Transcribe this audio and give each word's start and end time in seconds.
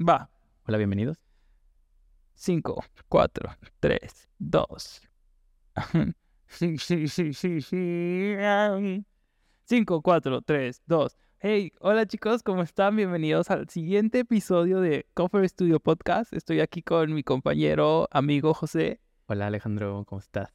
Va. 0.00 0.30
Hola, 0.64 0.78
bienvenidos. 0.78 1.24
5, 2.34 2.84
4, 3.08 3.50
3, 3.80 4.28
2. 4.38 5.02
5, 9.64 10.02
4, 10.02 10.42
3, 10.42 10.82
2. 10.86 11.16
Hey, 11.40 11.72
hola 11.80 12.06
chicos, 12.06 12.44
¿cómo 12.44 12.62
están? 12.62 12.94
Bienvenidos 12.94 13.50
al 13.50 13.68
siguiente 13.68 14.20
episodio 14.20 14.80
de 14.80 15.08
Cover 15.14 15.48
Studio 15.48 15.80
Podcast. 15.80 16.32
Estoy 16.32 16.60
aquí 16.60 16.82
con 16.82 17.12
mi 17.12 17.24
compañero, 17.24 18.06
amigo 18.12 18.54
José. 18.54 19.00
Hola, 19.26 19.48
Alejandro, 19.48 20.04
¿cómo 20.06 20.20
estás? 20.20 20.54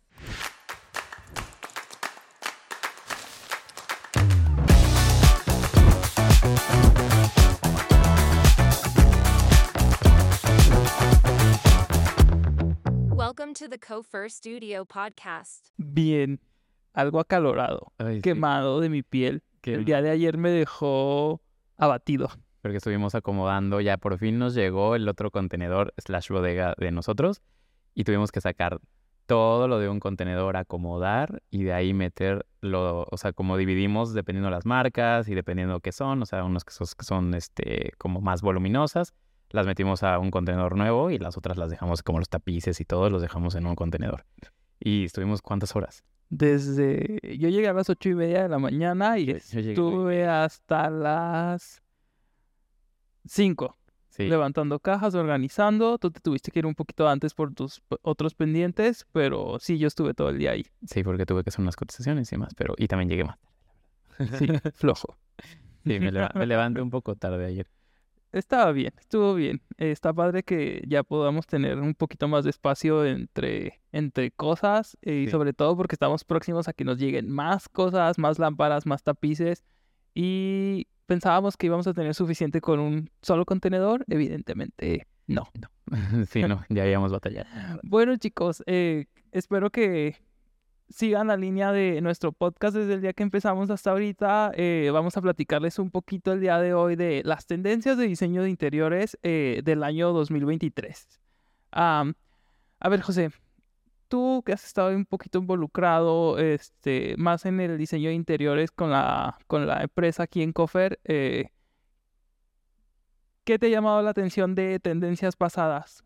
To 13.53 13.69
the 13.69 13.77
Cofer 13.77 14.31
Studio 14.31 14.83
podcast. 14.83 15.67
Bien, 15.77 16.39
algo 16.93 17.19
acalorado, 17.19 17.93
Ay, 17.99 18.15
sí, 18.15 18.21
quemado 18.21 18.79
de 18.79 18.89
mi 18.89 19.03
piel. 19.03 19.43
qué 19.61 19.75
El 19.75 19.85
día 19.85 20.01
de 20.01 20.09
ayer 20.09 20.37
me 20.37 20.49
dejó 20.49 21.39
abatido. 21.77 22.29
Porque 22.61 22.77
estuvimos 22.77 23.13
acomodando, 23.13 23.79
ya 23.79 23.97
por 23.97 24.17
fin 24.17 24.39
nos 24.39 24.55
llegó 24.55 24.95
el 24.95 25.07
otro 25.07 25.29
contenedor 25.29 25.93
slash 25.97 26.29
bodega 26.29 26.73
de 26.79 26.91
nosotros 26.91 27.41
y 27.93 28.05
tuvimos 28.05 28.31
que 28.31 28.41
sacar 28.41 28.79
todo 29.27 29.67
lo 29.67 29.77
de 29.77 29.87
un 29.87 29.99
contenedor, 29.99 30.57
acomodar 30.57 31.43
y 31.51 31.63
de 31.63 31.73
ahí 31.73 31.93
meter 31.93 32.47
lo, 32.61 33.05
o 33.11 33.17
sea, 33.17 33.33
como 33.33 33.57
dividimos 33.57 34.15
dependiendo 34.15 34.49
las 34.49 34.65
marcas 34.65 35.27
y 35.29 35.35
dependiendo 35.35 35.79
qué 35.79 35.91
son, 35.91 36.23
o 36.23 36.25
sea, 36.25 36.43
unos 36.43 36.65
que 36.65 36.71
son, 36.71 36.87
que 36.97 37.05
son 37.05 37.33
este, 37.35 37.91
como 37.99 38.19
más 38.19 38.41
voluminosas, 38.41 39.13
las 39.53 39.65
metimos 39.65 40.03
a 40.03 40.19
un 40.19 40.31
contenedor 40.31 40.75
nuevo 40.75 41.09
y 41.11 41.17
las 41.19 41.37
otras 41.37 41.57
las 41.57 41.69
dejamos 41.69 42.03
como 42.03 42.19
los 42.19 42.27
tapices 42.27 42.81
y 42.81 42.85
todo, 42.85 43.09
los 43.09 43.21
dejamos 43.21 43.55
en 43.55 43.65
un 43.67 43.75
contenedor. 43.75 44.25
Y 44.79 45.05
estuvimos 45.05 45.41
cuántas 45.41 45.75
horas? 45.75 46.03
Desde. 46.29 47.19
Yo 47.37 47.47
llegué 47.49 47.67
a 47.69 47.73
las 47.73 47.89
ocho 47.89 48.09
y 48.09 48.15
media 48.15 48.43
de 48.43 48.49
la 48.49 48.59
mañana 48.59 49.17
y 49.19 49.25
Yo- 49.27 49.33
yo 49.37 49.59
llegué- 49.59 49.69
estuve 49.71 50.27
hasta 50.27 50.89
las 50.89 51.81
5 53.25 53.77
Sí, 54.09 54.27
levantando 54.27 54.79
cajas, 54.79 55.15
organizando. 55.15 55.97
Tú 55.97 56.11
te 56.11 56.19
tuviste 56.19 56.51
que 56.51 56.59
ir 56.59 56.65
un 56.67 56.75
poquito 56.75 57.07
antes 57.09 57.33
por 57.33 57.51
tus 57.53 57.81
otros 58.03 58.35
pendientes, 58.35 59.07
pero 59.11 59.57
sí, 59.59 59.79
yo 59.79 59.87
estuve 59.87 60.13
todo 60.13 60.29
el 60.29 60.37
día 60.37 60.51
ahí. 60.51 60.65
sí, 60.85 61.03
porque 61.03 61.25
tuve 61.25 61.43
que 61.43 61.49
hacer 61.49 61.61
unas 61.61 61.75
cotizaciones 61.75 62.31
y 62.31 62.35
demás, 62.35 62.53
pero 62.55 62.75
y 62.77 62.87
también 62.87 63.09
llegué 63.09 63.23
más. 63.23 63.39
Sí, 64.37 64.45
flojo. 64.75 65.17
Sí, 65.83 65.99
me, 65.99 66.11
leva- 66.11 66.31
me 66.35 66.45
levanté 66.45 66.81
un 66.81 66.91
poco 66.91 67.15
tarde 67.15 67.45
ayer. 67.45 67.67
Estaba 68.33 68.71
bien, 68.71 68.91
estuvo 68.99 69.35
bien. 69.35 69.61
Eh, 69.77 69.91
está 69.91 70.11
padre 70.11 70.41
que 70.41 70.83
ya 70.87 71.03
podamos 71.03 71.45
tener 71.45 71.79
un 71.79 71.93
poquito 71.93 72.27
más 72.27 72.43
de 72.43 72.49
espacio 72.49 73.05
entre, 73.05 73.79
entre 73.91 74.31
cosas 74.31 74.97
eh, 75.03 75.25
y 75.27 75.29
sobre 75.29 75.53
todo 75.53 75.77
porque 75.77 75.93
estamos 75.93 76.23
próximos 76.23 76.67
a 76.67 76.73
que 76.73 76.83
nos 76.83 76.97
lleguen 76.97 77.29
más 77.29 77.69
cosas, 77.69 78.17
más 78.17 78.39
lámparas, 78.39 78.87
más 78.87 79.03
tapices 79.03 79.63
y 80.15 80.87
pensábamos 81.05 81.57
que 81.57 81.67
íbamos 81.67 81.85
a 81.85 81.93
tener 81.93 82.15
suficiente 82.15 82.59
con 82.59 82.79
un 82.79 83.11
solo 83.21 83.45
contenedor. 83.45 84.03
Evidentemente, 84.09 85.05
no. 85.27 85.47
sí, 86.27 86.41
no, 86.41 86.65
ya 86.69 86.81
habíamos 86.81 87.11
batallado. 87.11 87.47
Bueno 87.83 88.17
chicos, 88.17 88.63
eh, 88.65 89.05
espero 89.31 89.69
que 89.69 90.15
sigan 90.93 91.27
la 91.27 91.37
línea 91.37 91.71
de 91.71 91.99
nuestro 92.01 92.31
podcast 92.31 92.75
desde 92.75 92.93
el 92.93 93.01
día 93.01 93.13
que 93.13 93.23
empezamos 93.23 93.69
hasta 93.71 93.91
ahorita. 93.91 94.51
Eh, 94.55 94.89
vamos 94.93 95.17
a 95.17 95.21
platicarles 95.21 95.79
un 95.79 95.89
poquito 95.89 96.31
el 96.33 96.39
día 96.39 96.59
de 96.59 96.73
hoy 96.75 96.95
de 96.95 97.23
las 97.25 97.47
tendencias 97.47 97.97
de 97.97 98.07
diseño 98.07 98.43
de 98.43 98.49
interiores 98.49 99.17
eh, 99.23 99.61
del 99.63 99.83
año 99.83 100.13
2023. 100.13 101.19
Am, 101.71 102.13
a 102.79 102.89
ver, 102.89 103.01
José, 103.01 103.31
tú 104.07 104.43
que 104.45 104.53
has 104.53 104.63
estado 104.63 104.95
un 104.95 105.05
poquito 105.05 105.39
involucrado 105.39 106.37
este, 106.37 107.15
más 107.17 107.45
en 107.45 107.59
el 107.59 107.77
diseño 107.79 108.09
de 108.09 108.15
interiores 108.15 108.69
con 108.71 108.91
la, 108.91 109.39
con 109.47 109.65
la 109.65 109.81
empresa 109.81 110.23
aquí 110.23 110.43
en 110.43 110.53
Cofer, 110.53 110.99
eh, 111.05 111.49
¿qué 113.43 113.57
te 113.57 113.65
ha 113.65 113.69
llamado 113.69 114.01
la 114.03 114.11
atención 114.11 114.53
de 114.53 114.79
tendencias 114.79 115.35
pasadas? 115.35 116.03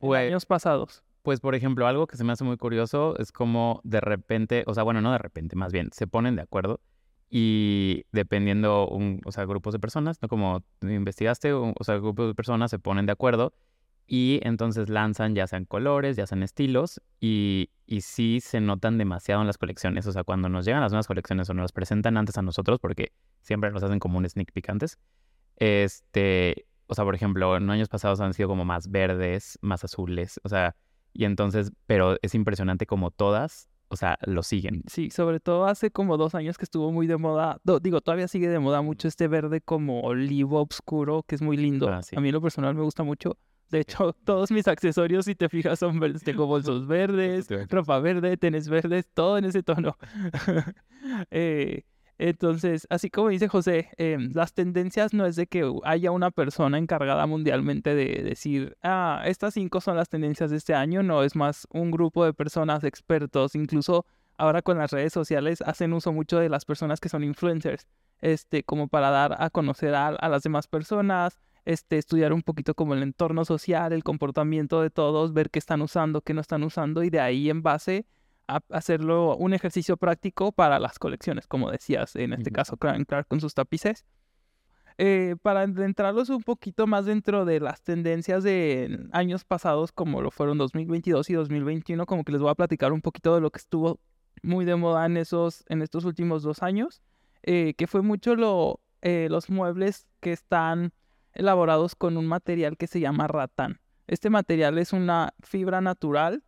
en 0.00 0.08
Pues- 0.08 0.28
años 0.28 0.46
pasados. 0.46 1.02
Pues, 1.24 1.40
por 1.40 1.54
ejemplo, 1.54 1.86
algo 1.86 2.06
que 2.06 2.18
se 2.18 2.22
me 2.22 2.34
hace 2.34 2.44
muy 2.44 2.58
curioso 2.58 3.16
es 3.18 3.32
como 3.32 3.80
de 3.82 4.02
repente, 4.02 4.62
o 4.66 4.74
sea, 4.74 4.82
bueno, 4.82 5.00
no 5.00 5.10
de 5.10 5.16
repente, 5.16 5.56
más 5.56 5.72
bien, 5.72 5.88
se 5.90 6.06
ponen 6.06 6.36
de 6.36 6.42
acuerdo 6.42 6.80
y 7.30 8.04
dependiendo, 8.12 8.86
un, 8.88 9.22
o 9.24 9.32
sea, 9.32 9.46
grupos 9.46 9.72
de 9.72 9.78
personas, 9.78 10.20
¿no? 10.20 10.28
Como 10.28 10.62
investigaste, 10.82 11.54
o 11.54 11.72
sea, 11.80 11.96
grupos 11.96 12.26
de 12.26 12.34
personas 12.34 12.70
se 12.70 12.78
ponen 12.78 13.06
de 13.06 13.12
acuerdo 13.12 13.54
y 14.06 14.38
entonces 14.42 14.90
lanzan 14.90 15.34
ya 15.34 15.46
sean 15.46 15.64
colores, 15.64 16.16
ya 16.16 16.26
sean 16.26 16.42
estilos 16.42 17.00
y, 17.20 17.70
y 17.86 18.02
sí 18.02 18.40
se 18.42 18.60
notan 18.60 18.98
demasiado 18.98 19.40
en 19.40 19.46
las 19.46 19.56
colecciones, 19.56 20.06
o 20.06 20.12
sea, 20.12 20.24
cuando 20.24 20.50
nos 20.50 20.66
llegan 20.66 20.82
las 20.82 20.92
nuevas 20.92 21.06
colecciones 21.06 21.48
o 21.48 21.54
nos 21.54 21.72
presentan 21.72 22.18
antes 22.18 22.36
a 22.36 22.42
nosotros, 22.42 22.78
porque 22.80 23.12
siempre 23.40 23.70
nos 23.70 23.82
hacen 23.82 23.98
como 23.98 24.18
un 24.18 24.28
sneak 24.28 24.52
peek 24.52 24.68
antes, 24.68 24.98
este, 25.56 26.66
o 26.86 26.94
sea, 26.94 27.04
por 27.06 27.14
ejemplo, 27.14 27.56
en 27.56 27.70
años 27.70 27.88
pasados 27.88 28.20
han 28.20 28.34
sido 28.34 28.46
como 28.50 28.66
más 28.66 28.90
verdes, 28.90 29.58
más 29.62 29.84
azules, 29.84 30.38
o 30.44 30.50
sea, 30.50 30.76
y 31.14 31.24
entonces, 31.24 31.72
pero 31.86 32.16
es 32.22 32.34
impresionante 32.34 32.84
como 32.86 33.10
todas, 33.10 33.68
o 33.88 33.96
sea, 33.96 34.18
lo 34.26 34.42
siguen. 34.42 34.82
Sí, 34.86 35.10
sobre 35.10 35.40
todo 35.40 35.66
hace 35.66 35.90
como 35.90 36.16
dos 36.16 36.34
años 36.34 36.58
que 36.58 36.64
estuvo 36.64 36.90
muy 36.92 37.06
de 37.06 37.16
moda, 37.16 37.60
do- 37.64 37.80
digo, 37.80 38.00
todavía 38.00 38.28
sigue 38.28 38.48
de 38.48 38.58
moda 38.58 38.82
mucho 38.82 39.08
este 39.08 39.28
verde 39.28 39.60
como 39.60 40.00
olivo 40.02 40.60
oscuro, 40.62 41.22
que 41.26 41.36
es 41.36 41.42
muy 41.42 41.56
lindo. 41.56 41.88
Ah, 41.88 42.02
sí. 42.02 42.16
A 42.16 42.20
mí 42.20 42.28
en 42.28 42.34
lo 42.34 42.42
personal 42.42 42.74
me 42.74 42.82
gusta 42.82 43.02
mucho. 43.04 43.38
De 43.70 43.80
hecho, 43.80 44.12
todos 44.24 44.50
mis 44.50 44.68
accesorios, 44.68 45.24
si 45.24 45.34
te 45.34 45.48
fijas, 45.48 45.78
son 45.78 45.98
verdes. 45.98 46.22
Tengo 46.22 46.46
bolsos 46.46 46.86
verdes, 46.88 47.48
ropa 47.70 47.98
verde, 48.00 48.36
tenis 48.36 48.68
verdes, 48.68 49.06
todo 49.14 49.38
en 49.38 49.44
ese 49.46 49.62
tono. 49.62 49.96
Eh, 51.30 51.82
entonces, 52.18 52.86
así 52.90 53.10
como 53.10 53.28
dice 53.30 53.48
José, 53.48 53.90
em, 53.96 54.30
las 54.34 54.52
tendencias 54.52 55.12
no 55.12 55.26
es 55.26 55.34
de 55.34 55.46
que 55.46 55.70
haya 55.84 56.12
una 56.12 56.30
persona 56.30 56.78
encargada 56.78 57.26
mundialmente 57.26 57.94
de 57.94 58.22
decir, 58.22 58.76
ah, 58.82 59.22
estas 59.26 59.54
cinco 59.54 59.80
son 59.80 59.96
las 59.96 60.08
tendencias 60.08 60.50
de 60.50 60.56
este 60.56 60.74
año, 60.74 61.02
no, 61.02 61.24
es 61.24 61.34
más 61.34 61.66
un 61.70 61.90
grupo 61.90 62.24
de 62.24 62.32
personas 62.32 62.84
expertos, 62.84 63.56
incluso 63.56 64.06
ahora 64.36 64.62
con 64.62 64.78
las 64.78 64.92
redes 64.92 65.12
sociales 65.12 65.60
hacen 65.62 65.92
uso 65.92 66.12
mucho 66.12 66.38
de 66.38 66.48
las 66.48 66.64
personas 66.64 67.00
que 67.00 67.08
son 67.08 67.24
influencers, 67.24 67.88
este, 68.20 68.62
como 68.62 68.86
para 68.88 69.10
dar 69.10 69.36
a 69.40 69.50
conocer 69.50 69.94
a, 69.94 70.08
a 70.08 70.28
las 70.28 70.42
demás 70.44 70.68
personas, 70.68 71.40
este, 71.64 71.98
estudiar 71.98 72.32
un 72.32 72.42
poquito 72.42 72.74
como 72.74 72.94
el 72.94 73.02
entorno 73.02 73.44
social, 73.44 73.92
el 73.92 74.04
comportamiento 74.04 74.82
de 74.82 74.90
todos, 74.90 75.32
ver 75.32 75.50
qué 75.50 75.58
están 75.58 75.82
usando, 75.82 76.20
qué 76.20 76.34
no 76.34 76.40
están 76.40 76.62
usando 76.62 77.02
y 77.02 77.10
de 77.10 77.20
ahí 77.20 77.50
en 77.50 77.62
base 77.62 78.06
a 78.48 78.60
hacerlo 78.70 79.36
un 79.36 79.54
ejercicio 79.54 79.96
práctico 79.96 80.52
para 80.52 80.78
las 80.78 80.98
colecciones, 80.98 81.46
como 81.46 81.70
decías, 81.70 82.16
en 82.16 82.32
este 82.32 82.50
Ujú. 82.50 82.54
caso 82.54 82.76
Clark 82.76 83.06
Clark 83.06 83.28
con 83.28 83.40
sus 83.40 83.54
tapices. 83.54 84.04
Eh, 84.96 85.34
para 85.42 85.62
adentrarlos 85.62 86.28
un 86.28 86.42
poquito 86.42 86.86
más 86.86 87.04
dentro 87.04 87.44
de 87.44 87.58
las 87.58 87.82
tendencias 87.82 88.44
de 88.44 89.08
años 89.10 89.44
pasados, 89.44 89.90
como 89.90 90.22
lo 90.22 90.30
fueron 90.30 90.56
2022 90.56 91.30
y 91.30 91.34
2021, 91.34 92.06
como 92.06 92.22
que 92.22 92.30
les 92.30 92.40
voy 92.40 92.50
a 92.50 92.54
platicar 92.54 92.92
un 92.92 93.00
poquito 93.00 93.34
de 93.34 93.40
lo 93.40 93.50
que 93.50 93.58
estuvo 93.58 93.98
muy 94.42 94.64
de 94.64 94.76
moda 94.76 95.04
en, 95.06 95.16
esos, 95.16 95.64
en 95.68 95.82
estos 95.82 96.04
últimos 96.04 96.42
dos 96.44 96.62
años, 96.62 97.02
eh, 97.42 97.74
que 97.76 97.88
fue 97.88 98.02
mucho 98.02 98.36
lo, 98.36 98.80
eh, 99.02 99.26
los 99.30 99.50
muebles 99.50 100.06
que 100.20 100.32
están 100.32 100.92
elaborados 101.32 101.96
con 101.96 102.16
un 102.16 102.26
material 102.26 102.76
que 102.76 102.86
se 102.86 103.00
llama 103.00 103.26
ratán. 103.26 103.80
Este 104.06 104.30
material 104.30 104.78
es 104.78 104.92
una 104.92 105.34
fibra 105.42 105.80
natural 105.80 106.44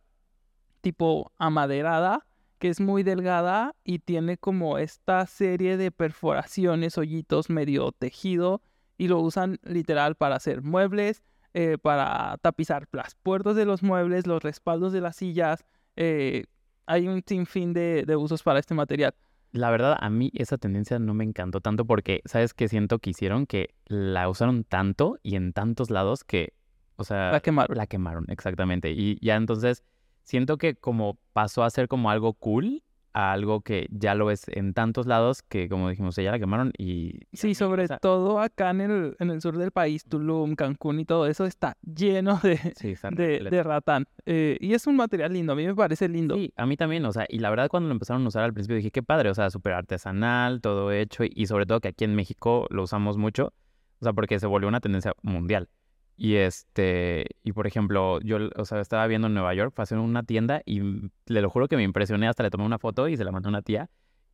tipo 0.87 1.33
amaderada, 1.37 2.25
que 2.59 2.69
es 2.69 2.79
muy 2.79 3.03
delgada 3.03 3.75
y 3.83 3.99
tiene 3.99 4.37
como 4.37 4.77
esta 4.77 5.25
serie 5.27 5.75
de 5.75 5.91
perforaciones, 5.91 6.97
hoyitos 6.97 7.49
medio 7.49 7.91
tejido, 7.91 8.61
y 8.97 9.09
lo 9.09 9.19
usan 9.19 9.59
literal 9.63 10.15
para 10.15 10.35
hacer 10.37 10.61
muebles, 10.61 11.23
eh, 11.53 11.77
para 11.77 12.37
tapizar 12.41 12.87
las 12.93 13.15
puertas 13.15 13.57
de 13.57 13.65
los 13.65 13.83
muebles, 13.83 14.27
los 14.27 14.41
respaldos 14.41 14.93
de 14.93 15.01
las 15.01 15.17
sillas. 15.17 15.65
eh, 15.97 16.45
hay 16.89 17.09
un 17.09 17.21
sinfín 17.27 17.73
de, 17.73 18.05
de 18.07 18.15
usos 18.15 18.43
para 18.43 18.59
este 18.59 18.73
material. 18.73 19.13
La 19.51 19.69
verdad, 19.69 19.97
a 19.99 20.09
mí 20.09 20.31
esa 20.33 20.57
tendencia 20.57 20.99
no 20.99 21.13
me 21.13 21.25
encantó 21.25 21.59
tanto 21.59 21.83
porque, 21.83 22.21
¿sabes 22.23 22.53
qué 22.53 22.69
siento 22.69 22.99
que 22.99 23.09
hicieron? 23.09 23.45
Que 23.45 23.75
la 23.87 24.29
usaron 24.29 24.63
tanto 24.63 25.17
y 25.21 25.35
en 25.35 25.51
tantos 25.51 25.89
lados 25.89 26.23
que, 26.23 26.53
o 26.95 27.03
sea, 27.03 27.31
La 27.33 27.41
quemaron. 27.41 27.75
la 27.77 27.87
quemaron, 27.87 28.25
exactamente. 28.29 28.91
Y 28.91 29.19
ya 29.21 29.35
entonces 29.35 29.83
siento 30.27 30.57
que 30.57 30.75
como 30.75 31.17
pasó 31.33 31.63
a 31.63 31.69
ser 31.69 31.87
como 31.87 32.11
algo 32.11 32.33
cool 32.33 32.83
a 33.13 33.31
algo 33.31 33.61
que 33.61 33.87
ya 33.89 34.13
lo 34.13 34.29
es 34.29 34.43
en 34.49 34.75
tantos 34.75 35.07
lados 35.07 35.41
que, 35.41 35.69
como 35.69 35.89
dijimos, 35.89 36.15
ya 36.17 36.29
la 36.29 36.37
quemaron 36.37 36.71
y... 36.77 37.21
Sí, 37.33 37.51
o 37.51 37.55
sobre 37.55 37.87
sea, 37.87 37.97
todo 37.97 38.39
acá 38.39 38.69
en 38.69 38.81
el, 38.81 39.15
en 39.19 39.31
el 39.31 39.41
sur 39.41 39.57
del 39.57 39.71
país, 39.71 40.03
Tulum, 40.03 40.53
Cancún 40.53 40.99
y 40.99 41.05
todo 41.05 41.25
eso 41.25 41.45
está 41.45 41.77
lleno 41.81 42.39
de, 42.43 42.57
Sí, 42.75 42.93
de, 43.11 43.39
de 43.39 43.63
ratán. 43.63 44.05
Eh, 44.27 44.57
y 44.59 44.73
es 44.75 44.85
un 44.85 44.97
material 44.97 45.33
lindo, 45.33 45.53
a 45.53 45.55
mí 45.55 45.65
me 45.65 45.73
parece 45.73 46.07
lindo. 46.09 46.35
Sí, 46.35 46.53
a 46.55 46.67
mí 46.67 46.77
también, 46.77 47.05
o 47.05 47.11
sea, 47.11 47.25
y 47.27 47.39
la 47.39 47.49
verdad 47.49 47.69
cuando 47.69 47.87
lo 47.87 47.93
empezaron 47.93 48.23
a 48.23 48.27
usar 48.27 48.43
al 48.43 48.53
principio 48.53 48.75
dije, 48.75 48.91
qué 48.91 49.01
padre, 49.01 49.31
o 49.31 49.33
sea, 49.33 49.49
súper 49.49 49.73
artesanal, 49.73 50.61
todo 50.61 50.91
hecho, 50.91 51.23
y, 51.23 51.31
y 51.33 51.47
sobre 51.47 51.65
todo 51.65 51.79
que 51.79 51.87
aquí 51.87 52.03
en 52.03 52.13
México 52.13 52.67
lo 52.69 52.83
usamos 52.83 53.17
mucho, 53.17 53.53
o 53.99 54.03
sea, 54.03 54.13
porque 54.13 54.39
se 54.39 54.45
volvió 54.45 54.67
una 54.67 54.81
tendencia 54.81 55.13
mundial. 55.23 55.69
Y 56.17 56.35
este, 56.37 57.27
y 57.43 57.53
por 57.53 57.67
ejemplo, 57.67 58.19
yo, 58.21 58.37
o 58.55 58.65
sea, 58.65 58.81
estaba 58.81 59.05
viendo 59.07 59.27
en 59.27 59.35
Nueva 59.35 59.53
York, 59.53 59.73
pasé 59.75 59.93
en 59.95 60.01
una 60.01 60.23
tienda 60.23 60.61
y 60.65 60.79
m- 60.79 61.09
le 61.27 61.41
lo 61.41 61.49
juro 61.49 61.67
que 61.67 61.77
me 61.77 61.83
impresioné, 61.83 62.27
hasta 62.27 62.41
le 62.43 62.49
tomé 62.49 62.65
una 62.65 62.79
foto 62.79 63.07
y 63.07 63.15
se 63.17 63.23
la 63.23 63.31
mandé 63.31 63.47
a 63.47 63.51
una 63.51 63.61
tía. 63.61 63.89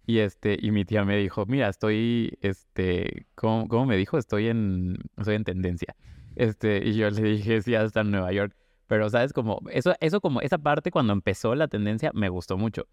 Y 0.06 0.20
este, 0.20 0.58
y 0.62 0.72
mi 0.72 0.86
tía 0.86 1.04
me 1.06 1.18
dijo, 1.18 1.46
mira, 1.46 1.70
estoy, 1.70 2.38
este, 2.42 3.28
¿cómo, 3.36 3.68
cómo 3.68 3.86
me 3.86 3.98
dijo? 3.98 4.18
Estoy 4.18 4.48
en, 4.48 4.98
en 5.26 5.44
tendencia. 5.44 5.96
Este, 6.36 6.86
y 6.88 6.94
yo 6.96 7.10
le 7.10 7.22
dije, 7.22 7.62
sí, 7.62 7.76
hasta 7.76 8.02
en 8.02 8.12
Nueva 8.12 8.32
York. 8.34 8.56
Pero, 8.88 9.10
¿sabes? 9.10 9.34
Como, 9.34 9.60
eso, 9.72 9.94
eso 10.02 10.20
como, 10.22 10.42
esa 10.42 10.58
parte 10.58 10.92
cuando 10.92 11.14
empezó 11.14 11.56
la 11.56 11.68
tendencia 11.68 12.12
me 12.14 12.30
gustó 12.30 12.58
mucho. 12.58 12.88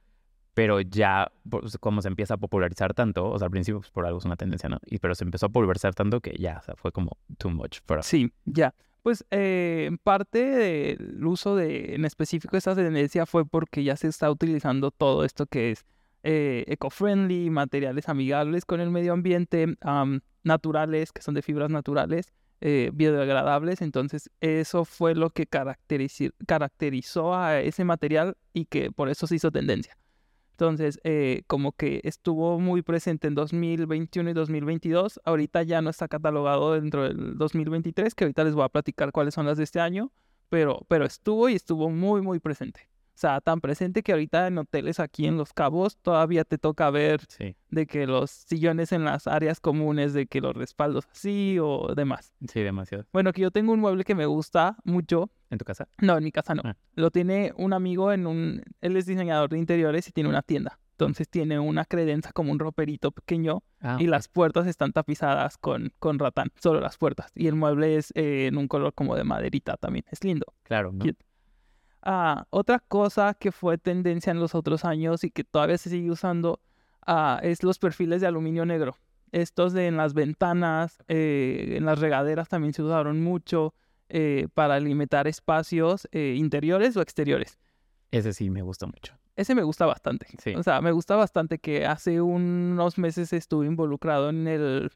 Pero 0.54 0.80
ya, 0.80 1.30
pues, 1.48 1.78
como 1.78 2.02
se 2.02 2.08
empieza 2.08 2.34
a 2.34 2.36
popularizar 2.36 2.92
tanto, 2.94 3.30
o 3.30 3.38
sea, 3.38 3.46
al 3.46 3.50
principio 3.50 3.80
pues, 3.80 3.90
por 3.90 4.06
algo 4.06 4.18
es 4.18 4.24
una 4.24 4.36
tendencia, 4.36 4.68
¿no? 4.68 4.78
Y 4.86 4.98
pero 4.98 5.14
se 5.14 5.24
empezó 5.24 5.46
a 5.46 5.48
popularizar 5.48 5.94
tanto 5.94 6.20
que 6.20 6.36
ya, 6.38 6.58
o 6.58 6.62
sea, 6.62 6.74
fue 6.76 6.92
como 6.92 7.16
too 7.38 7.50
much 7.50 7.78
us. 7.88 8.06
Sí, 8.06 8.32
ya. 8.44 8.74
Pues 9.02 9.24
eh, 9.30 9.90
parte 10.02 10.44
del 10.44 11.24
uso 11.24 11.56
de, 11.56 11.94
en 11.94 12.04
específico, 12.04 12.56
esta 12.56 12.74
tendencia 12.74 13.24
fue 13.24 13.46
porque 13.46 13.82
ya 13.82 13.96
se 13.96 14.08
está 14.08 14.30
utilizando 14.30 14.90
todo 14.90 15.24
esto 15.24 15.46
que 15.46 15.70
es 15.70 15.86
eh, 16.22 16.64
eco-friendly, 16.66 17.48
materiales 17.48 18.08
amigables 18.10 18.66
con 18.66 18.80
el 18.80 18.90
medio 18.90 19.14
ambiente, 19.14 19.74
am, 19.80 20.20
naturales, 20.42 21.12
que 21.12 21.22
son 21.22 21.34
de 21.34 21.40
fibras 21.42 21.70
naturales, 21.70 22.34
eh, 22.60 22.90
biodegradables. 22.92 23.80
Entonces, 23.80 24.30
eso 24.40 24.84
fue 24.84 25.14
lo 25.14 25.30
que 25.30 25.46
caracterizó 25.46 27.34
a 27.34 27.60
ese 27.60 27.84
material 27.84 28.36
y 28.52 28.66
que 28.66 28.92
por 28.92 29.08
eso 29.08 29.26
se 29.26 29.36
hizo 29.36 29.50
tendencia. 29.50 29.96
Entonces, 30.60 31.00
eh, 31.04 31.42
como 31.46 31.72
que 31.72 32.02
estuvo 32.04 32.60
muy 32.60 32.82
presente 32.82 33.26
en 33.28 33.34
2021 33.34 34.28
y 34.28 34.32
2022. 34.34 35.18
Ahorita 35.24 35.62
ya 35.62 35.80
no 35.80 35.88
está 35.88 36.06
catalogado 36.06 36.74
dentro 36.74 37.04
del 37.04 37.38
2023, 37.38 38.14
que 38.14 38.24
ahorita 38.24 38.44
les 38.44 38.54
voy 38.54 38.64
a 38.64 38.68
platicar 38.68 39.10
cuáles 39.10 39.32
son 39.32 39.46
las 39.46 39.56
de 39.56 39.64
este 39.64 39.80
año, 39.80 40.12
pero, 40.50 40.84
pero 40.86 41.06
estuvo 41.06 41.48
y 41.48 41.54
estuvo 41.54 41.88
muy, 41.88 42.20
muy 42.20 42.40
presente. 42.40 42.90
O 43.14 43.18
sea, 43.20 43.40
tan 43.40 43.62
presente 43.62 44.02
que 44.02 44.12
ahorita 44.12 44.48
en 44.48 44.58
hoteles 44.58 45.00
aquí 45.00 45.26
en 45.26 45.38
Los 45.38 45.54
Cabos 45.54 45.96
todavía 45.96 46.44
te 46.44 46.58
toca 46.58 46.90
ver 46.90 47.22
Sí, 47.28 47.56
de 47.70 47.86
que 47.86 48.06
los 48.06 48.30
sillones 48.30 48.92
en 48.92 49.06
las 49.06 49.26
áreas 49.26 49.60
comunes, 49.60 50.12
de 50.12 50.26
que 50.26 50.42
los 50.42 50.54
respaldos 50.54 51.06
así 51.10 51.56
o 51.58 51.94
demás. 51.94 52.34
sí, 52.52 52.60
demasiado. 52.60 53.06
Bueno, 53.14 53.32
que 53.32 53.40
yo 53.40 53.50
tengo 53.50 53.72
un 53.72 53.80
mueble 53.80 54.04
que 54.04 54.14
me 54.14 54.26
gusta 54.26 54.76
mucho, 54.84 55.30
¿En 55.50 55.58
tu 55.58 55.64
casa? 55.64 55.88
no, 55.98 56.16
en 56.16 56.24
mi 56.24 56.32
casa 56.32 56.54
no. 56.54 56.62
Ah. 56.64 56.76
Lo 56.94 57.10
tiene 57.10 57.52
un 57.56 57.72
amigo 57.72 58.12
en 58.12 58.26
un... 58.26 58.62
Él 58.80 58.96
es 58.96 59.06
diseñador 59.06 59.50
de 59.50 59.58
interiores 59.58 60.08
y 60.08 60.12
tiene 60.12 60.30
una 60.30 60.42
tienda. 60.42 60.78
Entonces 60.92 61.28
tiene 61.28 61.58
una 61.58 61.84
credenza 61.84 62.32
como 62.32 62.52
un 62.52 62.58
roperito 62.58 63.10
pequeño 63.10 63.62
Ah, 63.82 63.96
y 63.98 64.06
las 64.06 64.28
puertas 64.28 64.66
están 64.66 64.92
tapizadas 64.92 65.56
con, 65.56 65.92
con 65.98 66.18
ratán, 66.18 66.52
solo 66.60 66.80
las 66.80 66.98
puertas. 66.98 67.32
Y 67.34 67.46
el 67.46 67.54
mueble 67.54 67.96
es 67.96 68.12
eh, 68.14 68.46
en 68.46 68.58
un 68.58 68.68
color 68.68 68.92
como 68.92 69.16
de 69.16 69.24
maderita 69.24 69.76
también. 69.78 70.04
Es 70.10 70.22
lindo. 70.22 70.46
Claro, 70.64 70.92
¿no? 70.92 71.04
Ah, 72.02 72.46
otra 72.50 72.78
cosa 72.80 73.34
que 73.34 73.52
fue 73.52 73.78
tendencia 73.78 74.30
en 74.30 74.40
los 74.40 74.54
otros 74.54 74.84
años 74.84 75.24
y 75.24 75.30
que 75.30 75.44
todavía 75.44 75.78
se 75.78 75.88
sigue 75.88 76.10
usando 76.10 76.60
ah, 77.06 77.40
es 77.42 77.62
los 77.62 77.78
perfiles 77.78 78.20
de 78.20 78.26
aluminio 78.26 78.66
negro. 78.66 78.96
Estos 79.32 79.72
de 79.72 79.86
en 79.86 79.96
las 79.96 80.12
ventanas, 80.12 80.98
eh, 81.08 81.76
en 81.76 81.86
las 81.86 82.00
regaderas 82.00 82.48
también 82.48 82.74
se 82.74 82.82
usaron 82.82 83.22
mucho 83.22 83.74
eh, 84.10 84.48
para 84.54 84.78
limitar 84.80 85.26
espacios 85.26 86.08
eh, 86.12 86.34
interiores 86.36 86.96
o 86.96 87.02
exteriores. 87.02 87.58
Ese 88.10 88.32
sí 88.32 88.50
me 88.50 88.62
gusta 88.62 88.86
mucho. 88.86 89.14
Ese 89.36 89.54
me 89.54 89.62
gusta 89.62 89.86
bastante. 89.86 90.26
Sí. 90.42 90.54
O 90.54 90.62
sea, 90.62 90.80
me 90.80 90.92
gusta 90.92 91.16
bastante 91.16 91.58
que 91.58 91.86
hace 91.86 92.20
unos 92.20 92.98
meses 92.98 93.32
estuve 93.32 93.66
involucrado 93.66 94.30
en 94.30 94.48
el, 94.48 94.90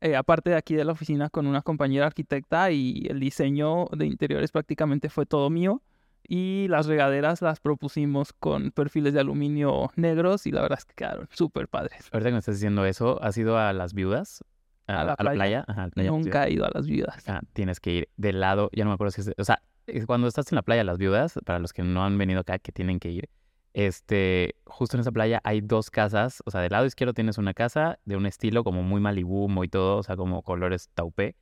eh, 0.00 0.16
aparte 0.16 0.50
de 0.50 0.56
aquí 0.56 0.74
de 0.74 0.84
la 0.84 0.92
oficina, 0.92 1.30
con 1.30 1.46
una 1.46 1.62
compañera 1.62 2.06
arquitecta 2.06 2.70
y 2.70 3.06
el 3.10 3.20
diseño 3.20 3.86
de 3.92 4.06
interiores 4.06 4.52
prácticamente 4.52 5.10
fue 5.10 5.26
todo 5.26 5.50
mío. 5.50 5.82
Y 6.26 6.68
las 6.68 6.86
regaderas 6.86 7.42
las 7.42 7.60
propusimos 7.60 8.32
con 8.32 8.70
perfiles 8.70 9.12
de 9.12 9.20
aluminio 9.20 9.90
negros 9.96 10.46
y 10.46 10.52
la 10.52 10.62
verdad 10.62 10.78
es 10.78 10.86
que 10.86 10.94
quedaron 10.94 11.28
súper 11.30 11.68
padres. 11.68 12.08
Ahorita 12.12 12.30
que 12.30 12.32
me 12.32 12.38
estás 12.38 12.54
diciendo 12.54 12.86
eso, 12.86 13.22
¿has 13.22 13.36
ido 13.36 13.58
a 13.58 13.74
las 13.74 13.92
viudas? 13.92 14.42
¿A 14.86 15.04
la 15.04 15.16
playa? 15.16 15.64
Ajá, 15.66 15.82
a 15.82 15.86
la 15.86 15.90
playa, 15.90 16.10
pues, 16.10 16.24
Nunca 16.24 16.46
he 16.46 16.52
ido 16.52 16.66
a 16.66 16.70
las 16.74 16.86
viudas. 16.86 17.28
Ah, 17.28 17.40
tienes 17.52 17.80
que 17.80 17.90
ir 17.92 18.08
del 18.16 18.40
lado, 18.40 18.70
ya 18.72 18.84
no 18.84 18.90
me 18.90 18.94
acuerdo 18.94 19.10
si 19.12 19.22
es, 19.22 19.32
o 19.38 19.44
sea, 19.44 19.62
cuando 20.06 20.26
estás 20.28 20.50
en 20.52 20.56
la 20.56 20.62
playa 20.62 20.82
Las 20.84 20.96
Viudas, 20.98 21.38
para 21.44 21.58
los 21.58 21.72
que 21.72 21.82
no 21.82 22.04
han 22.04 22.16
venido 22.18 22.40
acá, 22.40 22.58
que 22.58 22.72
tienen 22.72 22.98
que 23.00 23.10
ir, 23.10 23.28
este, 23.74 24.54
justo 24.64 24.96
en 24.96 25.00
esa 25.02 25.12
playa 25.12 25.40
hay 25.44 25.60
dos 25.60 25.90
casas, 25.90 26.42
o 26.46 26.50
sea, 26.50 26.60
del 26.60 26.70
lado 26.70 26.86
izquierdo 26.86 27.12
tienes 27.12 27.38
una 27.38 27.54
casa 27.54 27.98
de 28.04 28.16
un 28.16 28.24
estilo 28.26 28.64
como 28.64 28.82
muy 28.82 29.00
Malibu, 29.00 29.48
muy 29.48 29.68
todo, 29.68 29.96
o 29.98 30.02
sea, 30.02 30.16
como 30.16 30.42
colores 30.42 30.88
taupé, 30.94 31.36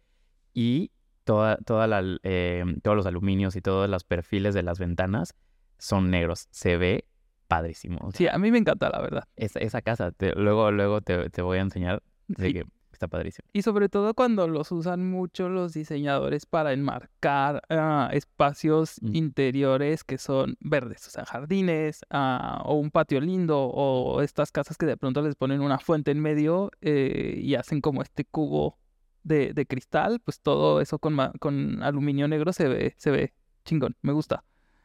y 0.54 0.90
toda, 1.24 1.56
toda 1.58 1.86
la, 1.86 2.02
eh, 2.24 2.64
todos 2.82 2.96
los 2.96 3.06
aluminios 3.06 3.54
y 3.54 3.60
todos 3.60 3.88
los 3.88 4.04
perfiles 4.04 4.54
de 4.54 4.62
las 4.62 4.78
ventanas 4.78 5.34
son 5.78 6.10
negros, 6.10 6.48
se 6.50 6.76
ve 6.78 7.04
padrísimo, 7.48 7.98
o 8.02 8.10
sea, 8.10 8.18
Sí, 8.18 8.28
a 8.28 8.38
mí 8.38 8.50
me 8.50 8.58
encanta, 8.58 8.88
la 8.90 9.00
verdad. 9.00 9.24
esa, 9.36 9.58
esa 9.60 9.82
casa, 9.82 10.10
te- 10.12 10.34
luego, 10.34 10.70
luego 10.70 11.00
te, 11.00 11.28
te 11.30 11.42
voy 11.42 11.58
a 11.58 11.62
enseñar 11.62 12.02
de 12.28 12.46
Sí. 12.46 12.52
que 12.54 12.64
está 13.02 13.08
padrísimo. 13.08 13.48
Y 13.52 13.62
sobre 13.62 13.88
todo 13.88 14.14
cuando 14.14 14.46
los 14.48 14.72
usan 14.72 15.10
mucho 15.10 15.48
los 15.48 15.72
diseñadores 15.74 16.46
para 16.46 16.72
enmarcar 16.72 17.62
ah, 17.68 18.08
espacios 18.12 18.92
Mm. 19.00 19.16
interiores 19.16 20.04
que 20.04 20.18
son 20.18 20.56
verdes, 20.60 21.06
o 21.06 21.10
sea, 21.10 21.24
jardines, 21.24 22.00
ah, 22.10 22.62
o 22.64 22.74
un 22.74 22.90
patio 22.90 23.20
lindo, 23.20 23.60
o 23.64 24.22
estas 24.22 24.52
casas 24.52 24.76
que 24.76 24.86
de 24.86 24.96
pronto 24.96 25.22
les 25.22 25.34
ponen 25.34 25.60
una 25.60 25.78
fuente 25.78 26.10
en 26.10 26.20
medio 26.20 26.70
eh, 26.80 27.40
y 27.42 27.54
hacen 27.54 27.80
como 27.80 28.02
este 28.02 28.24
cubo 28.24 28.78
de, 29.22 29.52
de 29.52 29.66
cristal, 29.66 30.20
pues 30.20 30.40
todo 30.40 30.80
eso 30.80 30.98
con, 30.98 31.16
con 31.40 31.82
aluminio 31.82 32.28
negro 32.28 32.52
se 32.52 32.68
ve, 32.68 32.94
se 32.96 33.10
ve 33.10 33.34
chingón, 33.64 33.96
me 34.02 34.12
gusta. 34.12 34.44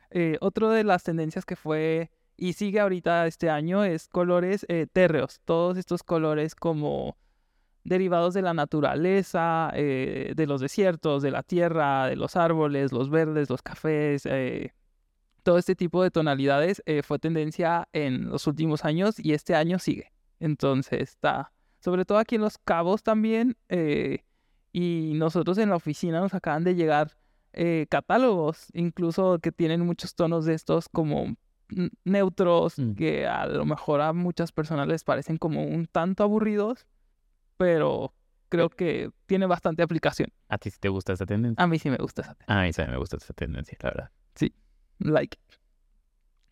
Eh, 0.09 0.37
otro 0.41 0.69
de 0.69 0.83
las 0.83 1.03
tendencias 1.03 1.45
que 1.45 1.55
fue 1.55 2.11
y 2.37 2.53
sigue 2.53 2.79
ahorita 2.79 3.27
este 3.27 3.49
año 3.49 3.83
es 3.83 4.07
colores 4.07 4.65
eh, 4.69 4.87
térreos, 4.91 5.41
todos 5.45 5.77
estos 5.77 6.03
colores 6.03 6.55
como 6.55 7.17
derivados 7.87 8.33
de 8.33 8.41
la 8.41 8.53
naturaleza, 8.53 9.71
eh, 9.73 10.33
de 10.35 10.45
los 10.45 10.59
desiertos, 10.59 11.23
de 11.23 11.31
la 11.31 11.41
tierra, 11.41 12.07
de 12.07 12.17
los 12.17 12.35
árboles, 12.35 12.91
los 12.91 13.09
verdes, 13.09 13.49
los 13.49 13.61
cafés, 13.61 14.25
eh, 14.25 14.73
todo 15.43 15.57
este 15.57 15.73
tipo 15.75 16.03
de 16.03 16.11
tonalidades 16.11 16.83
eh, 16.85 17.01
fue 17.01 17.17
tendencia 17.17 17.87
en 17.93 18.29
los 18.29 18.45
últimos 18.45 18.83
años 18.83 19.17
y 19.17 19.31
este 19.31 19.55
año 19.55 19.79
sigue. 19.79 20.11
Entonces 20.41 21.01
está, 21.01 21.53
sobre 21.79 22.03
todo 22.03 22.17
aquí 22.17 22.35
en 22.35 22.41
Los 22.41 22.57
Cabos 22.57 23.03
también, 23.03 23.55
y 24.73 25.13
nosotros 25.15 25.57
en 25.57 25.69
la 25.69 25.77
oficina 25.77 26.19
nos 26.19 26.33
acaban 26.33 26.63
de 26.65 26.75
llegar 26.75 27.17
catálogos, 27.89 28.67
incluso 28.73 29.39
que 29.39 29.51
tienen 29.51 29.81
muchos 29.81 30.13
tonos 30.13 30.45
de 30.45 30.53
estos 30.53 30.89
como 30.89 31.35
neutros, 32.03 32.77
Mm. 32.77 32.93
que 32.95 33.25
a 33.25 33.47
lo 33.47 33.65
mejor 33.65 34.01
a 34.01 34.13
muchas 34.13 34.51
personas 34.51 34.87
les 34.87 35.03
parecen 35.03 35.37
como 35.37 35.63
un 35.63 35.87
tanto 35.87 36.23
aburridos, 36.23 36.85
pero 37.57 38.13
creo 38.49 38.69
que 38.69 39.09
tiene 39.25 39.45
bastante 39.45 39.83
aplicación. 39.83 40.31
¿A 40.47 40.57
ti 40.57 40.69
sí 40.69 40.77
te 40.79 40.89
gusta 40.89 41.13
esta 41.13 41.25
tendencia? 41.25 41.61
A 41.63 41.67
mí 41.67 41.79
sí 41.79 41.89
me 41.89 41.97
gusta 41.97 42.21
esa 42.21 42.37
A 42.47 42.61
mí 42.61 42.71
sí 42.71 42.81
me 42.87 42.97
gusta 42.97 43.17
esta 43.17 43.33
tendencia, 43.33 43.77
la 43.81 43.89
verdad. 43.89 44.11
like. 44.99 45.37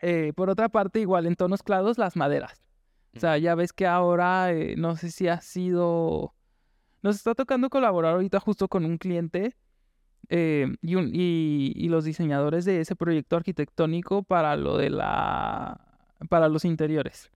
Eh, 0.00 0.32
por 0.36 0.50
otra 0.50 0.68
parte, 0.68 1.00
igual 1.00 1.26
en 1.26 1.36
tonos 1.36 1.62
claros, 1.62 1.96
las 1.98 2.16
maderas. 2.16 2.62
O 3.16 3.20
sea, 3.20 3.38
ya 3.38 3.54
ves 3.54 3.72
que 3.72 3.86
ahora, 3.86 4.52
eh, 4.52 4.74
no 4.76 4.94
sé 4.96 5.10
si 5.10 5.26
ha 5.28 5.40
sido... 5.40 6.34
Nos 7.02 7.16
está 7.16 7.34
tocando 7.34 7.70
colaborar 7.70 8.12
ahorita 8.14 8.40
justo 8.40 8.68
con 8.68 8.84
un 8.84 8.98
cliente 8.98 9.56
eh, 10.28 10.66
y, 10.82 10.96
un- 10.96 11.10
y- 11.14 11.72
y 11.74 11.88
los 11.88 12.04
diseñadores 12.04 12.64
de 12.66 12.80
ese 12.80 12.94
proyecto 12.94 13.36
arquitectónico 13.36 14.22
para 14.22 14.54
lo 14.56 14.76
de 14.76 14.90
la... 14.90 15.80
para 16.28 16.48
los 16.48 16.64
interiores. 16.66 17.30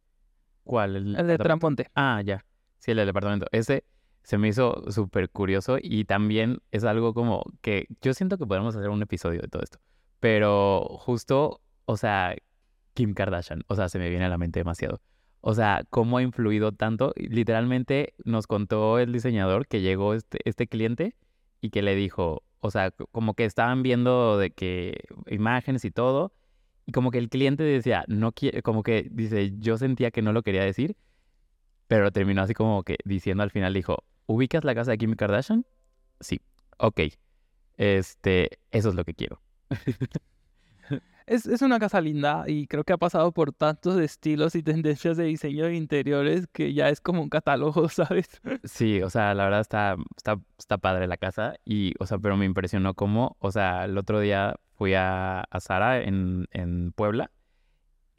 ¿Cuál? 0.65 0.97
El, 0.97 1.17
El 1.17 1.27
de? 1.27 1.39
Tramponte. 1.39 1.89
Ah, 1.95 2.21
ya. 2.23 2.45
Sí, 2.81 2.91
el 2.91 2.97
del 2.97 3.07
departamento. 3.07 3.47
Ese 3.53 3.85
se 4.23 4.39
me 4.39 4.49
hizo 4.49 4.91
súper 4.91 5.31
curioso 5.31 5.79
y 5.81 6.05
también 6.05 6.61
es 6.73 6.85
algo 6.85 7.15
como 7.15 7.45
que 7.61 7.87
yo 8.01 8.15
siento 8.15 8.39
que 8.39 8.47
podemos 8.47 8.75
hacer 8.75 8.91
un 8.91 9.03
episodio 9.03 9.41
de 9.41 9.49
todo 9.49 9.63
esto. 9.63 9.79
Pero 10.19 10.87
justo, 10.99 11.61
o 11.85 11.97
sea, 11.97 12.35
Kim 12.95 13.15
Kardashian, 13.15 13.65
o 13.69 13.77
sea, 13.77 13.89
se 13.89 13.99
me 13.99 14.11
viene 14.11 14.25
a 14.25 14.29
la 14.29 14.39
mente 14.39 14.61
demasiado. 14.61 15.01
O 15.43 15.55
sea, 15.55 15.85
cómo 15.91 16.19
ha 16.19 16.23
influido 16.23 16.73
tanto. 16.73 17.13
Literalmente 17.17 18.15
nos 18.25 18.47
contó 18.47 18.99
el 18.99 19.13
diseñador 19.13 19.67
que 19.67 19.81
llegó 19.81 20.15
este, 20.15 20.39
este 20.45 20.67
cliente 20.67 21.17
y 21.61 21.71
que 21.71 21.83
le 21.83 21.95
dijo, 21.95 22.43
o 22.61 22.71
sea, 22.71 22.91
como 22.91 23.35
que 23.35 23.45
estaban 23.45 23.83
viendo 23.83 24.39
de 24.39 24.51
que 24.51 25.05
imágenes 25.29 25.85
y 25.85 25.91
todo. 25.91 26.33
Y 26.87 26.93
como 26.93 27.11
que 27.11 27.19
el 27.19 27.29
cliente 27.29 27.63
decía, 27.63 28.05
no 28.09 28.33
quiere, 28.33 28.63
como 28.63 28.83
que 28.83 29.09
dice, 29.11 29.53
yo 29.59 29.79
sentía 29.79 30.11
que 30.11 30.23
no 30.23 30.33
lo 30.33 30.43
quería 30.43 30.65
decir, 30.65 30.97
pero 31.91 32.13
terminó 32.13 32.43
así 32.43 32.55
como 32.55 32.85
que 32.85 32.99
diciendo 33.05 33.43
al 33.43 33.51
final, 33.51 33.75
dijo, 33.75 34.05
¿ubicas 34.27 34.63
la 34.63 34.77
casa 34.77 34.93
de 34.93 34.99
Kim 34.99 35.17
Kardashian? 35.17 35.67
Sí, 36.21 36.41
ok. 36.79 37.01
Este, 37.77 38.61
eso 38.71 38.91
es 38.91 38.95
lo 38.95 39.05
que 39.05 39.13
quiero. 39.13 39.43
es, 41.27 41.47
es 41.47 41.63
una 41.63 41.81
casa 41.81 42.01
linda 42.01 42.45
y 42.47 42.69
creo 42.69 42.85
que 42.85 42.93
ha 42.93 42.97
pasado 42.97 43.33
por 43.33 43.53
tantos 43.53 43.99
estilos 43.99 44.55
y 44.55 44.63
tendencias 44.63 45.17
de 45.17 45.25
diseño 45.25 45.65
de 45.65 45.75
interiores 45.75 46.47
que 46.53 46.73
ya 46.75 46.91
es 46.91 47.01
como 47.01 47.23
un 47.23 47.29
catálogo, 47.29 47.89
¿sabes? 47.89 48.41
Sí, 48.63 49.03
o 49.03 49.11
sea, 49.11 49.35
la 49.35 49.43
verdad 49.43 49.61
está, 49.61 49.97
está, 50.17 50.39
está 50.59 50.79
padre 50.79 51.09
la 51.09 51.17
casa 51.17 51.57
y, 51.65 51.95
o 51.99 52.07
sea, 52.07 52.19
pero 52.19 52.37
me 52.37 52.45
impresionó 52.45 52.95
cómo, 52.95 53.37
o 53.41 53.51
sea, 53.51 53.87
el 53.87 53.99
otro 53.99 54.21
día 54.21 54.55
fui 54.77 54.95
a, 54.95 55.41
a 55.41 55.61
Zara 55.61 56.01
en, 56.01 56.47
en 56.53 56.93
Puebla, 56.93 57.33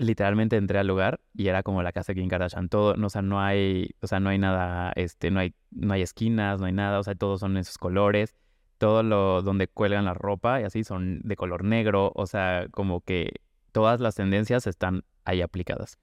literalmente 0.01 0.57
entré 0.57 0.79
al 0.79 0.87
lugar 0.87 1.19
y 1.33 1.47
era 1.47 1.63
como 1.63 1.83
la 1.83 1.91
casa 1.91 2.13
de 2.13 2.19
Kim 2.19 2.29
Kardashian, 2.29 2.69
todo, 2.69 2.95
no, 2.95 3.07
o 3.07 3.09
sea, 3.09 3.21
no 3.21 3.41
hay, 3.41 3.91
o 4.01 4.07
sea, 4.07 4.19
no 4.19 4.29
hay 4.29 4.37
nada, 4.37 4.91
este, 4.95 5.31
no 5.31 5.39
hay, 5.39 5.53
no 5.71 5.93
hay 5.93 6.01
esquinas, 6.01 6.59
no 6.59 6.65
hay 6.65 6.73
nada, 6.73 6.99
o 6.99 7.03
sea, 7.03 7.15
todos 7.15 7.39
son 7.39 7.57
esos 7.57 7.77
colores, 7.77 8.35
todo 8.77 9.03
lo 9.03 9.41
donde 9.41 9.67
cuelgan 9.67 10.05
la 10.05 10.13
ropa 10.13 10.59
y 10.59 10.63
así 10.63 10.83
son 10.83 11.21
de 11.23 11.35
color 11.35 11.63
negro, 11.63 12.11
o 12.15 12.25
sea, 12.25 12.67
como 12.71 13.01
que 13.01 13.41
todas 13.71 13.99
las 13.99 14.15
tendencias 14.15 14.67
están 14.67 15.03
ahí 15.23 15.41
aplicadas. 15.41 15.97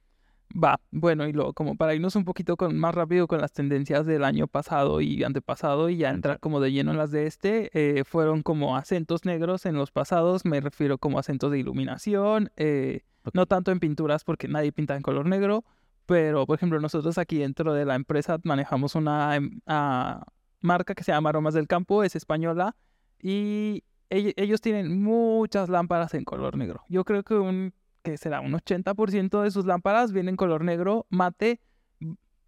Va, 0.56 0.80
bueno, 0.90 1.28
y 1.28 1.32
luego 1.32 1.52
como 1.52 1.76
para 1.76 1.94
irnos 1.94 2.16
un 2.16 2.24
poquito 2.24 2.56
con, 2.56 2.74
más 2.78 2.94
rápido 2.94 3.26
con 3.26 3.40
las 3.40 3.52
tendencias 3.52 4.06
del 4.06 4.24
año 4.24 4.46
pasado 4.46 5.02
y 5.02 5.22
antepasado 5.22 5.90
y 5.90 5.98
ya 5.98 6.10
entrar 6.10 6.40
como 6.40 6.60
de 6.60 6.72
lleno 6.72 6.92
en 6.92 6.96
las 6.96 7.10
de 7.10 7.26
este, 7.26 7.70
eh, 7.74 8.04
fueron 8.04 8.42
como 8.42 8.76
acentos 8.76 9.26
negros 9.26 9.66
en 9.66 9.74
los 9.74 9.90
pasados, 9.90 10.46
me 10.46 10.60
refiero 10.60 10.96
como 10.96 11.18
acentos 11.18 11.50
de 11.50 11.58
iluminación, 11.58 12.50
eh, 12.56 13.02
No 13.34 13.46
tanto 13.46 13.70
en 13.72 13.80
pinturas 13.80 14.24
porque 14.24 14.48
nadie 14.48 14.72
pinta 14.72 14.96
en 14.96 15.02
color 15.02 15.26
negro, 15.26 15.64
pero 16.06 16.46
por 16.46 16.56
ejemplo 16.56 16.80
nosotros 16.80 17.18
aquí 17.18 17.38
dentro 17.38 17.74
de 17.74 17.84
la 17.84 17.94
empresa 17.94 18.38
manejamos 18.44 18.94
una 18.94 19.36
em, 19.36 19.60
ah, 19.66 20.24
marca 20.60 20.94
que 20.94 21.04
se 21.04 21.12
llama 21.12 21.28
Aromas 21.30 21.54
del 21.54 21.66
Campo, 21.68 22.02
es 22.02 22.16
española 22.16 22.76
y 23.20 23.84
ell- 24.10 24.34
ellos 24.36 24.60
tienen 24.60 25.02
muchas 25.02 25.68
lámparas 25.68 26.14
en 26.14 26.24
color 26.24 26.56
negro. 26.56 26.82
Yo 26.88 27.04
creo 27.04 27.22
que 27.22 27.34
un 27.34 27.72
que 28.02 28.16
será 28.16 28.40
un 28.40 28.52
80% 28.54 29.42
de 29.42 29.50
sus 29.50 29.66
lámparas 29.66 30.12
vienen 30.12 30.30
en 30.34 30.36
color 30.36 30.64
negro, 30.64 31.06
mate, 31.10 31.60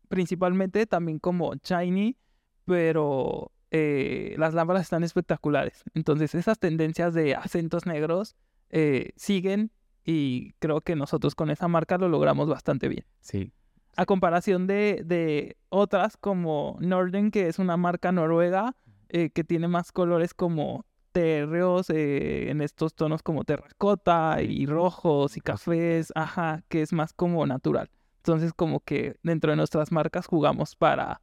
principalmente 0.08 0.86
también 0.86 1.18
como 1.18 1.54
shiny, 1.54 2.16
pero 2.64 3.52
eh, 3.70 4.34
las 4.38 4.54
lámparas 4.54 4.82
están 4.82 5.04
espectaculares. 5.04 5.82
Entonces 5.94 6.34
esas 6.34 6.58
tendencias 6.58 7.14
de 7.14 7.34
acentos 7.34 7.86
negros 7.86 8.36
eh, 8.70 9.10
siguen 9.16 9.70
y 10.04 10.52
creo 10.58 10.80
que 10.80 10.96
nosotros 10.96 11.34
con 11.34 11.50
esa 11.50 11.68
marca 11.68 11.98
lo 11.98 12.08
logramos 12.08 12.48
bastante 12.48 12.88
bien. 12.88 13.04
Sí, 13.20 13.52
A 13.96 14.06
comparación 14.06 14.66
de, 14.66 15.02
de 15.04 15.56
otras 15.68 16.16
como 16.16 16.76
Norden, 16.80 17.30
que 17.30 17.48
es 17.48 17.58
una 17.58 17.76
marca 17.76 18.12
noruega 18.12 18.76
eh, 19.08 19.30
que 19.30 19.44
tiene 19.44 19.68
más 19.68 19.92
colores 19.92 20.34
como 20.34 20.84
terreos 21.12 21.90
eh, 21.90 22.50
en 22.50 22.60
estos 22.60 22.94
tonos 22.94 23.22
como 23.22 23.44
terracota 23.44 24.40
y 24.42 24.66
rojos 24.66 25.36
y 25.36 25.40
cafés, 25.40 26.12
ajá, 26.14 26.62
que 26.68 26.82
es 26.82 26.92
más 26.92 27.12
como 27.12 27.44
natural. 27.46 27.90
Entonces 28.18 28.52
como 28.52 28.80
que 28.80 29.16
dentro 29.22 29.50
de 29.50 29.56
nuestras 29.56 29.90
marcas 29.92 30.26
jugamos 30.26 30.76
para 30.76 31.20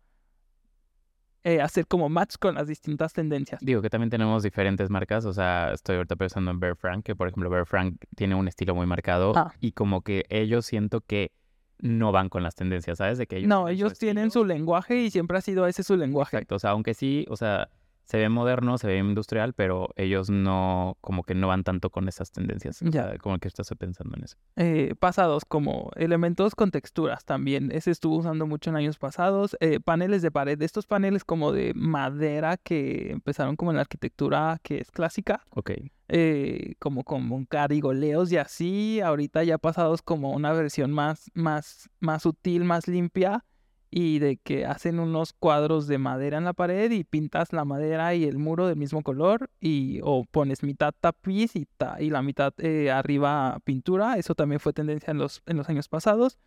eh, 1.48 1.62
hacer 1.62 1.88
como 1.88 2.10
match 2.10 2.36
con 2.40 2.56
las 2.56 2.68
distintas 2.68 3.14
tendencias. 3.14 3.62
Digo 3.64 3.82
que 3.82 3.90
también 3.90 4.10
tenemos 4.10 4.44
diferentes 4.44 4.90
marcas, 4.90 5.24
o 5.26 5.32
sea, 5.32 5.72
estoy 5.72 5.96
ahorita 5.96 6.18
pensando 6.18 6.52
en 6.52 6.60
Bear 6.60 6.76
Frank, 6.76 7.06
que 7.06 7.16
por 7.16 7.30
ejemplo 7.30 7.50
Bear 7.50 7.66
Frank 7.66 7.96
tiene 8.16 8.36
un 8.36 8.48
estilo 8.50 8.76
muy 8.76 8.86
marcado 8.86 9.32
Ah. 9.36 9.54
y 9.62 9.72
como 9.72 10.02
que 10.02 10.26
ellos 10.30 10.66
siento 10.66 11.00
que 11.00 11.32
no 11.80 12.12
van 12.12 12.28
con 12.28 12.44
las 12.44 12.56
tendencias, 12.56 12.98
¿sabes? 12.98 13.18
De 13.18 13.28
que 13.28 13.38
ellos 13.38 13.48
No, 13.48 13.62
su 13.62 13.68
ellos 13.70 13.98
tienen 13.98 14.30
su 14.32 14.44
lenguaje 14.44 14.98
y 15.04 15.10
siempre 15.12 15.38
ha 15.38 15.42
sido 15.42 15.68
ese 15.68 15.84
su 15.84 15.96
lenguaje. 15.96 16.36
Exacto, 16.36 16.56
o 16.56 16.60
sea, 16.60 16.72
aunque 16.72 16.94
sí, 16.94 17.26
o 17.30 17.38
sea, 17.38 17.70
se 18.08 18.18
ve 18.18 18.30
moderno, 18.30 18.78
se 18.78 18.88
ve 18.88 18.98
industrial, 18.98 19.54
pero 19.54 19.90
ellos 19.98 20.30
no, 20.30 20.98
como 21.02 21.24
que 21.24 21.36
no 21.36 21.48
van 21.50 21.64
tanto 21.64 21.90
con 21.90 22.08
esas 22.08 22.32
tendencias. 22.32 22.80
Ya. 22.82 23.18
como 23.18 23.38
que 23.38 23.50
estás 23.50 23.70
pensando 23.78 24.16
en 24.18 24.24
eso. 24.24 24.38
eh, 24.56 24.96
pasados 24.98 25.44
como 25.46 25.92
elementos 25.96 26.56
con 26.56 26.72
texturas 26.72 27.26
también. 27.26 27.70
Ese 27.72 27.92
estuvo 27.92 28.16
usando 28.16 28.48
mucho 28.48 28.70
en 28.70 28.78
años 28.78 28.98
pasados. 28.98 29.58
Eh, 29.60 29.80
paneles 29.82 30.22
de 30.22 30.32
pared, 30.32 30.62
estos 30.62 30.86
paneles 30.88 31.26
como 31.26 31.52
de 31.52 31.74
madera 31.76 32.56
que 32.58 33.12
empezaron 33.12 33.56
como 33.58 33.72
en 33.72 33.76
la 33.76 33.82
arquitectura 33.82 34.58
que 34.64 34.80
es 34.80 34.90
clásica, 34.90 35.44
Ok, 35.50 35.72
eh, 36.08 36.76
como 36.80 37.04
con 37.04 37.46
carigoleos 37.46 38.32
y 38.32 38.38
así. 38.38 39.02
Ahorita 39.02 39.44
ya 39.44 39.58
pasados 39.58 40.02
como 40.02 40.32
una 40.32 40.54
versión 40.54 40.92
más, 40.94 41.30
más, 41.34 41.90
más 42.00 42.24
sutil, 42.24 42.64
más 42.64 42.88
limpia. 42.88 43.44
Y 43.90 44.20
de 44.20 44.36
que 44.36 44.66
hacen 44.66 45.00
unos 45.00 45.32
cuadros 45.32 45.88
de 45.88 45.98
madera 45.98 46.38
en 46.38 46.44
la 46.44 46.52
pared 46.54 46.92
y 46.92 47.06
pintas 47.06 47.54
la 47.54 47.64
madera 47.64 48.14
y 48.16 48.26
el 48.26 48.38
muro 48.38 48.68
del 48.68 48.76
mismo 48.76 49.02
color 49.02 49.50
y 49.62 50.02
o 50.04 50.26
pones 50.30 50.62
mitad 50.62 50.94
tapiz 51.00 51.56
y, 51.56 51.66
ta- 51.78 51.96
y 52.02 52.10
la 52.10 52.22
mitad 52.22 52.54
eh, 52.58 52.92
arriba 52.92 53.58
pintura. 53.64 54.18
Eso 54.18 54.36
también 54.36 54.60
fue 54.60 54.74
tendencia 54.74 55.12
en 55.12 55.18
los, 55.20 55.42
en 55.46 55.56
los 55.56 55.70
años 55.70 55.88
pasados. 55.88 56.38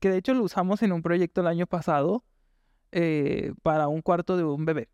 Que 0.00 0.08
de 0.10 0.16
hecho 0.16 0.32
lo 0.32 0.42
usamos 0.42 0.82
en 0.82 0.92
un 0.92 1.02
proyecto 1.02 1.42
el 1.42 1.46
año 1.48 1.66
pasado 1.66 2.24
eh, 2.92 3.52
para 3.62 3.88
un 3.88 4.00
cuarto 4.00 4.38
de 4.38 4.44
un 4.44 4.64
bebé. 4.64 4.88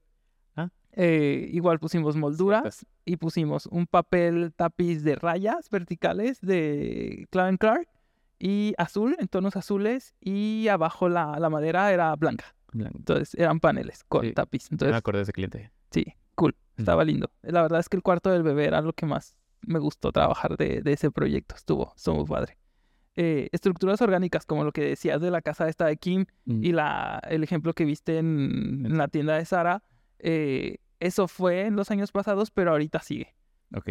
Ah. 0.57 0.71
Eh, 0.93 1.51
igual 1.53 1.79
pusimos 1.79 2.17
molduras 2.17 2.85
y 3.05 3.17
pusimos 3.17 3.67
un 3.67 3.87
papel 3.87 4.53
tapiz 4.57 5.05
de 5.05 5.15
rayas 5.15 5.71
verticales 5.71 6.41
de 6.41 7.27
Clark 7.31 7.59
Clark 7.59 7.89
y 8.45 8.75
azul, 8.77 9.15
en 9.21 9.29
tonos 9.29 9.55
azules, 9.55 10.15
y 10.21 10.67
abajo 10.69 11.09
la, 11.09 11.39
la 11.39 11.49
madera 11.49 11.93
era 11.93 12.15
blanca. 12.17 12.57
Entonces 12.75 13.35
eran 13.35 13.61
paneles 13.61 14.03
con 14.09 14.23
Sí, 14.27 14.33
tapiz. 14.33 14.65
Ya 14.65 14.69
me 14.71 14.75
Entonces, 14.75 14.97
acordé 14.97 15.19
de 15.19 15.23
ese 15.23 15.33
cliente. 15.33 15.71
sí, 15.91 16.07
cool. 16.35 16.57
Estaba 16.77 17.05
lindo. 17.05 17.31
La 17.43 17.63
verdad 17.63 17.79
es 17.81 17.89
que 17.89 17.97
el 17.99 18.03
cuarto 18.03 18.31
del 18.31 18.43
bebé 18.43 18.65
era 18.65 18.81
lo 18.81 18.93
que 18.95 19.07
más 19.07 19.37
me 19.61 19.79
gustó 19.79 20.11
trabajar 20.11 20.57
de, 20.57 20.81
de 20.83 20.93
ese 20.95 21.11
proyecto. 21.13 21.55
Estuvo, 21.55 21.93
estuvo 21.95 22.17
muy 22.17 22.25
padre. 22.27 22.59
Eh, 23.15 23.49
estructuras 23.53 24.01
orgánicas, 24.01 24.47
como 24.47 24.65
lo 24.65 24.73
que 24.73 24.81
decías 24.83 25.21
de 25.21 25.31
la 25.31 25.43
casa 25.43 25.69
esta 25.69 25.87
de 25.87 25.97
Kim 25.99 26.25
Mm, 26.47 26.65
y 26.65 26.73
la, 26.73 27.21
el 27.29 27.45
ejemplo 27.45 27.75
que 27.75 27.85
viste 27.85 28.19
en, 28.19 28.85
en 28.87 28.97
la 28.99 29.07
tienda 29.07 29.37
de 29.37 29.45
Sara, 29.45 29.83
eh, 30.19 30.79
eso 30.99 31.29
fue 31.29 31.67
en 31.67 31.77
los 31.77 31.91
años 31.93 32.11
pasados, 32.11 32.51
pero 32.51 32.71
ahorita 32.73 33.01
sigue. 33.01 33.35
Ok, 33.77 33.91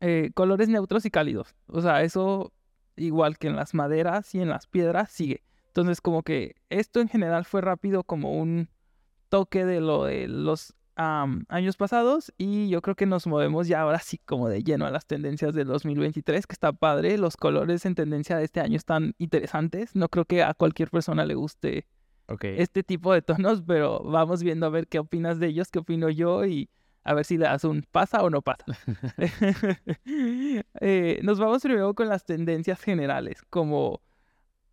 Eh, 0.00 0.30
colores 0.34 0.68
neutros 0.68 1.06
y 1.06 1.10
cálidos. 1.10 1.54
O 1.68 1.80
sea, 1.80 2.02
eso 2.02 2.52
igual 2.96 3.38
que 3.38 3.48
en 3.48 3.56
las 3.56 3.74
maderas 3.74 4.34
y 4.34 4.40
en 4.40 4.48
las 4.48 4.66
piedras 4.66 5.10
sigue. 5.10 5.42
Entonces, 5.68 6.00
como 6.00 6.22
que 6.22 6.56
esto 6.70 7.00
en 7.00 7.08
general 7.08 7.44
fue 7.44 7.60
rápido 7.60 8.04
como 8.04 8.32
un 8.32 8.70
toque 9.28 9.64
de 9.64 9.80
lo 9.80 10.04
de 10.04 10.28
los 10.28 10.74
am, 10.94 11.44
años 11.48 11.76
pasados 11.76 12.32
y 12.38 12.68
yo 12.68 12.80
creo 12.80 12.96
que 12.96 13.06
nos 13.06 13.26
movemos 13.26 13.68
ya 13.68 13.82
ahora 13.82 13.98
sí 13.98 14.18
como 14.18 14.48
de 14.48 14.62
lleno 14.62 14.86
a 14.86 14.90
las 14.90 15.06
tendencias 15.06 15.54
del 15.54 15.66
2023, 15.68 16.46
que 16.46 16.52
está 16.52 16.72
padre. 16.72 17.18
Los 17.18 17.36
colores 17.36 17.84
en 17.86 17.94
tendencia 17.94 18.36
de 18.36 18.44
este 18.44 18.60
año 18.60 18.76
están 18.76 19.14
interesantes. 19.18 19.94
No 19.94 20.08
creo 20.08 20.24
que 20.24 20.42
a 20.42 20.54
cualquier 20.54 20.90
persona 20.90 21.24
le 21.26 21.34
guste 21.34 21.86
este 22.40 22.82
tipo 22.82 23.12
de 23.12 23.22
tonos, 23.22 23.62
pero 23.62 24.02
vamos 24.02 24.42
viendo 24.42 24.66
a 24.66 24.70
ver 24.70 24.88
qué 24.88 24.98
opinas 24.98 25.38
de 25.38 25.48
ellos, 25.48 25.70
qué 25.70 25.78
opino 25.78 26.08
yo 26.10 26.44
y 26.44 26.70
a 27.06 27.14
ver 27.14 27.24
si 27.24 27.38
le 27.38 27.44
das 27.44 27.62
un 27.64 27.86
pasa 27.90 28.22
o 28.22 28.30
no 28.30 28.42
pasa. 28.42 28.64
Eh, 30.80 31.20
nos 31.22 31.38
vamos 31.38 31.62
primero 31.62 31.94
con 31.94 32.08
las 32.08 32.24
tendencias 32.24 32.80
generales, 32.80 33.42
como 33.48 34.02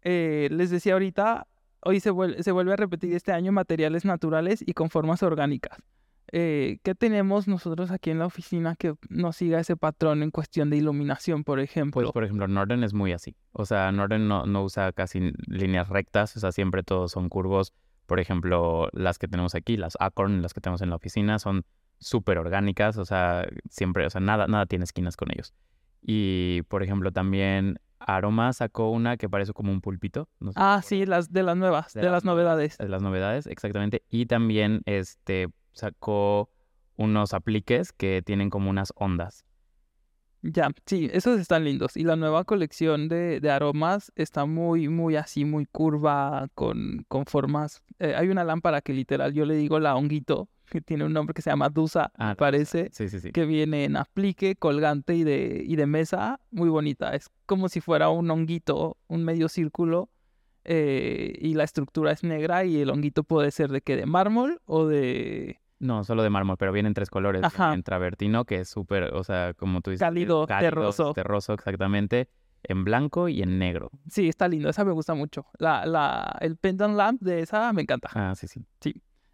eh, 0.02 0.48
les 0.52 0.70
decía 0.70 0.94
ahorita, 0.94 1.48
hoy 1.82 2.00
se 2.00 2.10
vuelve, 2.10 2.42
se 2.44 2.52
vuelve 2.52 2.74
a 2.74 2.76
repetir 2.76 3.14
este 3.14 3.32
año 3.32 3.52
materiales 3.52 4.06
naturales 4.06 4.64
y 4.66 4.74
con 4.74 4.90
formas 4.90 5.24
orgánicas. 5.24 5.78
Eh, 6.32 6.80
¿Qué 6.84 6.96
tenemos 6.96 7.48
nosotros 7.48 7.92
aquí 7.92 8.10
en 8.10 8.20
la 8.20 8.26
oficina 8.26 8.76
que 8.76 8.96
nos 9.10 9.36
siga 9.36 9.60
ese 9.60 9.76
patrón 9.76 10.24
en 10.24 10.32
cuestión 10.32 10.70
de 10.70 10.78
iluminación, 10.78 11.44
por 11.44 11.60
ejemplo? 11.60 12.02
Pues, 12.02 12.12
por 12.12 12.24
ejemplo, 12.24 12.48
Norden 12.48 12.84
es 12.84 12.94
muy 12.94 13.12
así. 13.12 13.36
O 13.52 13.66
sea, 13.66 13.92
Norden 13.92 14.28
no, 14.28 14.46
no 14.46 14.64
usa 14.64 14.92
casi 14.92 15.32
líneas 15.48 15.90
rectas, 15.90 16.36
o 16.36 16.40
sea, 16.40 16.52
siempre 16.52 16.84
todos 16.84 17.12
son 17.12 17.30
curvos. 17.30 17.74
Por 18.08 18.20
ejemplo, 18.20 18.90
las 18.92 19.20
que 19.20 19.28
tenemos 19.28 19.54
aquí, 19.56 19.78
las 19.78 19.96
Acorn, 20.00 20.42
las 20.42 20.54
que 20.54 20.62
tenemos 20.62 20.82
en 20.82 20.90
la 20.90 20.96
oficina, 20.96 21.38
son 21.40 21.66
súper 22.04 22.38
orgánicas, 22.38 22.98
o 22.98 23.06
sea, 23.06 23.48
siempre, 23.70 24.06
o 24.06 24.10
sea, 24.10 24.22
nada, 24.22 24.48
nada 24.48 24.66
tiene 24.66 24.84
esquinas 24.86 25.16
con 25.18 25.32
ellos. 25.32 25.54
Y, 26.02 26.62
por 26.68 26.84
ejemplo, 26.84 27.12
también 27.12 27.80
Aroma 28.00 28.52
sacó 28.54 28.90
una 28.92 29.18
que 29.18 29.30
parece 29.30 29.54
como 29.54 29.72
un 29.72 29.82
pulpito. 29.82 30.28
No 30.40 30.52
sé 30.52 30.60
si 30.60 30.64
ah, 30.64 30.82
sí, 30.84 31.06
las 31.06 31.32
de 31.32 31.44
las 31.44 31.56
nuevas, 31.58 31.94
De 31.94 32.02
de, 32.02 32.08
las 32.08 32.12
las 32.12 32.26
novedades. 32.26 32.78
de 32.78 32.90
las 32.90 33.02
novedades, 33.02 33.48
exactamente. 33.48 34.04
Y 34.10 34.26
también 34.26 34.82
este 34.86 35.48
sacó 35.72 36.50
unos 36.98 37.34
apliques 37.34 37.92
que 37.94 38.22
tienen 38.24 38.50
como 38.50 38.70
unas 38.70 38.92
ondas. 38.96 39.46
Ya, 40.42 40.70
sí, 40.86 41.10
esos 41.14 41.40
están 41.40 41.64
lindos. 41.64 41.96
Y 41.96 42.04
la 42.04 42.18
nueva 42.18 42.44
colección 42.44 43.08
de, 43.08 43.40
de 43.40 43.50
aromas 43.50 44.12
está 44.16 44.46
muy, 44.46 44.90
muy 44.90 45.16
así, 45.16 45.46
muy 45.46 45.66
curva, 45.66 46.50
con, 46.54 47.06
con 47.08 47.26
formas. 47.26 47.82
eh, 48.00 48.14
hay 48.16 48.28
una 48.28 48.44
lámpara 48.44 48.82
que 48.82 48.92
literal 48.94 49.34
yo 49.34 49.46
le 49.46 49.56
digo 49.56 49.80
la 49.80 49.96
honguito, 49.96 50.50
que 50.74 50.82
tiene 50.82 51.06
un 51.06 51.14
nombre 51.14 51.34
que 51.34 51.42
se 51.42 51.50
llama 51.50 51.70
Dusa, 51.70 52.12
Ah, 52.18 52.36
parece, 52.38 52.90
Sí, 52.92 53.08
sí, 53.08 53.20
sí. 53.20 53.32
que 53.32 53.46
viene 53.46 53.86
en 53.86 53.96
aplique, 53.96 54.56
colgante 54.56 55.16
y 55.16 55.24
de, 55.24 55.64
y 55.66 55.76
de 55.76 55.86
mesa, 55.86 56.40
muy 56.52 56.70
bonita. 56.70 57.14
Es 57.16 57.30
como 57.46 57.70
si 57.70 57.80
fuera 57.80 58.10
un 58.10 58.30
honguito, 58.32 58.98
un 59.08 59.24
medio 59.24 59.48
círculo, 59.50 60.10
eh, 60.66 61.38
y 61.40 61.54
la 61.56 61.64
estructura 61.64 62.12
es 62.12 62.24
negra 62.24 62.64
y 62.66 62.80
el 62.82 62.90
honguito 62.90 63.24
puede 63.24 63.52
ser 63.52 63.70
de 63.70 63.82
que 63.82 63.96
de 63.98 64.06
mármol 64.06 64.62
o 64.66 64.88
de, 64.88 65.60
No, 65.80 66.04
solo 66.06 66.24
de 66.24 66.30
mármol, 66.30 66.56
pero 66.58 66.72
vienen 66.72 66.94
tres 66.94 67.10
colores. 67.10 67.44
Ajá. 67.44 67.74
En 67.74 67.84
travertino, 67.84 68.46
que 68.46 68.62
es 68.62 68.70
súper, 68.70 69.14
o 69.14 69.24
sea, 69.24 69.54
como 69.54 69.82
tú 69.82 69.92
dices. 69.92 70.06
Cálido, 70.06 70.48
terroso. 70.48 71.14
Terroso, 71.14 71.54
exactamente. 71.54 72.30
En 72.64 72.86
blanco 72.86 73.28
y 73.28 73.42
en 73.42 73.60
negro. 73.60 73.92
Sí, 74.10 74.30
está 74.30 74.48
lindo, 74.48 74.70
esa 74.70 74.86
me 74.86 74.94
gusta 74.94 75.14
mucho. 75.14 75.46
La, 75.60 75.86
la, 75.86 76.38
el 76.40 76.56
pendant 76.56 76.96
lamp 76.96 77.22
de 77.22 77.42
esa 77.42 77.74
me 77.74 77.82
encanta. 77.82 78.10
Ah, 78.14 78.34
sí, 78.36 78.48
sí. 78.48 78.66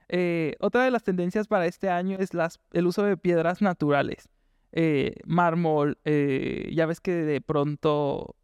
Eh, 0.10 0.56
otra 0.60 0.84
de 0.84 0.92
las 0.92 1.04
tendencias 1.04 1.48
para 1.48 1.66
este 1.68 1.89
año 1.89 2.18
es 2.20 2.34
las, 2.34 2.60
el 2.74 2.88
uso 2.88 3.04
de 3.04 3.16
piedras 3.16 3.62
naturales. 3.62 4.30
Eh, 4.72 5.16
mármol, 5.25 5.98
eh, 6.06 6.72
ya 6.74 6.86
ves 6.86 7.00
que 7.00 7.13
de 7.13 7.42
pronto 7.42 8.36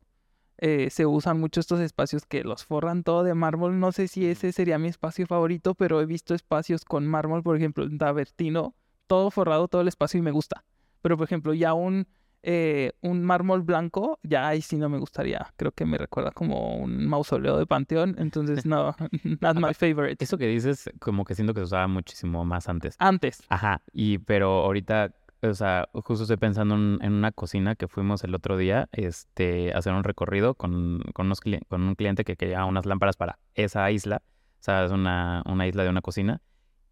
eh, 0.58 0.90
se 0.90 1.06
usan 1.06 1.40
mucho 1.40 1.60
estos 1.60 1.80
espacios 1.82 2.26
que 2.26 2.44
los 2.44 2.66
forran 2.66 3.04
todo 3.04 3.24
de 3.24 3.34
mármol. 3.34 3.80
No 3.80 3.92
sé 3.92 4.08
si 4.08 4.26
ese 4.26 4.52
sería 4.52 4.80
mi 4.80 4.88
espacio 4.88 5.28
favorito, 5.28 5.76
pero 5.76 6.02
he 6.02 6.06
visto 6.06 6.34
espacios 6.34 6.86
con 6.86 7.06
mármol, 7.06 7.44
por 7.44 7.58
ejemplo, 7.58 7.84
en 7.84 7.98
Tabertino, 7.98 8.76
todo 9.08 9.32
forrado, 9.32 9.68
todo 9.68 9.82
el 9.82 9.88
espacio 9.88 10.20
y 10.20 10.24
me 10.24 10.32
gusta. 10.32 10.64
Pero, 11.02 11.18
por 11.18 11.26
ejemplo, 11.26 11.54
ya 11.54 11.74
un, 11.74 12.08
eh, 12.48 12.94
un 13.02 13.24
mármol 13.24 13.64
blanco, 13.64 14.20
ya 14.24 14.48
ahí 14.48 14.62
sí 14.62 14.78
no 14.78 14.88
me 14.88 15.00
gustaría. 15.00 15.52
Creo 15.58 15.72
que 15.72 15.84
me 15.86 15.98
recuerda 15.98 16.30
como 16.32 16.76
un 16.78 17.08
mausoleo 17.08 17.58
de 17.58 17.66
panteón, 17.66 18.16
entonces 18.20 18.66
no, 18.66 18.96
not 19.42 19.58
my 19.58 19.74
favorite. 19.74 20.24
Eso 20.24 20.38
que 20.38 20.48
dices, 20.48 20.90
como 21.00 21.26
que 21.26 21.34
siento 21.36 21.54
que 21.54 21.62
se 21.62 21.66
usaba 21.66 21.88
muchísimo 21.88 22.46
más 22.46 22.70
antes. 22.70 22.96
Antes. 23.00 23.42
Ajá, 23.50 23.82
y 23.92 24.20
pero 24.20 24.62
ahorita, 24.64 25.12
o 25.42 25.54
sea, 25.56 25.90
justo 25.92 26.24
estoy 26.24 26.38
pensando 26.38 26.76
en, 26.76 27.00
en 27.02 27.14
una 27.14 27.32
cocina 27.32 27.74
que 27.76 27.88
fuimos 27.88 28.24
el 28.24 28.36
otro 28.36 28.58
día, 28.58 28.88
este, 28.92 29.74
a 29.74 29.80
hacer 29.80 29.94
un 29.94 30.04
recorrido 30.04 30.54
con, 30.54 31.02
con, 31.14 31.26
unos 31.26 31.42
cli- 31.42 31.66
con 31.68 31.82
un 31.82 31.96
cliente 31.96 32.24
que 32.24 32.36
quería 32.36 32.64
unas 32.66 32.86
lámparas 32.86 33.18
para 33.18 33.40
esa 33.56 33.90
isla, 33.90 34.22
o 34.60 34.64
sea, 34.66 34.86
es 34.86 34.92
una, 34.92 35.42
una 35.48 35.66
isla 35.68 35.84
de 35.84 35.90
una 35.90 36.02
cocina, 36.02 36.42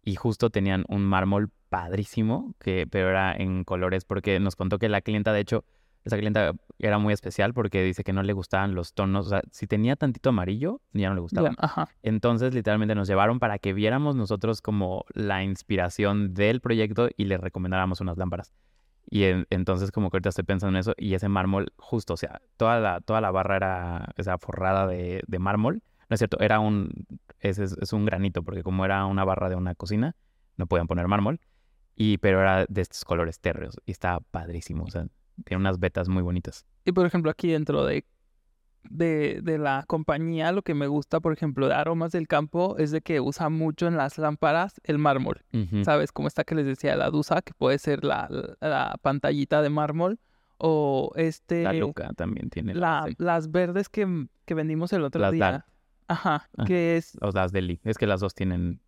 y 0.02 0.16
justo 0.16 0.50
tenían 0.50 0.84
un 0.88 1.04
mármol 1.04 1.50
padrísimo, 1.74 2.54
que, 2.60 2.86
pero 2.88 3.10
era 3.10 3.34
en 3.34 3.64
colores, 3.64 4.04
porque 4.04 4.38
nos 4.40 4.54
contó 4.56 4.78
que 4.78 4.88
la 4.88 5.00
clienta, 5.00 5.32
de 5.32 5.40
hecho, 5.40 5.64
esa 6.04 6.16
clienta 6.16 6.52
era 6.78 6.98
muy 6.98 7.12
especial 7.12 7.52
porque 7.54 7.82
dice 7.82 8.04
que 8.04 8.12
no 8.12 8.22
le 8.22 8.32
gustaban 8.32 8.74
los 8.74 8.92
tonos, 8.94 9.26
o 9.26 9.30
sea, 9.30 9.42
si 9.50 9.66
tenía 9.66 9.96
tantito 9.96 10.28
amarillo, 10.28 10.80
ya 10.92 11.08
no 11.08 11.14
le 11.14 11.20
gustaba. 11.20 11.50
Ya, 11.50 11.56
ajá. 11.58 11.88
Entonces, 12.02 12.54
literalmente 12.54 12.94
nos 12.94 13.08
llevaron 13.08 13.38
para 13.40 13.58
que 13.58 13.72
viéramos 13.72 14.14
nosotros 14.14 14.60
como 14.62 15.04
la 15.14 15.42
inspiración 15.42 16.32
del 16.34 16.60
proyecto 16.60 17.08
y 17.16 17.24
le 17.24 17.38
recomendáramos 17.38 18.00
unas 18.00 18.18
lámparas. 18.18 18.52
Y 19.10 19.24
en- 19.24 19.46
entonces, 19.50 19.90
como 19.90 20.10
que 20.10 20.16
ahorita 20.16 20.28
estoy 20.28 20.44
pensando 20.44 20.76
en 20.76 20.80
eso, 20.80 20.94
y 20.96 21.14
ese 21.14 21.28
mármol, 21.28 21.72
justo, 21.76 22.14
o 22.14 22.16
sea, 22.16 22.40
toda 22.56 22.78
la, 22.80 23.00
toda 23.00 23.20
la 23.20 23.30
barra 23.32 23.56
era, 23.56 24.14
o 24.16 24.22
sea, 24.22 24.38
forrada 24.38 24.86
de, 24.86 25.22
de 25.26 25.38
mármol. 25.38 25.82
No 26.08 26.14
es 26.14 26.20
cierto, 26.20 26.38
era 26.40 26.60
un, 26.60 26.90
es, 27.40 27.58
es 27.58 27.92
un 27.92 28.04
granito, 28.04 28.42
porque 28.44 28.62
como 28.62 28.84
era 28.84 29.06
una 29.06 29.24
barra 29.24 29.48
de 29.48 29.56
una 29.56 29.74
cocina, 29.74 30.14
no 30.56 30.66
podían 30.66 30.86
poner 30.86 31.08
mármol. 31.08 31.40
Y, 31.96 32.18
pero 32.18 32.40
era 32.40 32.66
de 32.68 32.80
estos 32.82 33.04
colores 33.04 33.38
térreos, 33.40 33.76
y 33.86 33.92
estaba 33.92 34.20
padrísimo, 34.20 34.84
o 34.84 34.90
sea, 34.90 35.06
tiene 35.44 35.60
unas 35.60 35.78
vetas 35.78 36.08
muy 36.08 36.22
bonitas. 36.22 36.66
Y 36.84 36.92
por 36.92 37.06
ejemplo, 37.06 37.30
aquí 37.30 37.50
dentro 37.52 37.84
de, 37.84 38.04
de, 38.82 39.40
de 39.42 39.58
la 39.58 39.84
compañía, 39.86 40.52
lo 40.52 40.62
que 40.62 40.74
me 40.74 40.86
gusta, 40.86 41.20
por 41.20 41.32
ejemplo, 41.32 41.68
de 41.68 41.74
Aromas 41.74 42.12
del 42.12 42.26
Campo, 42.28 42.76
es 42.78 42.90
de 42.90 43.00
que 43.00 43.20
usa 43.20 43.48
mucho 43.48 43.86
en 43.86 43.96
las 43.96 44.18
lámparas 44.18 44.80
el 44.84 44.98
mármol. 44.98 45.42
¿Sabes? 45.84 46.12
Como 46.12 46.28
esta 46.28 46.44
que 46.44 46.54
les 46.54 46.66
decía, 46.66 46.94
la 46.96 47.10
Dusa, 47.10 47.42
que 47.42 47.54
puede 47.54 47.78
ser 47.78 48.04
la, 48.04 48.28
la 48.60 48.96
pantallita 49.02 49.62
de 49.62 49.70
mármol. 49.70 50.18
O 50.58 51.12
este. 51.16 51.64
La 51.64 51.72
Luca 51.72 52.12
también 52.14 52.48
tiene 52.48 52.74
la- 52.74 53.04
sí. 53.08 53.16
las 53.18 53.50
verdes 53.50 53.88
que, 53.88 54.26
que 54.44 54.54
vendimos 54.54 54.92
el 54.92 55.02
otro 55.02 55.20
Las 55.20 55.32
día. 55.32 55.66
Ajá. 56.06 56.48
Ah. 56.56 56.64
Que 56.64 56.96
es. 56.96 57.18
o 57.20 57.30
las 57.32 57.50
Deli. 57.50 57.80
Es 57.82 57.98
que 57.98 58.06
las 58.06 58.20
dos 58.20 58.34
tienen. 58.34 58.80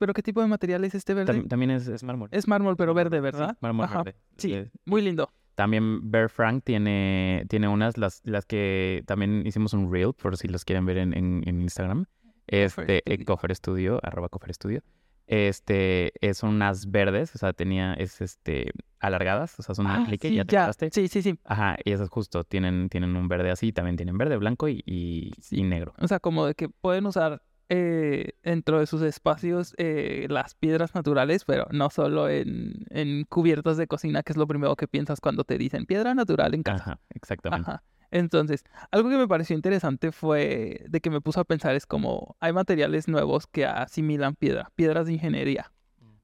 ¿Pero 0.00 0.14
qué 0.14 0.22
tipo 0.22 0.40
de 0.40 0.48
material 0.48 0.82
es 0.84 0.94
este 0.94 1.12
verde? 1.14 1.34
tam- 1.42 1.46
también 1.48 1.70
es, 1.70 1.86
es 1.86 2.02
mármol. 2.02 2.28
Es 2.32 2.48
mármol, 2.48 2.74
pero 2.76 2.94
verde, 2.94 3.18
Sí, 3.18 3.22
¿verdad? 3.22 3.56
mármol 3.60 3.84
Ajá. 3.84 4.02
verde. 4.02 4.18
Sí, 4.38 4.54
Eh, 4.54 4.70
muy 4.86 5.02
lindo. 5.02 5.30
También 5.54 6.10
Bear 6.10 6.30
Frank 6.30 6.64
tiene, 6.64 7.44
tiene 7.50 7.68
unas, 7.68 7.98
las, 7.98 8.22
las 8.24 8.46
que 8.46 9.02
también 9.06 9.46
hicimos 9.46 9.74
un 9.74 9.92
reel, 9.92 10.14
por 10.14 10.36
si 10.38 10.48
los 10.48 10.64
quieren 10.64 10.86
ver 10.86 10.96
en, 10.96 11.12
en, 11.16 11.42
en 11.46 11.60
Instagram. 11.60 12.06
Este, 12.46 13.02
eh. 13.04 13.24
Cofer 13.26 13.54
Studio, 13.54 14.00
arroba 14.02 14.28
Cofer 14.30 14.54
Studio. 14.54 14.80
Este, 15.26 16.12
es 16.26 16.38
son 16.38 16.50
unas 16.56 16.90
verdes, 16.90 17.34
o 17.34 17.38
sea, 17.38 17.52
tenía, 17.52 17.94
es 17.94 18.20
este, 18.20 18.72
alargadas, 18.98 19.58
o 19.60 19.62
sea, 19.62 19.74
son 19.76 19.86
Ah, 19.86 20.02
clic 20.04 20.24
y 20.24 20.28
sí, 20.28 20.34
ya 20.34 20.44
te 20.44 20.56
acabaste. 20.56 20.90
Sí, 20.92 21.06
sí, 21.08 21.22
sí. 21.22 21.38
Ajá, 21.44 21.76
y 21.84 21.92
esas 21.92 22.08
justo 22.08 22.42
tienen, 22.42 22.88
tienen 22.88 23.14
un 23.14 23.28
verde 23.28 23.50
así, 23.52 23.72
también 23.72 23.96
tienen 23.96 24.18
verde, 24.18 24.36
blanco 24.38 24.66
y, 24.68 24.82
y, 24.86 25.30
y 25.50 25.62
negro. 25.62 25.94
O 25.98 26.08
sea, 26.08 26.18
como 26.18 26.46
de 26.46 26.54
que 26.54 26.68
pueden 26.68 27.06
usar 27.06 27.42
eh, 27.72 28.32
dentro 28.42 28.80
de 28.80 28.86
sus 28.86 29.00
espacios 29.02 29.74
eh, 29.78 30.26
las 30.28 30.54
piedras 30.56 30.92
naturales, 30.94 31.44
pero 31.44 31.68
no 31.70 31.88
solo 31.88 32.28
en, 32.28 32.84
en 32.90 33.24
cubiertos 33.24 33.76
de 33.76 33.86
cocina, 33.86 34.24
que 34.24 34.32
es 34.32 34.36
lo 34.36 34.48
primero 34.48 34.74
que 34.74 34.88
piensas 34.88 35.20
cuando 35.20 35.44
te 35.44 35.56
dicen 35.56 35.86
piedra 35.86 36.12
natural 36.12 36.52
en 36.54 36.64
casa. 36.64 36.82
Ajá, 36.82 37.00
exactamente. 37.10 37.70
Ajá. 37.70 37.84
Entonces, 38.10 38.64
algo 38.90 39.08
que 39.08 39.16
me 39.16 39.28
pareció 39.28 39.54
interesante 39.54 40.10
fue 40.10 40.84
de 40.88 41.00
que 41.00 41.10
me 41.10 41.20
puso 41.20 41.38
a 41.38 41.44
pensar 41.44 41.76
es 41.76 41.86
como 41.86 42.36
hay 42.40 42.52
materiales 42.52 43.06
nuevos 43.06 43.46
que 43.46 43.64
asimilan 43.66 44.34
piedra, 44.34 44.72
piedras 44.74 45.06
de 45.06 45.12
ingeniería. 45.12 45.72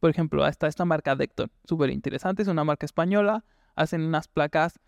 Por 0.00 0.10
ejemplo, 0.10 0.44
está 0.48 0.66
esta 0.66 0.84
marca 0.84 1.14
Decton, 1.14 1.50
súper 1.64 1.90
interesante, 1.90 2.42
es 2.42 2.48
una 2.48 2.64
marca 2.64 2.86
española, 2.86 3.44
hacen 3.76 4.02
unas 4.02 4.26
placas, 4.26 4.80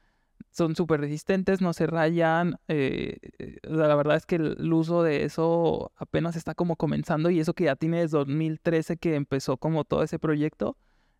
son 0.50 0.74
súper 0.74 1.00
resistentes, 1.00 1.60
no 1.60 1.72
se 1.72 1.86
rayan. 1.86 2.58
eh, 2.68 3.18
eh, 3.38 3.56
la 3.62 3.94
verdad 3.94 4.16
es 4.16 4.26
que 4.26 4.36
el, 4.36 4.72
uso 4.72 5.02
de 5.02 5.24
eso 5.24 5.92
apenas 5.96 6.36
está 6.36 6.54
como 6.54 6.76
comenzando 6.76 7.30
y 7.30 7.40
eso 7.40 7.54
que 7.54 7.64
ya 7.64 7.76
tiene 7.76 8.00
desde 8.00 8.18
2013 8.18 8.96
que 8.96 9.14
empezó 9.14 9.56
como 9.56 9.84
todo 9.84 10.02
ese 10.02 10.18
proyecto. 10.18 10.76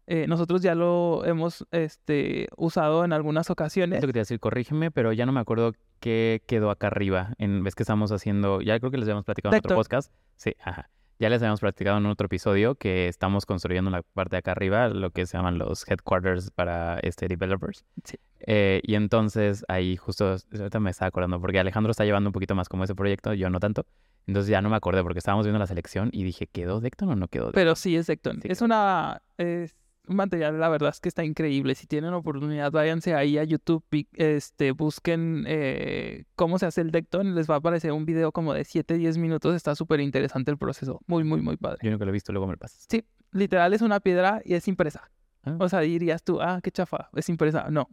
eh, 0.07 0.27
nosotros 0.27 0.62
ya 0.62 0.75
lo 0.75 1.25
hemos 1.27 1.67
este, 1.71 2.49
usado 2.57 3.05
en 3.05 3.12
algunas 3.12 3.51
ocasiones. 3.51 3.99
Es 3.99 4.03
lo 4.03 4.09
que 4.09 4.12
te 4.14 4.19
iba 4.19 4.23
a 4.23 4.29
decir, 4.29 4.41
corrígeme, 4.41 4.91
pero 4.91 5.12
ya 5.12 5.27
no 5.27 5.33
me 5.33 5.41
acuerdo 5.41 5.75
qué 6.01 6.43
quedó 6.47 6.71
acá 6.71 6.87
arriba. 6.87 7.35
En 7.38 7.62
vez 7.62 7.75
que 7.75 7.83
estamos 7.83 8.11
haciendo, 8.11 8.62
ya 8.62 8.79
creo 8.79 8.91
que 8.91 8.97
les 8.97 9.07
habíamos 9.07 9.27
platicado 9.27 9.55
en 9.55 9.59
otro 9.59 9.77
podcast. 9.77 10.12
Sí, 10.37 10.55
ajá. 10.62 10.88
Ya 11.21 11.29
les 11.29 11.43
habíamos 11.43 11.61
platicado 11.61 11.99
en 11.99 12.07
otro 12.07 12.27
episodio 12.27 12.77
que 12.77 13.09
estamos 13.09 13.45
construyendo 13.45 13.89
en 13.89 13.93
la 13.93 14.03
parte 14.03 14.37
de 14.37 14.39
acá 14.39 14.53
arriba 14.53 14.89
lo 14.89 15.11
que 15.11 15.27
se 15.27 15.37
llaman 15.37 15.59
los 15.59 15.89
headquarters 15.89 16.53
para 16.53 17.01
este 17.01 17.27
developers. 17.27 17.85
Sí. 18.05 18.19
Eh, 18.41 18.81
y 18.85 18.95
entonces 18.95 19.65
ahí 19.67 19.97
justo, 19.97 20.37
ahorita 20.53 20.79
me 20.79 20.91
estaba 20.91 21.09
acordando, 21.09 21.41
porque 21.41 21.59
Alejandro 21.59 21.91
está 21.91 22.05
llevando 22.05 22.29
un 22.29 22.33
poquito 22.33 22.55
más 22.55 22.69
como 22.69 22.85
ese 22.85 22.95
proyecto, 22.95 23.35
yo 23.35 23.51
no 23.51 23.59
tanto. 23.59 23.85
Entonces 24.29 24.51
ya 24.51 24.63
no 24.63 24.71
me 24.71 24.77
acordé 24.77 25.03
porque 25.03 25.19
estábamos 25.19 25.45
viendo 25.47 25.59
la 25.59 25.67
selección 25.67 26.11
y 26.13 26.23
dije, 26.23 26.47
¿quedó 26.47 26.81
Decton 26.81 27.09
o 27.09 27.17
no 27.17 27.29
quedó 27.29 27.47
Decton? 27.47 27.61
Pero 27.61 27.75
sí 27.75 27.97
es 27.97 28.07
Decton. 28.07 28.41
Sí, 28.43 28.49
es 28.51 28.61
una. 28.61 29.23
Es 29.39 29.75
material, 30.09 30.59
la 30.59 30.68
verdad 30.68 30.90
es 30.90 31.01
que 31.01 31.09
está 31.09 31.25
increíble. 31.25 31.75
Si 31.75 31.87
tienen 31.87 32.14
oportunidad, 32.14 32.71
váyanse 32.71 33.14
ahí 33.14 33.38
a 33.38 33.44
YouTube, 33.44 33.85
este, 34.14 34.73
busquen 34.73 35.44
eh, 35.47 36.25
cómo 36.37 36.59
se 36.59 36.66
hace 36.66 36.81
el 36.81 36.90
Decton. 36.90 37.35
Les 37.35 37.49
va 37.49 37.55
a 37.55 37.59
aparecer 37.59 37.92
un 37.92 38.05
video 38.05 38.33
como 38.33 38.55
de 38.55 38.62
7-10 38.62 39.18
minutos. 39.18 39.55
Está 39.55 39.75
súper 39.75 40.01
interesante 40.01 40.51
el 40.51 40.59
proceso. 40.59 41.01
Muy, 41.07 41.25
muy, 41.25 41.40
muy 41.40 41.57
padre. 41.57 41.79
Yo 41.83 41.90
nunca 41.90 42.05
lo 42.05 42.11
he 42.11 42.12
visto, 42.12 42.33
luego 42.33 42.47
me 42.47 42.55
lo 42.55 42.59
pasas. 42.59 42.87
Sí, 42.88 43.05
literal 43.33 43.73
es 43.75 43.83
una 43.83 44.01
piedra 44.01 44.40
y 44.44 44.55
es 44.55 44.68
impresa. 44.68 45.11
Ah. 45.44 45.57
O 45.59 45.68
sea, 45.68 45.81
dirías 45.81 46.23
tú, 46.23 46.40
ah, 46.40 46.61
qué 46.62 46.71
chafa, 46.71 47.11
es 47.14 47.29
impresa. 47.29 47.68
No, 47.71 47.88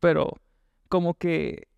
pero 0.00 0.34
como 0.88 1.14
que 1.14 1.68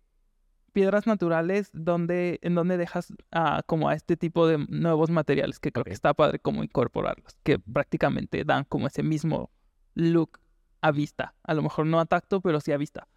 piedras 0.73 1.07
naturales 1.07 1.69
donde, 1.71 2.39
en 2.41 2.55
donde 2.55 2.77
dejas 2.77 3.13
ah, 3.31 3.61
como 3.65 3.87
a 3.87 3.93
este 3.93 4.17
tipo 4.17 4.47
de 4.47 4.65
nuevos 4.67 5.09
materiales 5.09 5.59
que 5.59 5.71
creo 5.71 5.85
que 5.85 5.93
está 5.93 6.13
padre 6.13 6.39
como 6.39 6.63
incorporarlos, 6.63 7.37
que 7.43 7.59
prácticamente 7.59 8.43
dan 8.43 8.65
como 8.65 8.87
ese 8.87 9.03
mismo 9.03 9.51
look 9.95 10.39
a 10.81 10.91
vista. 10.91 11.33
A 11.43 11.53
lo 11.53 11.61
mejor 11.61 11.85
no 11.85 11.99
a 11.99 12.05
tacto, 12.05 12.41
pero 12.41 12.59
sí 12.59 12.71
a 12.71 12.77
vista. 12.77 13.07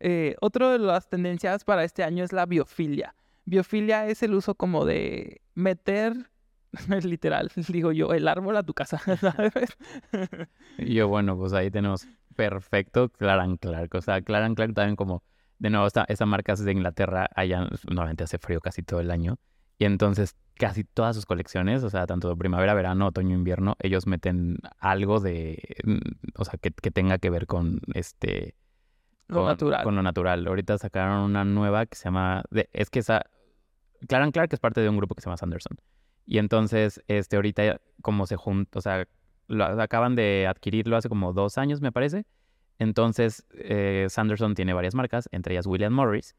Eh, 0.00 0.36
otro 0.40 0.70
de 0.70 0.78
las 0.78 1.08
tendencias 1.08 1.64
para 1.64 1.84
este 1.84 2.02
año 2.02 2.24
es 2.24 2.32
la 2.32 2.46
biofilia. 2.46 3.14
Biofilia 3.44 4.06
es 4.06 4.22
el 4.22 4.34
uso 4.34 4.54
como 4.54 4.84
de 4.84 5.40
meter, 5.54 6.30
literal, 7.04 7.50
digo 7.68 7.92
yo, 7.92 8.12
el 8.12 8.26
árbol 8.28 8.56
a 8.56 8.62
tu 8.62 8.74
casa, 8.74 9.00
yo, 10.78 11.08
bueno, 11.08 11.36
pues 11.36 11.52
ahí 11.52 11.70
tenemos 11.70 12.06
perfecto 12.34 13.08
Claran 13.10 13.56
Clark. 13.56 13.94
O 13.94 14.00
sea, 14.00 14.22
Claran 14.22 14.54
Clark 14.54 14.74
también 14.74 14.96
como, 14.96 15.22
de 15.58 15.70
nuevo, 15.70 15.86
esta, 15.86 16.04
esta 16.08 16.26
marca 16.26 16.54
es 16.54 16.64
de 16.64 16.72
Inglaterra, 16.72 17.28
allá 17.34 17.68
normalmente 17.88 18.24
hace 18.24 18.38
frío 18.38 18.60
casi 18.60 18.82
todo 18.82 19.00
el 19.00 19.10
año. 19.10 19.38
Y 19.78 19.84
entonces 19.86 20.36
casi 20.56 20.84
todas 20.84 21.16
sus 21.16 21.26
colecciones, 21.26 21.82
o 21.82 21.90
sea, 21.90 22.06
tanto 22.06 22.36
primavera, 22.36 22.74
verano, 22.74 23.08
otoño, 23.08 23.34
invierno, 23.34 23.74
ellos 23.80 24.06
meten 24.06 24.58
algo 24.78 25.18
de, 25.20 25.60
mm, 25.84 25.98
o 26.36 26.44
sea, 26.44 26.58
que, 26.60 26.70
que 26.70 26.90
tenga 26.90 27.18
que 27.18 27.30
ver 27.30 27.46
con 27.46 27.80
este... 27.94 28.54
Lo 29.26 29.38
con- 29.38 29.46
natural. 29.46 29.82
Con 29.84 29.96
lo 29.96 30.02
natural. 30.02 30.46
Ahorita 30.46 30.78
sacaron 30.78 31.22
una 31.22 31.44
nueva 31.44 31.86
que 31.86 31.96
se 31.96 32.04
llama, 32.04 32.44
de- 32.50 32.68
es 32.72 32.90
que 32.90 33.00
esa, 33.00 33.24
Claran 34.06 34.30
Clark 34.30 34.52
es 34.52 34.60
parte 34.60 34.80
de 34.80 34.88
un 34.88 34.96
grupo 34.96 35.14
que 35.14 35.22
se 35.22 35.26
llama 35.26 35.38
Sanderson. 35.38 35.76
Y 36.26 36.38
entonces, 36.38 37.02
este, 37.08 37.36
ahorita 37.36 37.80
como 38.00 38.26
se 38.26 38.36
junta, 38.36 38.78
o 38.78 38.82
sea, 38.82 39.06
lo 39.48 39.64
acaban 39.64 40.14
de 40.14 40.46
adquirirlo 40.48 40.96
hace 40.96 41.08
como 41.08 41.32
dos 41.32 41.58
años, 41.58 41.80
me 41.80 41.90
parece. 41.92 42.26
Entonces, 42.78 43.44
eh, 43.54 44.06
Sanderson 44.08 44.54
tiene 44.54 44.72
varias 44.72 44.94
marcas, 44.94 45.28
entre 45.32 45.54
ellas 45.54 45.66
William 45.66 45.92
Morris, 45.92 46.34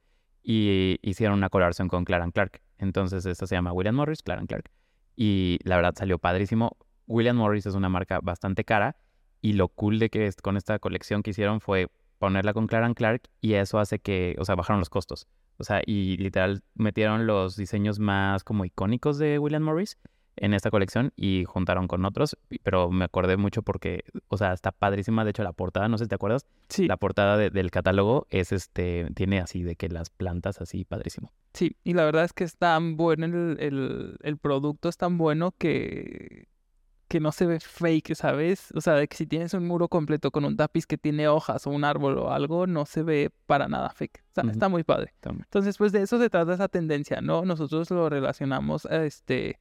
y 0.45 0.99
hicieron 1.01 1.38
una 1.38 1.49
colaboración 1.49 1.88
con 1.88 2.05
Claran 2.05 2.31
Clark. 2.31 2.62
Entonces, 2.77 3.25
esta 3.25 3.47
se 3.47 3.55
llama 3.55 3.73
William 3.73 3.95
Morris, 3.95 4.21
Claran 4.21 4.45
Clark. 4.45 4.69
Y 5.15 5.60
la 5.63 5.77
verdad 5.77 5.95
salió 5.97 6.19
padrísimo. 6.19 6.77
William 7.08 7.38
Morris 7.38 7.65
es 7.65 7.73
una 7.73 7.89
marca 7.89 8.19
bastante 8.21 8.63
cara, 8.63 8.97
y 9.45 9.53
lo 9.53 9.67
cool 9.67 9.99
de 9.99 10.10
que 10.10 10.27
con 10.41 10.58
esta 10.58 10.79
colección 10.79 11.21
que 11.21 11.29
hicieron 11.29 11.62
fue 11.62 11.88
ponerla 12.17 12.53
con 12.53 12.65
Clark 12.65 12.86
and 12.86 12.95
Clark 12.95 13.29
y 13.41 13.53
eso 13.53 13.77
hace 13.77 13.99
que, 13.99 14.36
o 14.39 14.45
sea, 14.45 14.55
bajaron 14.55 14.79
los 14.79 14.89
costos. 14.89 15.27
O 15.58 15.63
sea, 15.63 15.81
y 15.86 16.17
literal 16.17 16.63
metieron 16.73 17.27
los 17.27 17.55
diseños 17.55 17.99
más 17.99 18.43
como 18.43 18.65
icónicos 18.65 19.19
de 19.19 19.38
William 19.38 19.62
Morris 19.62 19.99
en 20.38 20.54
esta 20.54 20.69
colección 20.71 21.12
y 21.15 21.45
juntaron 21.45 21.88
con 21.88 22.04
otros, 22.06 22.38
pero 22.63 22.89
me 22.91 23.06
acordé 23.06 23.38
mucho 23.38 23.62
porque, 23.63 24.04
o 24.28 24.38
sea, 24.38 24.54
está 24.54 24.71
padrísima, 24.71 25.24
de 25.24 25.30
hecho 25.32 25.43
la 25.43 25.54
portada, 25.54 25.88
no 25.88 25.98
sé 25.98 26.06
si 26.06 26.10
te 26.10 26.15
acuerdas, 26.15 26.45
Sí, 26.69 26.88
la 26.88 26.98
portada 26.98 27.38
de- 27.38 27.50
del 27.50 27.71
catálogo 27.71 28.28
es 28.30 28.52
este, 28.52 29.08
tiene 29.15 29.39
así 29.39 29.63
de 29.63 29.76
que 29.76 29.89
las 29.89 30.10
plantas 30.10 30.60
así 30.62 30.84
padrísimo. 30.86 31.32
sí. 31.54 31.76
Y 31.84 31.93
la 31.93 32.06
verdad 32.06 32.26
es 32.26 32.34
que 32.34 32.43
es 32.43 32.58
tan 32.58 32.98
bueno 32.98 33.26
el, 33.26 33.58
el, 33.60 34.17
el 34.21 34.38
producto, 34.38 34.89
es 34.89 34.98
tan 34.98 35.17
bueno 35.17 35.54
que, 35.58 36.48
que 37.08 37.19
no 37.19 37.32
se 37.32 37.45
ve 37.45 37.60
fake, 37.60 38.15
¿sabes? 38.15 38.71
O 38.76 38.82
sea, 38.82 38.93
de 38.95 39.08
que 39.08 39.15
si 39.15 39.26
tienes 39.28 39.54
un 39.54 39.65
muro 39.67 39.88
completo 39.88 40.32
con 40.32 40.43
un 40.43 40.58
tapiz 40.58 40.86
que 40.88 40.98
tiene 40.98 41.28
hojas 41.28 41.65
o 41.67 41.69
un 41.69 41.84
árbol 41.86 42.17
o 42.17 42.32
algo, 42.32 42.65
no 42.67 42.86
se 42.86 43.04
ve 43.04 43.30
para 43.45 43.67
nada 43.67 43.89
fake. 43.91 44.24
O 44.32 44.34
sea, 44.34 44.43
Ujú. 44.43 44.52
está 44.52 44.69
muy 44.69 44.84
padre. 44.84 45.13
También. 45.21 45.43
Entonces, 45.45 45.78
pues 45.78 45.91
de 45.91 46.02
eso 46.02 46.17
se 46.19 46.30
trata 46.30 46.54
esa 46.56 46.67
tendencia, 46.67 47.21
¿no? 47.21 47.45
Nosotros 47.45 47.89
lo 47.91 48.10
relacionamos 48.10 48.86
este, 48.86 49.60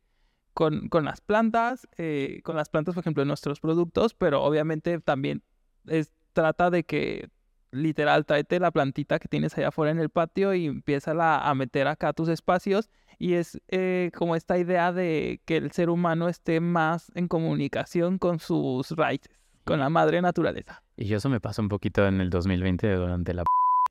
con, 0.54 0.88
con 0.88 1.04
las 1.04 1.20
plantas, 1.20 1.86
eh, 1.98 2.40
con 2.44 2.56
las 2.56 2.68
plantas, 2.68 2.94
por 2.94 3.02
ejemplo, 3.02 3.22
en 3.22 3.28
nuestros 3.28 3.60
productos, 3.60 4.14
pero 4.14 4.42
obviamente 4.42 5.00
también 5.00 5.42
es, 5.86 6.12
trata 6.32 6.70
de 6.70 6.84
que 6.84 7.28
literal 7.72 8.24
tráete 8.24 8.60
la 8.60 8.70
plantita 8.70 9.18
que 9.18 9.28
tienes 9.28 9.58
allá 9.58 9.68
afuera 9.68 9.90
en 9.90 9.98
el 9.98 10.08
patio 10.08 10.54
y 10.54 10.66
empieza 10.66 11.12
a 11.12 11.54
meter 11.54 11.88
acá 11.88 12.12
tus 12.12 12.28
espacios. 12.28 12.88
Y 13.18 13.34
es 13.34 13.60
eh, 13.68 14.10
como 14.16 14.36
esta 14.36 14.58
idea 14.58 14.92
de 14.92 15.40
que 15.44 15.56
el 15.56 15.72
ser 15.72 15.90
humano 15.90 16.28
esté 16.28 16.60
más 16.60 17.12
en 17.14 17.28
comunicación 17.28 18.18
con 18.18 18.38
sus 18.38 18.90
raíces, 18.92 19.32
con 19.64 19.80
la 19.80 19.88
madre 19.88 20.22
naturaleza. 20.22 20.82
Y 20.96 21.06
yo 21.06 21.18
eso 21.18 21.28
me 21.28 21.40
pasó 21.40 21.62
un 21.62 21.68
poquito 21.68 22.06
en 22.06 22.20
el 22.20 22.30
2020 22.30 22.92
durante 22.94 23.34
la 23.34 23.44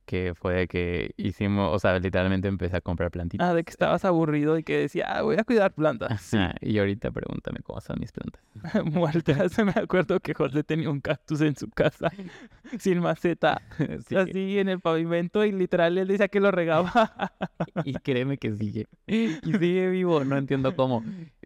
que 0.06 0.34
fue 0.36 0.54
de 0.54 0.68
que 0.68 1.14
hicimos, 1.18 1.74
o 1.74 1.80
sea, 1.80 1.98
literalmente 2.00 2.48
empecé 2.48 2.78
a 2.78 2.82
comprar 2.82 3.12
plantitas. 3.12 3.48
Ah, 3.48 3.54
de 3.54 3.64
que 3.64 3.72
estabas 3.72 4.06
aburrido 4.06 4.58
y 4.58 4.64
que 4.64 4.78
decía, 4.78 5.06
ah, 5.08 5.22
voy 5.22 5.38
a 5.38 5.44
cuidar 5.44 5.74
plantas. 5.74 6.22
Sí. 6.22 6.38
Y 6.62 6.78
ahorita 6.80 7.12
pregúntame 7.12 7.60
cómo 7.62 7.80
están 7.80 7.98
mis 8.00 8.12
plantas. 8.12 8.42
muertas. 8.86 9.58
Me 9.60 9.74
acuerdo 9.76 10.20
que 10.20 10.34
José 10.34 10.64
tenía 10.64 10.90
un 10.90 11.02
cactus 11.02 11.42
en 11.42 11.56
su 11.56 11.70
casa, 11.70 12.12
sin 12.80 13.00
maceta, 13.00 13.62
Sí, 14.08 14.16
así 14.16 14.60
en 14.60 14.70
el 14.70 14.80
pavimento, 14.80 15.46
y 15.46 15.52
literal 15.52 15.98
él 15.98 16.08
decía 16.08 16.28
que 16.28 16.40
lo 16.40 16.52
regaba. 16.52 17.14
Y 17.84 17.94
créeme 17.94 18.38
que 18.38 18.54
sigue. 18.54 18.88
Y 19.08 19.30
sigue 19.44 19.90
vivo, 19.90 20.24
no 20.24 20.38
entiendo 20.38 20.76
cómo. 20.76 21.04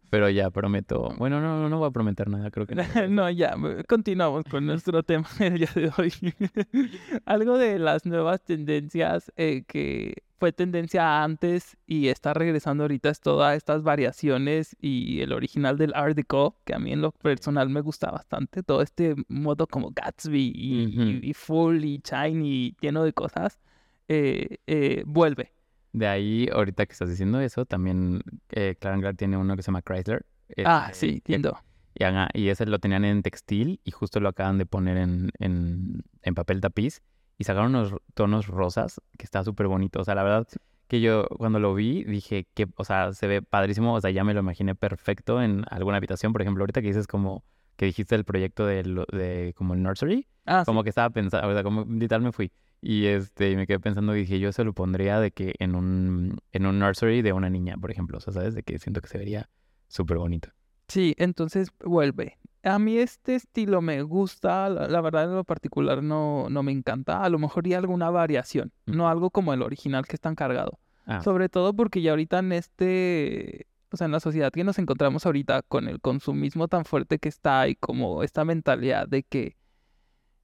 Pero 0.09 0.29
ya 0.29 0.49
prometo. 0.49 1.13
Bueno, 1.17 1.41
no, 1.41 1.59
no, 1.61 1.69
no 1.69 1.79
voy 1.79 1.87
a 1.89 1.91
prometer 1.91 2.29
nada, 2.29 2.49
creo 2.49 2.65
que 2.65 2.75
no. 2.75 2.83
no, 3.09 3.29
ya, 3.29 3.55
continuamos 3.87 4.45
con 4.45 4.65
nuestro 4.65 5.03
tema 5.03 5.27
del 5.37 5.57
día 5.57 5.69
de 5.75 5.91
hoy. 5.97 6.13
Algo 7.25 7.57
de 7.57 7.77
las 7.79 8.05
nuevas 8.05 8.41
tendencias 8.41 9.31
eh, 9.35 9.63
que 9.67 10.23
fue 10.39 10.51
tendencia 10.53 11.23
antes 11.23 11.77
y 11.87 12.07
está 12.09 12.33
regresando 12.33 12.83
ahorita 12.83 13.09
es 13.09 13.19
todas 13.19 13.57
estas 13.57 13.81
variaciones 13.83 14.75
y 14.79 15.19
el 15.21 15.33
original 15.33 15.77
del 15.77 15.93
Art 15.95 16.15
Deco, 16.15 16.55
que 16.63 16.75
a 16.75 16.79
mí 16.79 16.93
en 16.93 17.01
lo 17.01 17.11
personal 17.11 17.69
me 17.69 17.81
gusta 17.81 18.11
bastante, 18.11 18.61
todo 18.63 18.81
este 18.83 19.15
modo 19.27 19.65
como 19.67 19.91
Gatsby 19.91 20.51
y, 20.55 20.83
y- 21.23 21.29
y 21.29 21.33
full 21.33 21.83
y 21.83 22.01
shiny, 22.03 22.75
lleno 22.79 23.03
de 23.03 23.13
cosas, 23.13 23.59
eh, 24.07 24.57
eh, 24.67 25.03
vuelve. 25.07 25.51
De 25.97 26.07
ahí, 26.07 26.47
ahorita 26.51 26.85
que 26.85 26.91
estás 26.93 27.09
diciendo 27.09 27.39
eso, 27.39 27.65
también 27.65 28.21
eh, 28.49 28.75
Clark 28.79 29.17
tiene 29.17 29.37
uno 29.37 29.55
que 29.55 29.61
se 29.63 29.67
llama 29.67 29.81
Chrysler. 29.81 30.25
Ah, 30.65 30.89
este, 30.91 30.99
sí, 30.99 31.21
que- 31.21 31.35
entiendo. 31.35 31.59
Y, 31.95 32.39
y 32.41 32.49
ese 32.49 32.65
lo 32.67 32.77
tenían 32.77 33.05
en 33.05 33.23
textil 33.23 33.79
y 33.83 33.89
justo 33.91 34.19
lo 34.19 34.29
acaban 34.29 34.59
de 34.59 34.67
poner 34.67 34.97
en, 34.97 35.31
en, 35.39 36.03
en 36.21 36.35
papel 36.35 36.61
tapiz 36.61 37.01
y 37.39 37.43
sacaron 37.45 37.69
unos 37.75 37.95
tonos 38.13 38.45
rosas 38.47 39.01
que 39.17 39.25
está 39.25 39.43
súper 39.43 39.65
bonito. 39.67 40.01
O 40.01 40.03
sea, 40.03 40.13
la 40.13 40.21
verdad 40.23 40.47
que 40.87 41.01
yo 41.01 41.25
cuando 41.27 41.59
lo 41.59 41.73
vi 41.73 42.03
dije 42.03 42.45
que, 42.53 42.67
o 42.75 42.83
sea, 42.83 43.13
se 43.13 43.25
ve 43.25 43.41
padrísimo. 43.41 43.95
O 43.95 44.01
sea, 44.01 44.11
ya 44.11 44.23
me 44.23 44.35
lo 44.35 44.41
imaginé 44.41 44.75
perfecto 44.75 45.41
en 45.41 45.63
alguna 45.71 45.97
habitación. 45.97 46.33
Por 46.33 46.41
ejemplo, 46.43 46.61
ahorita 46.61 46.81
que 46.81 46.87
dices 46.89 47.07
como 47.07 47.43
que 47.77 47.85
dijiste 47.87 48.13
el 48.15 48.25
proyecto 48.25 48.65
de, 48.65 49.53
como 49.57 49.73
el 49.73 49.81
nursery, 49.81 50.27
Ah, 50.45 50.61
sí. 50.61 50.65
como 50.65 50.83
que 50.83 50.89
estaba 50.89 51.09
pensando, 51.09 51.47
o 51.47 51.53
sea, 51.53 51.63
como 51.63 51.83
literal 51.85 52.21
me 52.21 52.31
fui. 52.31 52.51
Y 52.81 53.07
este, 53.07 53.55
me 53.55 53.65
quedé 53.65 53.79
pensando 53.79 54.15
y 54.15 54.21
dije, 54.21 54.39
yo 54.39 54.51
se 54.51 54.63
lo 54.63 54.73
pondría 54.73 55.19
de 55.19 55.31
que 55.31 55.55
en 55.59 55.75
un, 55.75 56.37
en 56.51 56.65
un 56.65 56.79
nursery 56.79 57.21
de 57.21 57.33
una 57.33 57.49
niña, 57.49 57.75
por 57.79 57.91
ejemplo. 57.91 58.17
O 58.17 58.21
sea, 58.21 58.33
¿sabes? 58.33 58.53
De 58.53 58.63
que 58.63 58.77
siento 58.79 59.01
que 59.01 59.07
se 59.07 59.17
vería 59.17 59.49
súper 59.87 60.17
bonito. 60.17 60.49
Sí, 60.87 61.15
entonces 61.17 61.69
vuelve. 61.83 62.37
A 62.63 62.79
mí 62.79 62.97
este 62.97 63.35
estilo 63.35 63.81
me 63.81 64.01
gusta, 64.01 64.69
la, 64.69 64.87
la 64.87 65.01
verdad 65.01 65.25
en 65.25 65.35
lo 65.35 65.43
particular 65.43 66.03
no, 66.03 66.49
no 66.49 66.63
me 66.63 66.71
encanta. 66.71 67.23
A 67.23 67.29
lo 67.29 67.39
mejor 67.39 67.67
y 67.67 67.73
alguna 67.73 68.09
variación, 68.09 68.71
no 68.85 69.09
algo 69.09 69.29
como 69.31 69.53
el 69.53 69.61
original 69.61 70.05
que 70.05 70.15
es 70.15 70.21
tan 70.21 70.35
cargado. 70.35 70.79
Ah, 71.05 71.21
Sobre 71.21 71.47
todo 71.47 71.73
porque 71.73 72.01
ya 72.01 72.11
ahorita 72.11 72.39
en 72.39 72.51
este, 72.51 73.67
o 73.91 73.97
sea, 73.97 74.05
en 74.05 74.11
la 74.11 74.19
sociedad 74.19 74.51
que 74.51 74.65
nos 74.65 74.77
encontramos 74.77 75.25
ahorita 75.25 75.61
con 75.61 75.87
el 75.87 76.01
consumismo 76.01 76.67
tan 76.67 76.83
fuerte 76.83 77.17
que 77.17 77.29
está 77.29 77.67
y 77.69 77.75
como 77.75 78.23
esta 78.23 78.43
mentalidad 78.43 79.07
de 79.07 79.23
que 79.23 79.55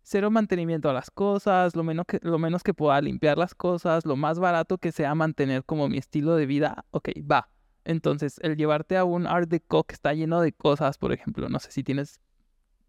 cero 0.04 0.30
mantenimiento 0.30 0.90
a 0.90 0.94
las 0.94 1.10
cosas, 1.10 1.76
lo 1.76 1.84
menos 1.84 2.06
que, 2.06 2.20
lo 2.22 2.38
menos 2.38 2.62
que 2.62 2.74
pueda 2.74 3.02
limpiar 3.02 3.38
las 3.38 3.56
cosas, 3.56 4.06
lo 4.06 4.16
más 4.16 4.38
barato 4.38 4.78
que 4.78 4.92
sea 4.92 5.16
mantener 5.16 5.64
como 5.64 5.90
mi 5.90 5.98
estilo 5.98 6.36
de 6.36 6.46
vida, 6.46 6.86
ok, 6.92 7.10
va. 7.30 7.50
Entonces, 7.86 8.40
el 8.42 8.56
llevarte 8.56 8.98
a 8.98 9.04
un 9.04 9.28
Art 9.28 9.50
Deco 9.50 9.84
que 9.84 9.94
está 9.94 10.14
lleno 10.14 10.42
de 10.42 10.52
cosas, 10.54 10.98
por 10.98 11.12
ejemplo, 11.12 11.50
no 11.50 11.60
sé 11.60 11.72
si 11.72 11.84
tienes 11.84 12.22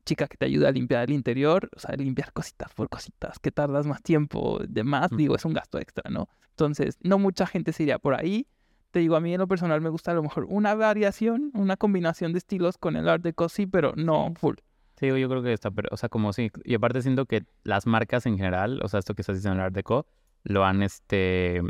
chica 0.05 0.27
que 0.27 0.37
te 0.37 0.45
ayuda 0.45 0.69
a 0.69 0.73
limpiar 0.73 1.05
el 1.05 1.15
interior, 1.15 1.71
o 1.75 1.79
sea, 1.79 1.97
limpiar 1.97 2.33
cositas 2.33 2.75
por 2.75 2.89
cositas, 2.89 3.39
que 3.39 3.51
tardas 3.51 3.87
más 3.87 4.03
tiempo, 4.03 4.61
de 4.69 4.85
más, 4.85 5.07
Ujú. 5.07 5.17
digo, 5.17 5.37
es 5.37 5.45
un 5.45 5.55
gasto 5.55 5.79
extra, 5.79 6.11
¿no? 6.11 6.29
Entonces, 6.51 6.99
no 7.03 7.19
mucha 7.19 7.47
gente 7.47 7.73
se 7.73 7.85
iría 7.85 7.99
por 7.99 8.15
ahí. 8.15 8.47
Te 8.91 9.01
digo, 9.01 9.17
a 9.17 9.21
mí 9.21 9.33
en 9.33 9.41
lo 9.41 9.49
personal 9.49 9.81
me 9.81 9.89
gusta 9.89 10.13
a 10.13 10.15
lo 10.15 10.23
mejor 10.23 10.47
una 10.49 10.75
variación, 10.75 11.51
una 11.55 11.77
combinación 11.77 12.33
de 12.33 12.39
estilos 12.39 12.79
con 12.79 12.97
el 12.97 13.09
Art 13.09 13.25
Deco, 13.25 13.49
sí, 13.49 13.67
pero 13.67 13.93
no 13.97 14.33
full. 14.37 14.57
Sí, 14.97 15.09
yo 15.09 15.29
creo 15.29 15.43
que 15.43 15.53
está, 15.53 15.71
pero, 15.71 15.89
o 15.91 15.97
sea, 15.97 16.09
como 16.09 16.33
sí, 16.33 16.51
y 16.65 16.75
aparte 16.75 17.03
siento 17.03 17.27
que 17.27 17.45
las 17.65 17.87
marcas 17.87 18.27
en 18.27 18.37
general, 18.37 18.81
o 18.83 18.89
sea, 18.89 19.01
esto 19.01 19.15
que 19.15 19.23
estás 19.23 19.37
diciendo 19.37 19.55
en 19.55 19.61
el 19.61 19.67
Art 19.67 19.75
Deco, 19.75 20.07
lo 20.45 20.65
han, 20.65 20.83
este, 20.83 21.61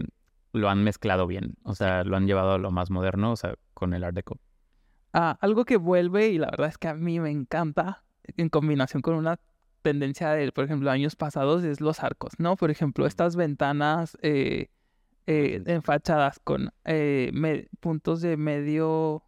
lo 0.52 0.68
han 0.68 0.84
mezclado 0.84 1.26
bien, 1.26 1.56
o 1.62 1.74
sea, 1.74 2.04
lo 2.04 2.16
han 2.16 2.26
llevado 2.26 2.52
a 2.52 2.58
lo 2.58 2.70
más 2.70 2.90
moderno, 2.90 3.32
o 3.32 3.36
sea, 3.36 3.54
con 3.72 3.94
el 3.94 4.04
Art 4.04 4.14
Deco. 4.14 4.38
Ah, 5.14 5.38
algo 5.40 5.64
que 5.64 5.76
vuelve 5.76 6.28
y 6.28 6.38
la 6.38 6.50
verdad 6.50 6.68
es 6.68 6.76
que 6.76 6.88
a 6.88 6.94
mí 6.94 7.20
me 7.20 7.30
encanta 7.30 8.04
en 8.36 8.48
combinación 8.48 9.00
con 9.00 9.14
una 9.14 9.38
tendencia 9.80 10.30
de, 10.30 10.50
por 10.50 10.64
ejemplo, 10.64 10.90
años 10.90 11.14
pasados 11.14 11.62
es 11.62 11.80
los 11.80 12.02
arcos, 12.02 12.32
¿no? 12.38 12.56
Por 12.56 12.70
ejemplo, 12.70 13.06
estas 13.06 13.36
ventanas 13.36 14.18
eh, 14.22 14.70
eh, 15.26 15.62
enfachadas 15.66 16.40
con 16.40 16.72
eh, 16.84 17.68
puntos 17.80 18.22
de 18.22 18.36
medio, 18.36 19.22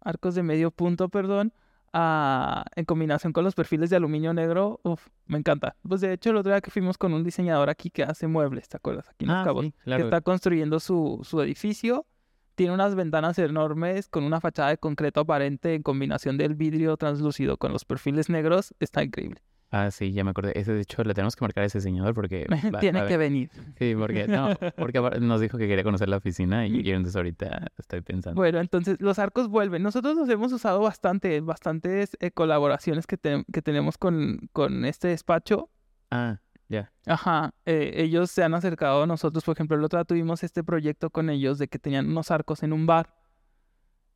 arcos 0.00 0.34
de 0.34 0.42
medio 0.42 0.70
punto, 0.70 1.10
perdón, 1.10 1.52
ah, 1.92 2.64
en 2.76 2.84
combinación 2.84 3.32
con 3.32 3.44
los 3.44 3.54
perfiles 3.54 3.90
de 3.90 3.96
aluminio 3.96 4.32
negro, 4.34 4.80
uf, 4.84 5.06
me 5.26 5.38
encanta. 5.38 5.76
Pues 5.86 6.00
de 6.00 6.12
hecho, 6.12 6.30
el 6.30 6.36
otro 6.36 6.52
día 6.52 6.60
que 6.60 6.70
fuimos 6.70 6.98
con 6.98 7.12
un 7.14 7.24
diseñador 7.24 7.70
aquí 7.70 7.90
que 7.90 8.02
hace 8.02 8.26
muebles, 8.26 8.68
¿te 8.68 8.76
acuerdas? 8.76 9.08
Aquí 9.08 9.24
en 9.24 9.30
Ah, 9.30 9.42
Cabos 9.44 9.64
sí, 9.66 9.72
que 9.72 9.78
claro. 9.84 10.04
está 10.04 10.20
construyendo 10.20 10.80
su, 10.80 11.20
su 11.22 11.40
edificio. 11.42 12.06
Tiene 12.54 12.74
unas 12.74 12.94
ventanas 12.96 13.38
enormes 13.38 14.08
con 14.08 14.24
una 14.24 14.40
fachada 14.40 14.70
de 14.70 14.78
concreto 14.78 15.20
aparente 15.20 15.74
en 15.74 15.82
combinación 15.82 16.36
del 16.38 16.54
vidrio 16.56 16.96
translúcido 16.96 17.56
con 17.56 17.72
los 17.72 17.84
perfiles 17.84 18.28
negros. 18.28 18.74
Está 18.80 19.04
increíble. 19.04 19.40
Ah, 19.70 19.90
sí, 19.90 20.12
ya 20.12 20.24
me 20.24 20.30
acordé. 20.30 20.58
Ese, 20.58 20.72
de 20.72 20.80
hecho, 20.80 21.04
le 21.04 21.12
tenemos 21.12 21.36
que 21.36 21.44
marcar 21.44 21.62
a 21.64 21.66
ese 21.66 21.80
señor 21.82 22.14
porque... 22.14 22.46
va- 22.74 22.80
Tiene 22.80 23.02
va 23.02 23.06
que 23.08 23.16
venir. 23.18 23.50
Sí, 23.78 23.94
porque, 23.98 24.26
no, 24.26 24.48
porque 24.76 24.98
nos 25.20 25.40
dijo 25.40 25.58
que 25.58 25.68
quería 25.68 25.84
conocer 25.84 26.08
la 26.08 26.16
oficina 26.16 26.66
y, 26.66 26.80
y 26.80 26.90
entonces 26.92 27.16
ahorita 27.16 27.66
estoy 27.76 28.00
pensando. 28.00 28.40
Bueno, 28.40 28.60
entonces 28.60 28.96
los 29.00 29.18
arcos 29.18 29.48
vuelven. 29.48 29.82
Nosotros 29.82 30.16
los 30.16 30.28
hemos 30.30 30.52
usado 30.52 30.80
bastante, 30.80 31.40
bastantes 31.40 32.16
eh, 32.20 32.30
colaboraciones 32.30 33.06
que, 33.06 33.18
te- 33.18 33.44
que 33.52 33.60
tenemos 33.62 33.98
con, 33.98 34.48
con 34.52 34.84
este 34.86 35.08
despacho. 35.08 35.68
Ah, 36.10 36.38
ya. 36.70 36.90
Ajá, 37.06 37.52
eh, 37.66 37.92
ellos 37.96 38.30
se 38.30 38.42
han 38.44 38.54
acercado 38.54 39.02
a 39.02 39.06
nosotros. 39.06 39.44
Por 39.44 39.54
ejemplo, 39.54 39.76
el 39.76 39.84
otro 39.84 39.98
día 39.98 40.04
tuvimos 40.04 40.42
este 40.44 40.64
proyecto 40.64 41.10
con 41.10 41.28
ellos 41.28 41.58
de 41.58 41.68
que 41.68 41.78
tenían 41.78 42.06
unos 42.08 42.30
arcos 42.30 42.62
en 42.62 42.72
un 42.72 42.86
bar. 42.86 43.14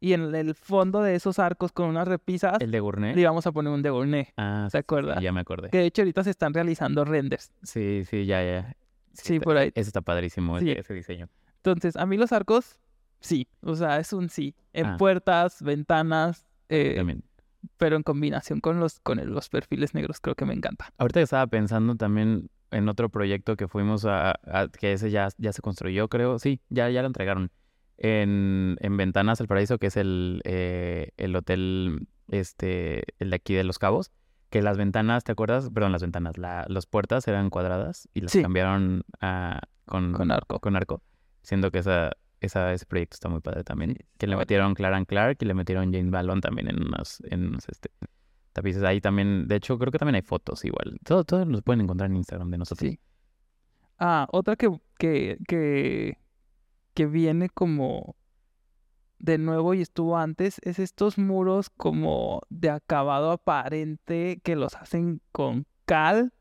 Y 0.02 0.14
en 0.14 0.34
el 0.34 0.54
fondo 0.56 1.00
de 1.00 1.14
esos 1.14 1.38
arcos 1.38 1.70
con 1.70 1.86
unas 1.88 2.08
repisas 2.08 2.60
¿El 2.60 2.72
de 2.72 2.80
Gournay? 2.80 3.14
le 3.14 3.20
íbamos 3.20 3.46
a 3.46 3.52
poner 3.52 3.72
un 3.72 3.82
de 3.82 3.90
Gournay. 3.90 4.28
Ah, 4.36 4.66
¿Se 4.68 4.78
sí, 4.78 4.80
acuerda? 4.80 5.20
ya 5.20 5.30
me 5.32 5.40
acordé. 5.40 5.70
Que 5.70 5.78
de 5.78 5.86
hecho 5.86 6.02
ahorita 6.02 6.24
se 6.24 6.30
están 6.30 6.52
realizando 6.52 7.04
renders. 7.04 7.52
Sí, 7.62 8.02
sí, 8.04 8.26
ya, 8.26 8.42
ya. 8.42 8.76
Sí, 9.12 9.34
está- 9.34 9.44
por 9.44 9.56
ahí. 9.58 9.68
Ese 9.76 9.88
está 9.90 10.00
padrísimo, 10.00 10.58
Sí. 10.58 10.70
ese, 10.72 10.80
ese 10.80 10.94
diseño. 10.94 11.28
Entonces, 11.58 11.94
a 11.96 12.04
mí 12.06 12.16
los 12.16 12.32
arcos, 12.32 12.80
sí. 13.20 13.46
O 13.62 13.76
sea, 13.76 13.98
es 14.00 14.12
un 14.12 14.28
sí. 14.28 14.56
En 14.72 14.86
Ah. 14.86 14.96
puertas, 14.98 15.62
ventanas, 15.62 16.46
eh, 16.68 16.94
También. 16.96 17.22
pero 17.76 17.94
en 17.94 18.02
combinación 18.02 18.58
con 18.60 18.80
los, 18.80 18.98
con 19.00 19.20
el- 19.20 19.30
los 19.30 19.48
perfiles 19.50 19.94
negros 19.94 20.18
creo 20.18 20.34
que 20.34 20.44
me 20.46 20.54
encanta. 20.54 20.92
Ahorita 20.98 21.20
que 21.20 21.24
estaba 21.24 21.46
pensando 21.46 21.94
también 21.94 22.48
en 22.72 22.88
otro 22.88 23.08
proyecto 23.08 23.54
que 23.56 23.68
fuimos 23.68 24.04
a, 24.04 24.30
a- 24.32 24.66
que 24.68 24.94
ese 24.94 25.12
ya, 25.12 25.28
ya 25.38 25.52
se 25.52 25.62
construyó, 25.62 26.08
creo. 26.08 26.40
Sí, 26.40 26.60
ya, 26.70 26.88
ya 26.90 27.02
lo 27.02 27.06
entregaron. 27.06 27.52
En, 27.98 28.76
en 28.80 28.96
Ventanas 28.96 29.40
al 29.40 29.46
Paraíso, 29.48 29.78
que 29.78 29.86
es 29.88 29.96
el, 29.96 30.40
eh, 30.44 31.10
el 31.16 31.36
hotel, 31.36 32.08
este, 32.28 33.02
el 33.18 33.30
de 33.30 33.36
aquí 33.36 33.54
de 33.54 33.64
Los 33.64 33.78
Cabos. 33.78 34.10
que 34.50 34.60
las 34.60 34.76
ventanas, 34.76 35.24
¿te 35.24 35.32
acuerdas? 35.32 35.70
Perdón, 35.72 35.92
las 35.92 36.02
ventanas, 36.02 36.36
la, 36.36 36.66
las 36.68 36.84
puertas 36.86 37.26
eran 37.26 37.48
cuadradas 37.48 38.08
y 38.12 38.20
las 38.20 38.32
Sí. 38.32 38.42
cambiaron 38.42 39.02
a, 39.20 39.60
con, 39.86 40.12
Con 40.12 40.30
arco. 40.30 40.60
con 40.60 40.76
arco. 40.76 41.02
Siento 41.42 41.70
que 41.70 41.78
esa, 41.78 42.12
esa, 42.40 42.72
ese 42.74 42.84
proyecto 42.84 43.14
está 43.14 43.28
muy 43.30 43.40
padre 43.40 43.64
también. 43.64 43.96
Que 44.18 44.26
le 44.26 44.36
metieron 44.36 44.74
Clarence 44.74 45.06
Clark 45.06 45.38
y 45.40 45.44
le 45.46 45.54
metieron 45.54 45.90
James 45.92 46.10
Ballon 46.10 46.40
también 46.42 46.68
en 46.68 46.82
unos, 46.86 47.22
en 47.30 47.46
unos 47.46 47.66
este, 47.68 47.88
tapices. 48.52 48.82
Ahí 48.82 49.00
también, 49.00 49.48
de 49.48 49.56
hecho, 49.56 49.78
creo 49.78 49.90
que 49.90 49.98
también 49.98 50.16
hay 50.16 50.22
fotos 50.22 50.64
igual. 50.66 50.98
Todo, 51.04 51.24
todo 51.24 51.44
los 51.46 51.62
pueden 51.62 51.80
encontrar 51.80 52.10
en 52.10 52.16
Instagram 52.16 52.50
de 52.50 52.58
nosotros. 52.58 52.90
Sí. 52.90 53.00
Ah, 53.98 54.26
otra 54.32 54.56
que, 54.56 54.68
que, 54.98 55.38
que, 55.48 56.18
que 56.94 57.06
viene 57.06 57.48
como 57.48 58.16
de 59.18 59.38
nuevo 59.38 59.72
y 59.72 59.80
estuvo 59.80 60.18
antes 60.18 60.60
es 60.64 60.78
estos 60.78 61.16
muros 61.16 61.70
como 61.70 62.40
de 62.50 62.70
acabado 62.70 63.30
aparente 63.30 64.40
que 64.42 64.56
los 64.56 64.74
hacen 64.74 65.20
con 65.30 65.66
cal. 65.86 66.32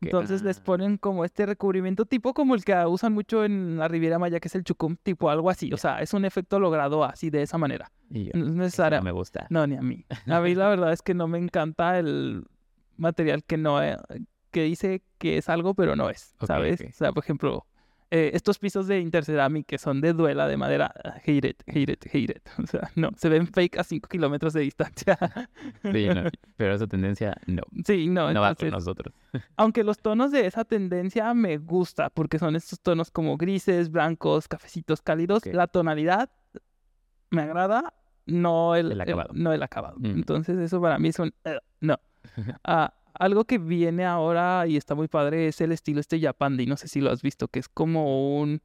Entonces 0.00 0.42
les 0.42 0.58
ponen 0.58 0.98
como 0.98 1.24
este 1.24 1.46
recubrimiento 1.46 2.04
tipo 2.04 2.34
como 2.34 2.56
el 2.56 2.64
que 2.64 2.74
usan 2.86 3.12
mucho 3.14 3.44
en 3.44 3.78
la 3.78 3.86
Riviera 3.86 4.18
Maya, 4.18 4.40
que 4.40 4.48
es 4.48 4.54
el 4.56 4.64
chucum, 4.64 4.96
tipo 5.02 5.30
algo 5.30 5.48
así. 5.48 5.72
O 5.72 5.76
sea, 5.76 6.00
es 6.02 6.12
un 6.12 6.24
efecto 6.24 6.58
logrado 6.58 7.04
así 7.04 7.30
de 7.30 7.42
esa 7.42 7.56
manera. 7.56 7.90
y 8.10 8.24
yo, 8.24 8.32
No 8.34 8.64
es 8.64 8.78
me 9.02 9.12
gusta. 9.12 9.46
No, 9.48 9.66
ni 9.66 9.76
a 9.76 9.82
mí. 9.82 10.04
A 10.26 10.40
mí 10.40 10.54
la 10.56 10.68
verdad 10.68 10.92
es 10.92 11.02
que 11.02 11.14
no 11.14 11.28
me 11.28 11.38
encanta 11.38 11.98
el 11.98 12.44
material 12.96 13.44
que 13.44 13.56
no 13.56 13.82
eh, 13.82 13.96
que 14.50 14.64
dice 14.64 15.02
que 15.18 15.38
es 15.38 15.48
algo, 15.48 15.74
pero 15.74 15.94
no 15.94 16.10
es, 16.10 16.34
¿sabes? 16.44 16.80
O 16.80 16.92
sea, 16.92 17.12
por 17.12 17.22
ejemplo, 17.22 17.64
eh, 18.12 18.30
estos 18.34 18.58
pisos 18.58 18.86
de 18.88 18.98
Interceramic 19.00 19.66
que 19.66 19.78
son 19.78 20.00
de 20.00 20.12
duela 20.12 20.48
de 20.48 20.56
madera, 20.56 20.92
hate 21.24 21.44
it, 21.44 21.62
hate 21.66 21.90
it, 21.92 22.04
hate 22.06 22.30
it. 22.30 22.48
O 22.62 22.66
sea, 22.66 22.90
no, 22.96 23.10
se 23.16 23.28
ven 23.28 23.46
fake 23.46 23.78
a 23.78 23.84
5 23.84 24.08
kilómetros 24.08 24.52
de 24.52 24.60
distancia. 24.62 25.16
Sí, 25.82 26.08
no, 26.08 26.24
pero 26.56 26.74
esa 26.74 26.86
tendencia 26.86 27.36
no. 27.46 27.62
sí, 27.86 28.08
no, 28.08 28.32
No 28.32 28.40
va 28.40 28.54
con 28.54 28.66
entonces, 28.66 28.72
nosotros. 28.72 29.14
aunque 29.56 29.84
los 29.84 29.98
tonos 29.98 30.32
de 30.32 30.46
esa 30.46 30.64
tendencia 30.64 31.32
me 31.34 31.58
gusta, 31.58 32.10
porque 32.10 32.38
son 32.38 32.56
estos 32.56 32.80
tonos 32.80 33.10
como 33.10 33.36
grises, 33.36 33.90
blancos, 33.90 34.48
cafecitos 34.48 35.02
cálidos, 35.02 35.46
Ok. 35.46 35.54
la 35.54 35.66
tonalidad 35.68 36.30
me 37.30 37.42
agrada, 37.42 37.94
no 38.26 38.74
el, 38.74 38.92
El 38.92 39.00
acabado. 39.00 39.30
no 39.34 39.52
el 39.52 39.62
acabado. 39.62 39.96
Mm. 39.98 40.06
Entonces 40.06 40.58
eso 40.58 40.80
para 40.80 40.98
mí 40.98 41.08
es 41.10 41.18
un 41.20 41.32
eh, 41.44 41.58
no. 41.80 41.98
Ah, 42.64 42.92
algo 43.14 43.44
que 43.44 43.58
viene 43.58 44.04
ahora 44.04 44.66
y 44.66 44.76
está 44.76 44.94
muy 44.94 45.08
padre 45.08 45.48
es 45.48 45.60
el 45.60 45.72
estilo 45.72 46.00
este 46.00 46.20
Japandi, 46.20 46.66
no 46.66 46.76
sé 46.76 46.88
si 46.88 47.00
lo 47.00 47.10
has 47.10 47.22
visto, 47.22 47.48
que 47.48 47.58
es 47.58 47.68
como 47.68 48.38
un 48.40 48.60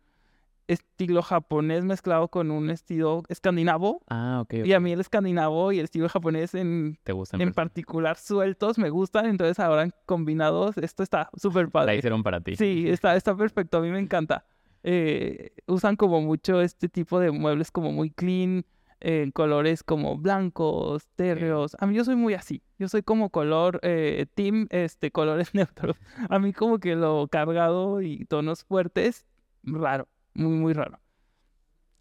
estilo 0.67 1.21
japonés 1.21 1.85
mezclado 1.85 2.27
con 2.29 2.49
un 2.49 2.69
estilo 2.71 3.23
escandinavo. 3.29 4.01
Ah, 4.09 4.39
ok. 4.41 4.65
Y 4.65 4.73
a 4.73 4.79
mí 4.79 4.91
el 4.91 4.99
escandinavo 4.99 5.71
y 5.71 5.77
el 5.79 5.85
estilo 5.85 6.09
japonés 6.09 6.55
en, 6.55 6.97
¿Te 7.03 7.11
gustan? 7.13 7.39
en 7.41 7.53
particular 7.53 8.17
sueltos 8.17 8.77
me 8.79 8.89
gustan, 8.89 9.27
entonces 9.27 9.59
ahora 9.59 9.89
combinados 10.05 10.77
esto 10.77 11.03
está 11.03 11.29
súper 11.35 11.65
La 11.65 11.71
padre. 11.71 11.97
hicieron 11.97 12.23
para 12.23 12.41
ti. 12.41 12.55
Sí, 12.55 12.89
está, 12.89 13.15
está 13.15 13.35
perfecto, 13.35 13.77
a 13.77 13.81
mí 13.81 13.89
me 13.89 13.99
encanta. 13.99 14.45
Eh, 14.83 15.51
usan 15.67 15.95
como 15.95 16.21
mucho 16.21 16.61
este 16.61 16.89
tipo 16.89 17.19
de 17.19 17.31
muebles 17.31 17.71
como 17.71 17.91
muy 17.91 18.09
clean, 18.11 18.65
en 19.05 19.29
colores 19.29 19.83
como 19.83 20.17
blancos, 20.17 21.07
térreos. 21.15 21.77
A 21.79 21.85
mí 21.85 21.95
yo 21.95 22.03
soy 22.03 22.15
muy 22.15 22.33
así, 22.33 22.63
yo 22.79 22.89
soy 22.89 23.03
como 23.03 23.29
color 23.29 23.79
eh, 23.83 24.25
team, 24.33 24.65
este, 24.71 25.11
colores 25.11 25.53
neutros. 25.53 25.95
A 26.27 26.39
mí 26.39 26.53
como 26.53 26.79
que 26.79 26.95
lo 26.95 27.27
cargado 27.27 28.01
y 28.01 28.25
tonos 28.25 28.63
fuertes, 28.63 29.27
raro, 29.61 30.07
muy, 30.33 30.57
muy 30.57 30.73
raro. 30.73 30.99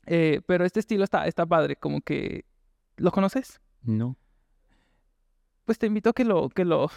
Eh, 0.06 0.40
pero 0.46 0.64
este 0.64 0.80
estilo 0.80 1.04
está, 1.04 1.26
está 1.26 1.44
padre, 1.44 1.76
como 1.76 2.00
que... 2.00 2.46
¿Lo 2.96 3.10
conoces? 3.10 3.60
No. 3.82 4.16
Pues 5.66 5.78
te 5.78 5.86
invito 5.86 6.10
a 6.10 6.12
que 6.14 6.24
lo, 6.24 6.48
que 6.48 6.64
lo, 6.64 6.90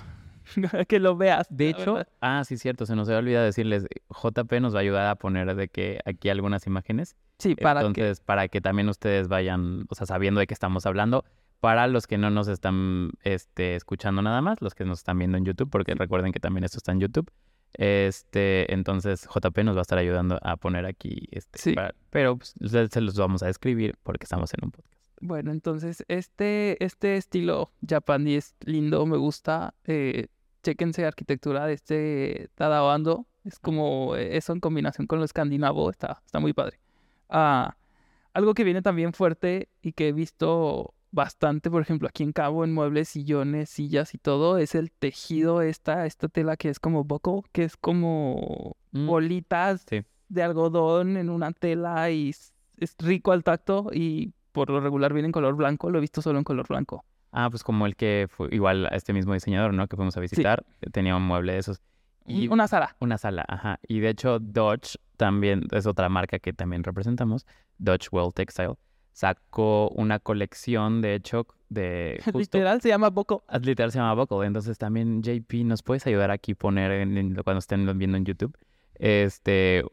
que 0.88 1.00
lo 1.02 1.18
veas. 1.18 1.48
De 1.50 1.68
hecho, 1.68 1.96
verdad. 1.96 2.14
ah, 2.22 2.44
sí, 2.46 2.58
cierto, 2.58 2.86
se 2.86 2.96
nos 2.96 3.10
había 3.10 3.20
olvidado 3.20 3.46
decirles, 3.46 3.86
JP 4.10 4.54
nos 4.62 4.74
va 4.74 4.80
a 4.80 4.82
ayudar 4.84 5.08
a 5.08 5.16
poner 5.16 5.54
de 5.54 5.68
que 5.68 6.00
aquí 6.06 6.30
algunas 6.30 6.66
imágenes. 6.66 7.18
Sí, 7.40 7.56
para 7.56 7.82
que... 7.82 7.88
Entonces, 7.88 8.20
para 8.22 8.48
que 8.48 8.62
también 8.62 8.90
ustedes 8.90 9.28
vayan, 9.28 9.86
o 9.90 9.96
sea, 9.96 10.06
sabiendo 10.08 10.40
de 10.40 10.48
qué 10.48 10.54
estamos 10.54 10.86
hablando. 10.86 11.26
Para 11.60 11.88
los 11.88 12.06
que 12.06 12.20
no 12.20 12.30
nos 12.30 12.48
están 12.48 13.12
este, 13.24 13.76
escuchando 13.76 14.22
nada 14.22 14.42
más, 14.42 14.62
los 14.62 14.76
que 14.76 14.86
nos 14.86 15.00
están 15.00 15.18
viendo 15.18 15.38
en 15.40 15.46
YouTube, 15.46 15.70
porque 15.72 15.96
recuerden 15.96 16.32
que 16.32 16.40
también 16.40 16.64
esto 16.64 16.78
está 16.78 16.92
en 16.92 17.00
YouTube. 17.00 17.32
Este, 17.74 18.72
entonces 18.74 19.28
JP 19.34 19.58
nos 19.64 19.76
va 19.76 19.80
a 19.80 19.82
estar 19.84 19.98
ayudando 19.98 20.40
a 20.42 20.58
poner 20.58 20.86
aquí 20.86 21.28
este, 21.32 21.60
Sí. 21.60 21.74
para- 21.74 21.94
pero 22.10 22.38
pues, 22.38 22.54
se 22.92 23.02
los 23.02 23.16
vamos 23.16 23.44
a 23.44 23.48
describir 23.48 23.96
porque 24.04 24.26
estamos 24.26 24.54
en 24.54 24.66
un 24.66 24.72
podcast. 24.72 24.94
Bueno, 25.20 25.52
entonces 25.52 26.04
este, 26.08 26.84
este 26.84 27.18
estilo 27.18 27.72
Japandi 27.88 28.36
es 28.36 28.56
lindo, 28.66 29.06
me 29.06 29.18
gusta. 29.18 29.74
Eh, 29.86 30.28
chéquense 30.64 31.06
arquitectura 31.06 31.66
de 31.66 31.74
este 31.74 32.50
Tadao 32.56 32.92
Ando. 32.92 33.26
Es 33.44 33.58
como 33.60 34.16
eh, 34.16 34.38
eso 34.38 34.54
en 34.54 34.60
combinación 34.60 35.08
con 35.08 35.20
lo 35.20 35.26
escandinavo, 35.26 35.90
está, 35.90 36.22
está 36.26 36.40
muy 36.40 36.54
padre. 36.54 36.80
Algo 37.30 38.54
que 38.54 38.64
viene 38.64 38.82
también 38.82 39.14
fuerte 39.14 39.70
y 39.82 39.94
que 39.94 40.10
he 40.10 40.14
visto 40.14 40.94
bastante, 41.12 41.72
por 41.72 41.82
ejemplo, 41.82 42.08
aquí 42.08 42.24
en 42.24 42.34
Cabo, 42.34 42.64
en 42.64 42.74
muebles, 42.74 43.10
sillones, 43.10 43.70
sillas 43.70 44.14
y 44.14 44.18
todo, 44.18 44.58
es 44.58 44.76
el 44.76 44.92
tejido, 44.92 45.62
esta, 45.62 46.06
esta 46.06 46.28
tela 46.28 46.58
que 46.58 46.70
es 46.70 46.80
como 46.80 47.04
boco, 47.04 47.44
que 47.52 47.64
es 47.64 47.78
como 47.78 48.76
Mm, 48.92 49.08
bolitas 49.08 49.86
sí. 49.90 50.04
de 50.30 50.44
algodón 50.44 51.18
en 51.18 51.30
una 51.30 51.52
tela 51.52 52.10
y 52.10 52.30
es 52.30 52.96
rico 53.00 53.32
al 53.32 53.44
tacto 53.44 53.90
y 53.94 54.34
por 54.52 54.70
lo 54.70 54.80
regular 54.80 55.14
viene 55.14 55.28
en 55.28 55.32
color 55.32 55.56
blanco, 55.56 55.90
lo 55.90 55.98
he 55.98 56.02
visto 56.02 56.22
solo 56.22 56.38
en 56.40 56.44
color 56.44 56.68
blanco. 56.68 57.04
Ah, 57.32 57.50
pues 57.50 57.64
como 57.64 57.86
el 57.86 57.96
que 57.96 58.28
fue 58.30 58.48
igual 58.52 58.86
a 58.88 58.90
este 58.96 59.14
mismo 59.14 59.34
diseñador, 59.34 59.74
¿no? 59.74 59.88
Que 59.88 59.96
fuimos 59.96 60.16
a 60.18 60.20
visitar, 60.20 60.66
tenía 60.92 61.16
un 61.16 61.24
mueble 61.24 61.54
de 61.54 61.60
esos. 61.60 61.82
Y 62.26 62.48
Una 62.48 62.68
sala. 62.68 62.96
Una 63.00 63.18
sala, 63.18 63.46
ajá. 63.48 63.80
Y 63.88 64.00
de 64.00 64.10
hecho, 64.10 64.40
Dodge 64.40 64.98
también 65.18 65.64
es 65.72 65.86
otra 65.86 66.08
marca 66.10 66.40
que 66.40 66.54
también 66.54 66.84
representamos. 66.84 67.46
Dodge 67.78 68.08
World 68.12 68.34
Textile 68.34 68.76
sacó 69.12 69.90
una 69.90 70.20
colección, 70.20 71.02
de 71.02 71.16
hecho, 71.16 71.48
de 71.70 72.20
justo. 72.26 72.40
Literal 72.40 72.82
se 72.82 72.90
llama 72.90 73.10
boco. 73.10 73.44
ah, 73.48 73.58
Literal 73.60 73.92
se 73.92 73.98
llama 73.98 74.14
Buckle. 74.14 74.46
Entonces 74.46 74.78
también, 74.78 75.22
JP, 75.24 75.64
¿nos 75.66 75.82
puedes 75.84 76.06
ayudar 76.08 76.32
aquí 76.32 76.52
a 76.52 76.56
poner 76.56 76.92
en- 76.92 77.18
en- 77.18 77.36
cuando 77.44 77.60
estén 77.60 77.98
viendo 77.98 78.16
en 78.18 78.26
YouTube? 78.26 78.56
Este, 79.00 79.84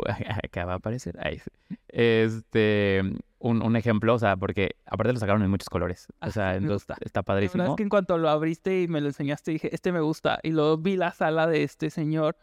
acá 0.42 0.64
va 0.66 0.72
a 0.74 0.76
aparecer. 0.76 1.16
Ahí. 1.20 1.40
Este, 1.88 3.02
un, 3.38 3.62
un 3.62 3.76
ejemplo, 3.76 4.14
o 4.14 4.18
sea, 4.18 4.36
porque 4.36 4.76
aparte 4.86 5.12
lo 5.12 5.18
sacaron 5.18 5.42
en 5.42 5.50
muchos 5.50 5.68
colores. 5.68 6.06
O 6.10 6.14
Ah, 6.20 6.30
sea, 6.30 6.50
me 6.52 6.56
entonces 6.58 6.88
está 7.00 7.20
La 7.20 7.22
verdad 7.34 7.42
es 7.44 7.50
padrísimo. 7.50 7.76
que 7.76 7.82
en 7.82 7.88
cuanto 7.88 8.18
lo 8.18 8.28
abriste 8.28 8.82
y 8.82 8.88
me 8.88 9.00
lo 9.00 9.08
enseñaste, 9.08 9.50
dije, 9.52 9.74
este 9.74 9.92
me 9.92 10.00
gusta. 10.00 10.38
Y 10.42 10.50
luego 10.52 10.76
vi 10.78 10.96
la 10.96 11.12
sala 11.12 11.46
de 11.46 11.62
este 11.62 11.90
señor 11.90 12.36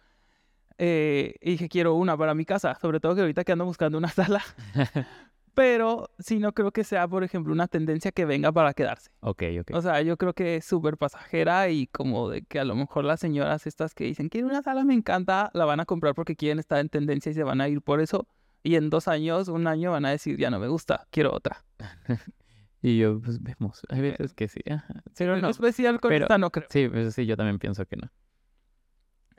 eh, 0.83 1.35
y 1.41 1.51
dije, 1.51 1.69
quiero 1.69 1.93
una 1.93 2.17
para 2.17 2.33
mi 2.33 2.43
casa. 2.43 2.75
Sobre 2.81 2.99
todo 2.99 3.13
que 3.13 3.21
ahorita 3.21 3.43
que 3.43 3.51
ando 3.51 3.65
buscando 3.65 3.97
una 3.99 4.07
sala. 4.09 4.41
Pero 5.53 6.09
sí 6.17 6.39
no 6.39 6.53
creo 6.53 6.71
que 6.71 6.85
sea, 6.85 7.07
por 7.09 7.25
ejemplo, 7.25 7.51
una 7.51 7.67
tendencia 7.67 8.11
que 8.13 8.23
venga 8.23 8.53
para 8.53 8.73
quedarse. 8.73 9.11
Ok, 9.19 9.43
ok. 9.59 9.71
O 9.75 9.81
sea, 9.81 10.01
yo 10.01 10.15
creo 10.15 10.33
que 10.33 10.55
es 10.55 10.65
súper 10.65 10.95
pasajera 10.97 11.67
y 11.69 11.87
como 11.87 12.29
de 12.29 12.43
que 12.43 12.57
a 12.57 12.63
lo 12.63 12.73
mejor 12.73 13.03
las 13.03 13.19
señoras 13.19 13.67
estas 13.67 13.93
que 13.93 14.05
dicen, 14.05 14.29
quiero 14.29 14.47
una 14.47 14.61
sala, 14.61 14.85
me 14.85 14.93
encanta, 14.93 15.51
la 15.53 15.65
van 15.65 15.81
a 15.81 15.85
comprar 15.85 16.15
porque 16.15 16.37
quieren 16.37 16.57
estar 16.59 16.79
en 16.79 16.87
tendencia 16.87 17.31
y 17.31 17.35
se 17.35 17.43
van 17.43 17.59
a 17.59 17.67
ir 17.67 17.81
por 17.81 17.99
eso. 17.99 18.27
Y 18.63 18.75
en 18.75 18.89
dos 18.89 19.09
años, 19.09 19.49
un 19.49 19.67
año 19.67 19.91
van 19.91 20.05
a 20.05 20.09
decir, 20.11 20.37
ya 20.37 20.49
no 20.49 20.57
me 20.59 20.69
gusta, 20.69 21.05
quiero 21.11 21.33
otra. 21.33 21.63
Y 22.83 22.97
yo, 22.97 23.21
pues 23.21 23.39
vemos. 23.43 23.81
Hay 23.89 24.01
veces 24.01 24.33
que 24.33 24.47
sí. 24.47 24.59
ajá. 24.67 25.03
Pero 25.15 25.35
En 25.35 25.41
no. 25.43 25.49
especial 25.49 25.99
con 25.99 26.09
pero- 26.09 26.25
esta 26.25 26.39
no 26.39 26.49
creo. 26.49 26.65
Sí, 26.71 26.89
pues 26.89 27.13
sí, 27.13 27.27
yo 27.27 27.37
también 27.37 27.59
pienso 27.59 27.85
que 27.85 27.95
no. 27.95 28.09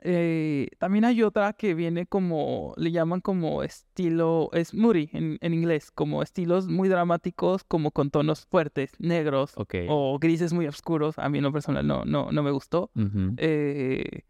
Eh, 0.05 0.67
también 0.79 1.05
hay 1.05 1.23
otra 1.23 1.53
que 1.53 1.73
viene 1.73 2.05
como, 2.05 2.73
le 2.75 2.91
llaman 2.91 3.21
como 3.21 3.63
estilo, 3.63 4.49
es 4.51 4.73
moody 4.73 5.09
en, 5.13 5.37
en 5.39 5.53
inglés, 5.53 5.91
como 5.91 6.21
estilos 6.21 6.67
muy 6.67 6.89
dramáticos, 6.89 7.63
como 7.63 7.91
con 7.91 8.11
tonos 8.11 8.45
fuertes, 8.45 8.91
negros 8.99 9.53
o 9.55 10.19
grises 10.19 10.51
muy 10.51 10.67
oscuros. 10.67 11.17
A 11.17 11.29
mí 11.29 11.37
en 11.37 11.45
lo 11.45 11.53
personal 11.53 11.87
no, 11.87 12.03
no, 12.03 12.31
no 12.33 12.43
me 12.43 12.51
gustó. 12.51 12.91
Eh, 13.37 14.23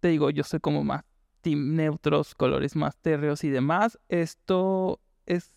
te 0.00 0.08
digo, 0.08 0.30
yo 0.30 0.44
soy 0.44 0.60
como 0.60 0.82
más 0.82 1.04
team 1.42 1.74
neutros, 1.74 2.34
colores 2.34 2.74
más 2.74 2.96
térreos 2.96 3.44
y 3.44 3.50
demás. 3.50 3.98
Esto 4.08 4.98
es 5.26 5.52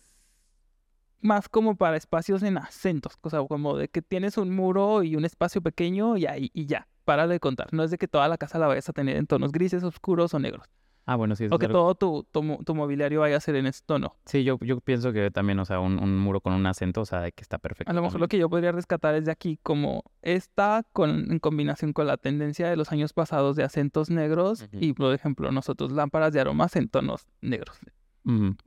más 1.22 1.48
como 1.48 1.76
para 1.76 1.96
espacios 1.96 2.42
en 2.42 2.58
acentos, 2.58 3.16
o 3.22 3.30
sea, 3.30 3.42
como 3.46 3.76
de 3.76 3.88
que 3.88 4.02
tienes 4.02 4.36
un 4.36 4.54
muro 4.54 5.02
y 5.02 5.16
un 5.16 5.24
espacio 5.24 5.62
pequeño 5.62 6.16
y 6.16 6.26
ahí 6.26 6.50
y 6.52 6.66
ya, 6.66 6.88
para 7.12 7.28
de 7.28 7.38
contar. 7.40 7.68
No 7.72 7.82
es 7.84 7.90
de 7.90 7.98
que 7.98 8.08
toda 8.08 8.26
la 8.28 8.38
casa 8.38 8.58
la 8.58 8.66
vayas 8.66 8.88
a 8.88 8.92
tener 8.92 9.16
en 9.16 9.26
tonos 9.26 9.52
grises, 9.52 9.82
oscuros 9.84 10.32
o 10.34 10.38
negros, 10.38 10.66
Ah, 11.04 11.16
bueno, 11.16 11.34
sí. 11.34 11.44
es 11.46 11.52
o 11.52 11.58
que 11.58 11.66
algo- 11.66 11.78
todo 11.80 11.94
tu, 11.96 12.26
tu, 12.30 12.64
tu 12.64 12.74
mobiliario 12.76 13.20
vaya 13.20 13.36
a 13.36 13.40
ser 13.40 13.56
en 13.56 13.66
ese 13.66 13.82
tono. 13.84 14.14
Sí, 14.24 14.44
yo, 14.44 14.56
yo 14.60 14.80
pienso 14.80 15.12
que 15.12 15.32
también, 15.32 15.58
o 15.58 15.64
sea, 15.64 15.80
un, 15.80 15.98
un 16.00 16.16
muro 16.16 16.40
con 16.40 16.52
un 16.52 16.64
acento, 16.64 17.00
o 17.00 17.04
sea, 17.04 17.20
de 17.20 17.32
que 17.32 17.42
está 17.42 17.58
perfecto. 17.58 17.90
A 17.90 17.94
lo 17.94 18.02
mejor 18.02 18.20
lo 18.20 18.28
que 18.28 18.38
yo 18.38 18.48
podría 18.48 18.70
rescatar 18.70 19.16
es 19.16 19.24
de 19.24 19.32
aquí, 19.32 19.58
como 19.64 20.04
esta 20.22 20.84
con, 20.92 21.32
en 21.32 21.38
combinación 21.40 21.92
con 21.92 22.06
la 22.06 22.18
tendencia 22.18 22.68
de 22.70 22.76
los 22.76 22.92
años 22.92 23.12
pasados 23.12 23.56
de 23.56 23.64
acentos 23.64 24.10
negros 24.10 24.68
y, 24.72 24.92
por 24.92 25.12
ejemplo, 25.12 25.50
nosotros 25.50 25.90
lámparas 25.90 26.32
de 26.32 26.40
aromas 26.40 26.76
en 26.76 26.88
tonos 26.88 27.26
negros. 27.40 27.78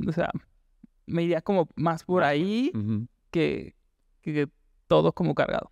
O 0.06 0.12
sea, 0.12 0.30
me 1.06 1.24
iría 1.24 1.42
como 1.42 1.70
más 1.76 2.04
por 2.04 2.24
ahí 2.24 2.72
ujú. 2.76 3.08
que, 3.32 3.76
que 4.22 4.50
todo 4.88 5.14
como 5.14 5.36
cargado. 5.36 5.72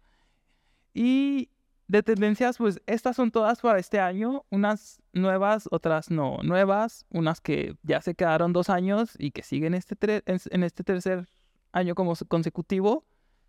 Y 0.94 1.50
de 1.88 2.02
tendencias, 2.04 2.58
pues 2.58 2.82
estas 2.88 3.16
son 3.16 3.32
todas 3.32 3.62
para 3.62 3.80
este 3.80 4.00
año, 4.00 4.46
unas 4.50 5.02
nuevas, 5.12 5.68
otras 5.72 6.10
no 6.10 6.38
nuevas, 6.44 7.06
unas 7.10 7.42
que 7.42 7.76
ya 7.84 8.02
se 8.02 8.16
quedaron 8.16 8.54
dos 8.54 8.70
años 8.70 9.16
y 9.20 9.32
que 9.32 9.44
siguen 9.44 9.74
este 9.74 9.96
en, 10.26 10.40
en 10.50 10.64
este 10.64 10.84
tercer 10.84 11.28
año 11.72 11.94
como 11.96 12.16
se- 12.16 12.26
consecutivo. 12.26 13.06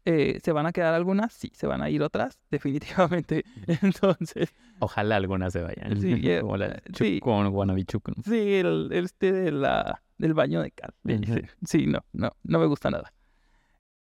Eh, 0.06 0.38
¿Se 0.44 0.52
van 0.52 0.66
a 0.66 0.72
quedar 0.72 0.92
algunas? 0.92 1.32
Sí, 1.32 1.50
se 1.54 1.66
van 1.66 1.80
a 1.80 1.88
ir 1.88 2.02
otras, 2.02 2.38
definitivamente. 2.50 3.44
Entonces, 3.66 4.54
Ojalá 4.80 5.16
algunas 5.16 5.52
se 5.52 5.62
vayan. 5.62 5.98
Sí, 5.98 6.12
eh, 6.24 6.40
como 6.40 6.56
la 6.58 6.66
eh, 6.66 6.82
sí. 6.94 7.20
sí, 8.24 8.54
el, 8.54 8.90
este 8.92 9.32
de 9.32 9.50
la, 9.52 10.02
del 10.18 10.34
baño 10.34 10.60
de 10.60 10.72
cal. 10.72 10.92
Sí, 11.64 11.86
no, 11.86 12.04
no, 12.12 12.32
no 12.42 12.58
me 12.58 12.66
gusta 12.66 12.90
nada. 12.90 13.12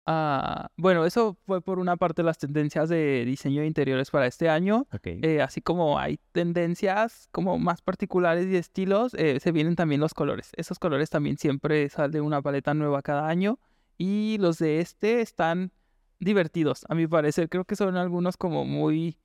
Ah, 0.08 0.70
bueno, 0.78 1.06
eso 1.06 1.36
fue 1.46 1.62
por 1.62 1.80
una 1.80 1.98
parte 1.98 2.22
las 2.22 2.38
tendencias 2.38 2.90
de 2.90 3.26
diseño 3.26 3.62
de 3.62 3.68
interiores 3.68 4.12
para 4.12 4.28
este 4.28 4.50
año. 4.50 4.88
Ok. 4.94 5.08
Eh, 5.08 5.42
así 5.42 5.62
como 5.62 5.98
hay 5.98 6.20
tendencias 6.32 7.28
como 7.32 7.58
más 7.58 7.82
particulares 7.82 8.46
y 8.48 8.56
estilos, 8.56 9.16
eh, 9.16 9.40
se 9.40 9.52
vienen 9.52 9.76
también 9.76 10.02
los 10.02 10.14
colores. 10.14 10.52
Esos 10.58 10.78
colores 10.78 11.10
también 11.10 11.38
siempre 11.38 11.90
sale 11.90 12.22
una 12.22 12.42
paleta 12.42 12.74
nueva 12.74 13.02
cada 13.02 13.28
año. 13.28 13.60
Y 13.98 14.38
los 14.40 14.60
de 14.60 14.82
este 14.82 15.22
están 15.22 15.72
divertidos, 16.20 16.86
a 16.90 16.96
mi 16.96 17.08
parecer. 17.08 17.50
Creo 17.50 17.66
que 17.66 17.76
son 17.76 17.98
algunos 17.98 18.38
como 18.38 18.66
muy 18.66 19.18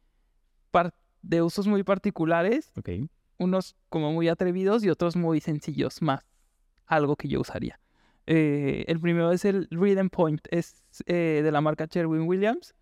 de 1.22 1.42
usos 1.42 1.66
muy 1.66 1.82
particulares, 1.82 2.72
ok. 2.76 3.10
unos 3.38 3.76
como 3.88 4.12
muy 4.12 4.28
atrevidos 4.28 4.84
y 4.84 4.90
otros 4.90 5.16
muy 5.16 5.40
sencillos, 5.40 6.00
más 6.02 6.24
algo 6.86 7.16
que 7.16 7.28
yo 7.28 7.40
usaría. 7.40 7.78
Eh, 8.26 8.84
el 8.86 9.00
primero 9.00 9.32
es 9.32 9.44
el 9.44 9.66
Rhythm 9.70 10.08
Point, 10.08 10.46
es 10.50 10.84
eh, 11.06 11.40
de 11.42 11.50
la 11.52 11.60
marca 11.60 11.86
Sherwin 11.86 12.28
Williams 12.28 12.74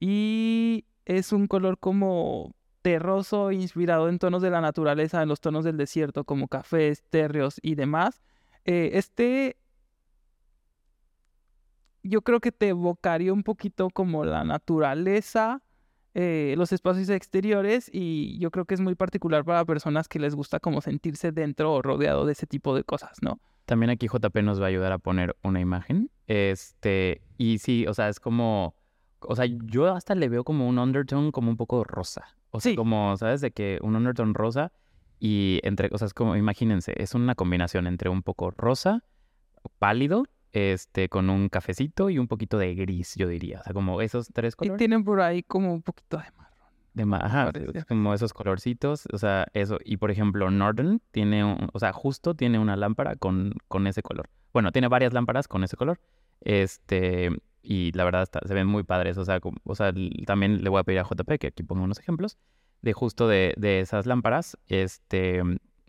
y 0.00 0.84
es 1.04 1.32
un 1.32 1.46
color 1.46 1.78
como 1.78 2.54
terroso, 2.82 3.52
inspirado 3.52 4.08
en 4.08 4.18
tonos 4.18 4.42
de 4.42 4.50
la 4.50 4.60
naturaleza, 4.60 5.22
en 5.22 5.28
los 5.28 5.40
tonos 5.40 5.64
del 5.64 5.76
desierto, 5.76 6.24
como 6.24 6.48
cafés, 6.48 7.04
terrios 7.10 7.60
y 7.62 7.74
demás. 7.74 8.22
Eh, 8.64 8.90
este 8.94 9.56
yo 12.02 12.22
creo 12.22 12.40
que 12.40 12.52
te 12.52 12.68
evocaría 12.68 13.32
un 13.32 13.42
poquito 13.42 13.90
como 13.90 14.24
la 14.24 14.44
naturaleza, 14.44 15.62
los 16.14 16.72
espacios 16.72 17.10
exteriores 17.10 17.90
y 17.92 18.38
yo 18.38 18.50
creo 18.50 18.64
que 18.64 18.74
es 18.74 18.80
muy 18.80 18.94
particular 18.94 19.44
para 19.44 19.64
personas 19.66 20.08
que 20.08 20.18
les 20.18 20.34
gusta 20.34 20.60
como 20.60 20.80
sentirse 20.80 21.30
dentro 21.30 21.74
o 21.74 21.82
rodeado 21.82 22.24
de 22.24 22.32
ese 22.32 22.46
tipo 22.46 22.74
de 22.74 22.84
cosas, 22.84 23.18
¿no? 23.20 23.38
También 23.66 23.90
aquí 23.90 24.06
JP 24.08 24.36
nos 24.42 24.60
va 24.60 24.64
a 24.66 24.68
ayudar 24.68 24.92
a 24.92 24.98
poner 24.98 25.36
una 25.42 25.60
imagen. 25.60 26.10
Este, 26.26 27.20
y 27.36 27.58
sí, 27.58 27.86
o 27.86 27.94
sea, 27.94 28.08
es 28.08 28.20
como, 28.20 28.74
o 29.20 29.36
sea, 29.36 29.44
yo 29.46 29.92
hasta 29.94 30.14
le 30.14 30.28
veo 30.28 30.44
como 30.44 30.68
un 30.68 30.78
undertone 30.78 31.32
como 31.32 31.50
un 31.50 31.56
poco 31.56 31.84
rosa. 31.84 32.24
O 32.50 32.60
sea, 32.60 32.70
Sí. 32.72 32.76
como, 32.76 33.16
¿sabes? 33.16 33.40
De 33.40 33.50
que 33.50 33.78
un 33.82 33.96
undertone 33.96 34.32
rosa 34.34 34.72
y 35.18 35.60
entre, 35.64 35.88
o 35.92 35.98
sea, 35.98 36.06
es 36.06 36.14
como, 36.14 36.36
imagínense, 36.36 36.94
es 36.96 37.14
una 37.14 37.34
combinación 37.34 37.86
entre 37.86 38.08
un 38.08 38.22
poco 38.22 38.50
rosa, 38.50 39.02
pálido, 39.78 40.24
este, 40.52 41.08
con 41.08 41.28
un 41.28 41.48
cafecito 41.48 42.08
y 42.08 42.18
un 42.18 42.28
poquito 42.28 42.56
de 42.58 42.74
gris, 42.74 43.14
yo 43.16 43.28
diría. 43.28 43.60
O 43.60 43.64
sea, 43.64 43.72
como 43.74 44.00
esos 44.00 44.28
tres 44.32 44.54
Y 44.54 44.56
colores. 44.56 44.78
tienen 44.78 45.04
por 45.04 45.20
ahí 45.20 45.42
como 45.42 45.72
un 45.74 45.82
poquito 45.82 46.16
de 46.18 46.24
marrón. 46.36 46.55
De 46.96 47.04
ma- 47.04 47.18
ajá, 47.18 47.52
como 47.86 48.14
esos 48.14 48.32
colorcitos, 48.32 49.06
o 49.12 49.18
sea, 49.18 49.46
eso. 49.52 49.76
Y 49.84 49.98
por 49.98 50.10
ejemplo, 50.10 50.50
Northern 50.50 51.02
tiene, 51.10 51.44
un- 51.44 51.68
o 51.74 51.78
sea, 51.78 51.92
justo 51.92 52.34
tiene 52.34 52.58
una 52.58 52.74
lámpara 52.74 53.16
con, 53.16 53.52
con 53.68 53.86
ese 53.86 54.02
color. 54.02 54.30
Bueno, 54.54 54.72
tiene 54.72 54.88
varias 54.88 55.12
lámparas 55.12 55.46
con 55.46 55.62
ese 55.62 55.76
color. 55.76 56.00
Este, 56.40 57.28
y 57.62 57.92
la 57.92 58.04
verdad 58.04 58.22
está- 58.22 58.40
se 58.46 58.54
ven 58.54 58.66
muy 58.66 58.82
padres. 58.82 59.18
O 59.18 59.24
sea, 59.26 59.40
como- 59.40 59.58
o 59.64 59.74
sea, 59.74 59.92
también 60.26 60.64
le 60.64 60.70
voy 60.70 60.80
a 60.80 60.84
pedir 60.84 61.00
a 61.00 61.04
JP 61.04 61.38
que 61.38 61.48
aquí 61.48 61.62
ponga 61.62 61.82
unos 61.82 61.98
ejemplos 61.98 62.38
de 62.80 62.94
justo 62.94 63.28
de, 63.28 63.52
de 63.58 63.80
esas 63.80 64.06
lámparas. 64.06 64.56
Este, 64.66 65.42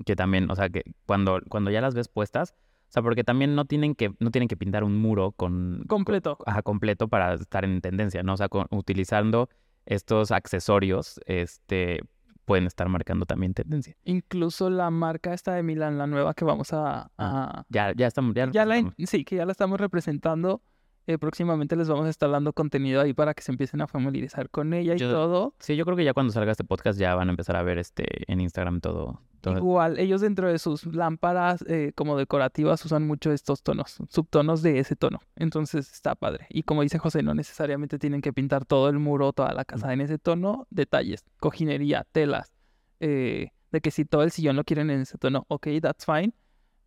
que 0.06 0.16
también, 0.18 0.52
o 0.52 0.56
sea, 0.56 0.68
que 0.70 0.84
cuando, 1.06 1.40
cuando 1.48 1.72
ya 1.72 1.80
las 1.80 1.96
ves 1.96 2.10
puestas, 2.10 2.54
o 2.90 2.92
sea, 2.92 3.02
porque 3.02 3.24
también 3.24 3.56
no 3.56 3.64
tienen 3.64 3.96
que, 3.96 4.14
no 4.20 4.30
tienen 4.32 4.50
que 4.50 4.58
pintar 4.58 4.84
un 4.84 4.98
muro 4.98 5.32
con, 5.32 5.78
con- 5.88 6.00
Completo. 6.00 6.38
ajá, 6.46 6.64
completo 6.64 7.08
para 7.08 7.34
estar 7.36 7.64
en 7.64 7.80
tendencia, 7.80 8.24
¿no? 8.24 8.34
O 8.34 8.38
sea, 8.38 8.50
con- 8.50 8.68
utilizando 8.72 9.50
estos 9.88 10.32
accesorios, 10.32 11.20
este, 11.26 12.00
pueden 12.46 12.68
estar 12.68 12.88
marcando 12.90 13.26
también 13.26 13.54
tendencia. 13.54 13.96
Incluso 14.04 14.70
la 14.70 14.90
marca 14.90 15.34
esta 15.34 15.54
de 15.54 15.64
Milán, 15.64 15.98
la 15.98 16.08
nueva 16.08 16.34
que 16.34 16.46
vamos 16.46 16.72
a... 16.74 17.10
a- 17.18 17.66
Ya, 17.70 17.94
ya 17.96 18.08
estamos, 18.08 18.36
ya, 18.36 18.50
ya 18.52 18.66
la, 18.66 18.94
sí, 19.06 19.26
que 19.26 19.36
ya 19.38 19.46
la 19.46 19.52
estamos 19.52 19.80
representando. 19.80 20.62
Eh, 21.08 21.18
próximamente 21.18 21.76
les 21.78 21.88
vamos 21.88 22.06
a 22.06 22.10
estar 22.10 22.30
dando 22.30 22.52
contenido 22.52 23.00
ahí 23.02 23.14
para 23.14 23.34
que 23.34 23.42
se 23.42 23.52
empiecen 23.52 23.80
a 23.82 23.88
familiarizar 23.88 24.50
con 24.50 24.74
ella 24.74 24.94
y 24.96 24.98
Yo- 24.98 25.10
todo. 25.10 25.54
Sí, 25.60 25.76
yo 25.78 25.86
creo 25.86 25.96
que 25.96 26.04
ya 26.04 26.14
cuando 26.14 26.34
salga 26.34 26.52
este 26.52 26.66
podcast 26.66 27.00
ya 27.00 27.16
van 27.16 27.30
a 27.30 27.32
empezar 27.32 27.56
a 27.56 27.64
ver 27.64 27.78
este 27.78 28.06
en 28.32 28.42
Instagram 28.42 28.82
todo. 28.82 29.22
todo 29.40 29.58
Igual, 29.58 29.98
ellos 30.00 30.20
dentro 30.20 30.50
de 30.52 30.60
sus 30.60 30.86
lámparas 30.86 31.64
eh, 31.68 31.94
como 31.96 32.18
decorativas 32.18 32.84
usan 32.84 33.08
mucho 33.08 33.32
estos 33.32 33.64
tonos, 33.64 33.98
subtonos 34.10 34.62
de 34.62 34.80
ese 34.80 34.98
tono. 34.98 35.22
Entonces 35.38 35.90
está 35.94 36.14
padre. 36.16 36.46
Y 36.50 36.64
como 36.64 36.82
dice 36.82 36.98
José, 37.00 37.24
no 37.24 37.34
necesariamente 37.34 37.98
tienen 38.00 38.20
que 38.22 38.34
pintar 38.34 38.66
todo 38.66 38.90
el 38.90 39.00
muro, 39.00 39.32
toda 39.32 39.54
la 39.54 39.64
casa 39.64 39.94
en 39.94 40.02
ese 40.02 40.18
tono. 40.20 40.68
Detalles, 40.72 41.24
cojinería, 41.40 42.06
telas. 42.12 42.54
eh, 43.00 43.52
de 43.72 43.82
que 43.82 43.92
si 43.92 44.06
todo 44.06 44.24
el 44.24 44.32
sillón 44.32 44.56
lo 44.56 44.64
quieren 44.64 44.90
en 44.90 45.02
ese 45.02 45.18
tono, 45.18 45.46
ok, 45.50 45.68
that's 45.82 46.06
fine. 46.06 46.34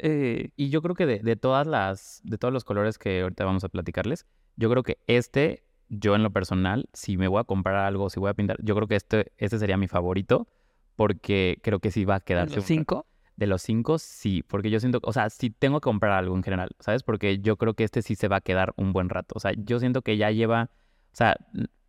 Eh, 0.03 0.51
Y 0.57 0.71
yo 0.71 0.83
creo 0.83 0.95
que 0.95 1.07
de, 1.07 1.19
de 1.21 1.37
todas 1.37 1.67
las, 1.67 2.21
de 2.25 2.39
todos 2.39 2.53
los 2.53 2.65
colores 2.65 2.99
que 2.99 3.23
ahorita 3.23 3.45
vamos 3.45 3.65
a 3.65 3.69
platicarles, 3.69 4.27
yo 4.57 4.71
creo 4.71 4.83
que 4.83 4.99
este, 5.07 5.65
yo 5.89 6.15
en 6.15 6.23
lo 6.23 6.31
personal, 6.31 6.89
si 6.93 7.17
me 7.17 7.29
voy 7.29 7.41
a 7.41 7.45
comprar 7.45 7.77
algo, 7.77 8.11
si 8.11 8.21
voy 8.21 8.31
a 8.31 8.35
pintar, 8.35 8.57
yo 8.63 8.75
creo 8.75 8.89
que 8.89 8.97
este, 8.97 9.33
este 9.37 9.59
sería 9.59 9.77
mi 9.77 9.89
favorito, 9.89 10.49
porque 10.97 11.59
creo 11.63 11.79
que 11.81 11.91
sí 11.91 12.05
va 12.05 12.17
a 12.17 12.19
de 12.19 12.25
quedarse 12.25 12.57
los 12.57 12.65
cinco. 12.65 13.07
De 13.37 13.47
los 13.47 13.63
cinco, 13.63 13.99
sí, 13.99 14.43
porque 14.43 14.69
yo 14.69 14.81
siento, 14.81 15.01
o 15.03 15.13
sea, 15.15 15.31
si 15.31 15.49
tengo 15.49 15.81
que 15.81 15.85
comprar 15.85 16.13
algo 16.13 16.37
en 16.37 16.43
general, 16.43 16.71
¿sabes? 16.79 17.03
Porque 17.03 17.39
yo 17.39 17.57
creo 17.57 17.73
que 17.73 17.85
este 17.85 18.03
sí 18.03 18.15
se 18.15 18.29
va 18.29 18.37
a 18.37 18.41
quedar 18.43 18.75
un 18.77 18.93
buen 18.93 19.09
rato. 19.09 19.35
O 19.37 19.41
sea, 19.41 19.53
yo 19.57 19.79
siento 19.79 20.03
que 20.03 20.19
ya 20.19 20.31
lleva, 20.31 20.69
o 21.13 21.17
sea, 21.17 21.37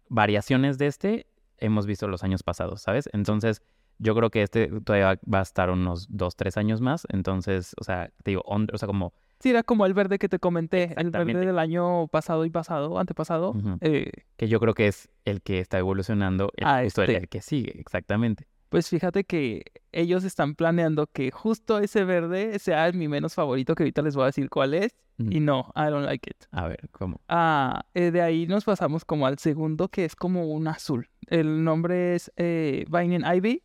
variaciones 0.07 0.77
de 0.77 0.87
este 0.87 1.27
hemos 1.57 1.85
visto 1.85 2.07
los 2.07 2.23
años 2.23 2.43
pasados, 2.43 2.81
¿sabes? 2.81 3.09
Entonces, 3.11 3.61
yo 4.01 4.15
creo 4.15 4.29
que 4.29 4.41
este 4.41 4.67
todavía 4.83 5.19
va 5.31 5.39
a 5.39 5.43
estar 5.43 5.69
unos 5.69 6.07
dos, 6.09 6.35
tres 6.35 6.57
años 6.57 6.81
más. 6.81 7.05
Entonces, 7.09 7.73
o 7.79 7.83
sea, 7.83 8.11
te 8.23 8.31
digo, 8.31 8.41
on- 8.45 8.67
o 8.73 8.77
sea, 8.77 8.87
como, 8.87 9.13
Sí, 9.39 9.49
era 9.49 9.63
como 9.63 9.87
el 9.87 9.93
verde 9.95 10.19
que 10.19 10.29
te 10.29 10.37
comenté, 10.37 10.93
el 10.97 11.09
verde 11.09 11.45
del 11.45 11.57
año 11.57 12.07
pasado 12.07 12.45
y 12.45 12.51
pasado, 12.51 12.99
antepasado. 12.99 13.55
Eh, 13.81 14.11
que 14.37 14.47
yo 14.47 14.59
creo 14.59 14.75
que 14.75 14.87
es 14.87 15.09
el 15.25 15.41
que 15.41 15.59
está 15.59 15.79
evolucionando, 15.79 16.51
el, 16.57 16.67
Ah, 16.67 16.81
justo 16.83 17.01
este. 17.01 17.17
el 17.17 17.27
que 17.27 17.41
sigue, 17.41 17.79
exactamente. 17.79 18.45
Pues 18.69 18.87
fíjate 18.87 19.23
que 19.25 19.63
ellos 19.91 20.23
están 20.23 20.53
planeando 20.55 21.07
que 21.07 21.31
justo 21.31 21.79
ese 21.79 22.05
verde 22.05 22.57
sea 22.59 22.91
mi 22.93 23.07
menos 23.07 23.33
favorito, 23.33 23.73
que 23.75 23.83
ahorita 23.83 24.01
les 24.03 24.15
voy 24.15 24.23
a 24.23 24.25
decir 24.27 24.49
cuál 24.49 24.73
es. 24.75 24.95
Y 25.17 25.39
no, 25.39 25.71
I 25.75 25.89
don't 25.91 26.05
like 26.05 26.29
it. 26.29 26.45
A 26.51 26.67
ver, 26.67 26.89
¿cómo? 26.91 27.19
Ah, 27.27 27.83
eh, 27.93 28.09
de 28.11 28.21
ahí 28.21 28.47
nos 28.47 28.63
pasamos 28.63 29.05
como 29.05 29.27
al 29.27 29.37
segundo, 29.39 29.87
que 29.89 30.05
es 30.05 30.15
como 30.15 30.45
un 30.51 30.67
azul. 30.67 31.09
El 31.27 31.63
nombre 31.63 32.15
es 32.15 32.31
eh, 32.37 32.85
Ivy. 32.89 33.61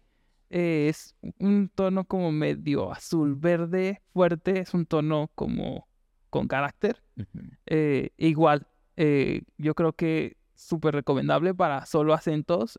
Eh, 0.51 0.89
es 0.89 1.15
un 1.39 1.69
tono 1.75 2.05
como 2.05 2.33
medio 2.33 2.93
azul 2.93 3.35
verde 3.35 4.01
fuerte. 4.13 4.61
Es 4.61 4.75
un 4.75 4.87
tono 4.87 5.31
como 5.35 5.87
con 6.31 6.49
carácter. 6.49 7.03
Eh, 7.67 8.11
igual, 8.17 8.67
eh, 8.97 9.43
yo 9.59 9.75
creo 9.75 9.93
que 9.93 10.37
súper 10.55 10.95
recomendable 10.95 11.55
para 11.55 11.85
solo 11.87 12.15
acentos. 12.15 12.79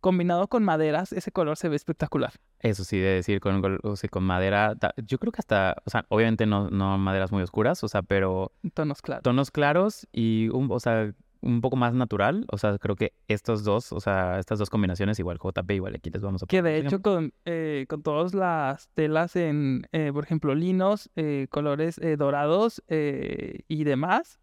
combinado 0.00 0.48
con 0.48 0.64
maderas, 0.64 1.12
ese 1.12 1.30
color 1.30 1.56
se 1.56 1.68
ve 1.68 1.76
espectacular. 1.76 2.32
Eso 2.58 2.82
sí, 2.82 2.98
de 2.98 3.14
decir 3.14 3.38
con, 3.40 3.60
gol- 3.62 3.78
o 3.84 3.94
sea, 3.94 4.10
con 4.10 4.24
madera, 4.24 4.74
yo 5.06 5.18
creo 5.18 5.30
que 5.30 5.38
hasta, 5.38 5.76
o 5.84 5.90
sea, 5.90 6.04
obviamente 6.08 6.44
no, 6.44 6.68
no 6.70 6.98
maderas 6.98 7.30
muy 7.30 7.40
oscuras, 7.42 7.84
o 7.84 7.88
sea, 7.88 8.02
pero 8.02 8.50
Tonos 8.74 9.00
claros. 9.00 9.22
tonos 9.22 9.50
claros 9.52 10.08
y 10.12 10.48
un, 10.48 10.66
o 10.72 10.80
sea, 10.80 11.12
un 11.42 11.60
poco 11.60 11.76
más 11.76 11.92
natural. 11.92 12.46
O 12.50 12.58
sea, 12.58 12.78
creo 12.78 12.96
que 12.96 13.12
estos 13.28 13.64
dos, 13.64 13.92
o 13.92 14.00
sea, 14.00 14.38
estas 14.38 14.58
dos 14.58 14.70
combinaciones, 14.70 15.18
igual 15.18 15.38
JP, 15.38 15.70
igual 15.72 15.94
aquí 15.96 16.10
les 16.10 16.22
vamos 16.22 16.42
a 16.42 16.46
Que 16.46 16.58
poner 16.58 16.72
de 16.72 16.82
los 16.84 16.92
hecho 16.92 17.02
con, 17.02 17.34
eh, 17.44 17.86
con 17.88 18.02
todas 18.02 18.32
las 18.34 18.88
telas 18.94 19.36
en, 19.36 19.86
eh, 19.92 20.10
por 20.12 20.24
ejemplo, 20.24 20.54
linos, 20.54 21.10
eh, 21.16 21.46
colores 21.50 22.00
dorados 22.16 22.82
y 22.88 23.84
demás, 23.84 24.40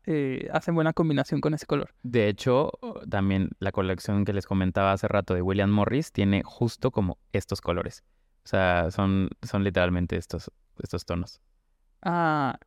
hacen 0.52 0.76
buena 0.76 0.94
combinación 0.94 1.42
con 1.42 1.54
ese 1.54 1.66
color. 1.66 1.94
De 2.04 2.28
hecho, 2.28 2.72
también 3.10 3.50
la 3.60 3.72
colección 3.72 4.26
que 4.26 4.34
les 4.34 4.46
comentaba 4.46 4.92
hace 4.92 5.08
rato 5.08 5.34
de 5.34 5.42
William 5.42 5.70
Morris 5.70 6.12
tiene 6.12 6.42
justo 6.44 6.92
como 6.92 7.18
estos 7.32 7.62
colores. 7.62 8.04
O 8.44 8.48
sea, 8.48 8.92
son, 8.92 9.30
son 9.42 9.64
literalmente 9.64 10.18
estos, 10.18 10.52
estos 10.82 11.06
tonos. 11.06 11.42
Ah, 12.02 12.60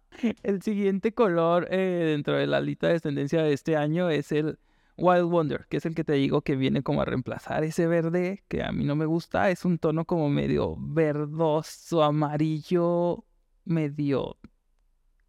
el 0.43 0.63
siguiente 0.63 1.13
color 1.13 1.69
eh, 1.71 2.05
dentro 2.07 2.37
de 2.37 2.47
la 2.47 2.61
lista 2.61 2.89
de 2.89 3.01
tendencia 3.01 3.43
de 3.43 3.53
este 3.53 3.77
año 3.77 4.11
es 4.11 4.33
el 4.33 4.59
Wild 4.97 5.25
Wonder, 5.25 5.67
que 5.69 5.79
es 5.79 5.87
el 5.87 5.95
que 5.95 6.05
te 6.05 6.13
digo 6.13 6.43
que 6.43 6.57
viene 6.57 6.83
como 6.83 7.01
a 7.01 7.05
reemplazar 7.05 7.65
ese 7.65 7.87
verde 7.87 8.45
que 8.49 8.63
a 8.63 8.73
mí 8.73 8.85
no 8.85 8.95
me 8.95 9.07
gusta. 9.07 9.51
Es 9.51 9.65
un 9.65 9.79
tono 9.79 10.05
como 10.05 10.29
medio 10.29 10.77
verdoso, 10.79 12.03
amarillo, 12.03 13.25
medio 13.65 14.37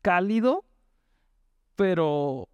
cálido, 0.01 0.65
pero 1.75 2.49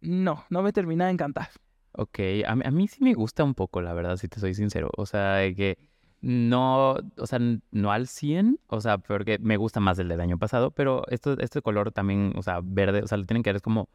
no, 0.00 0.44
no 0.50 0.62
me 0.62 0.72
termina 0.72 1.06
de 1.06 1.12
encantar. 1.12 1.48
Ok, 1.92 2.20
a, 2.46 2.52
a 2.52 2.70
mí 2.70 2.86
sí 2.86 3.02
me 3.02 3.14
gusta 3.14 3.42
un 3.42 3.54
poco, 3.54 3.80
la 3.80 3.92
verdad, 3.94 4.16
si 4.18 4.28
te 4.28 4.38
soy 4.38 4.54
sincero. 4.54 4.90
O 4.96 5.06
sea, 5.06 5.36
de 5.36 5.54
que 5.54 5.87
no, 6.20 6.96
o 7.16 7.26
sea, 7.26 7.38
no 7.70 7.92
al 7.92 8.08
100, 8.08 8.58
o 8.66 8.80
sea, 8.80 8.98
porque 8.98 9.38
me 9.38 9.56
gusta 9.56 9.80
más 9.80 9.98
el 9.98 10.08
del 10.08 10.20
año 10.20 10.38
pasado, 10.38 10.70
pero 10.72 11.04
esto, 11.08 11.38
este 11.38 11.62
color 11.62 11.92
también, 11.92 12.32
o 12.36 12.42
sea, 12.42 12.60
verde, 12.62 13.02
o 13.02 13.06
sea, 13.06 13.18
lo 13.18 13.24
tienen 13.24 13.42
que 13.42 13.50
ver 13.50 13.56
es 13.56 13.62
como 13.62 13.88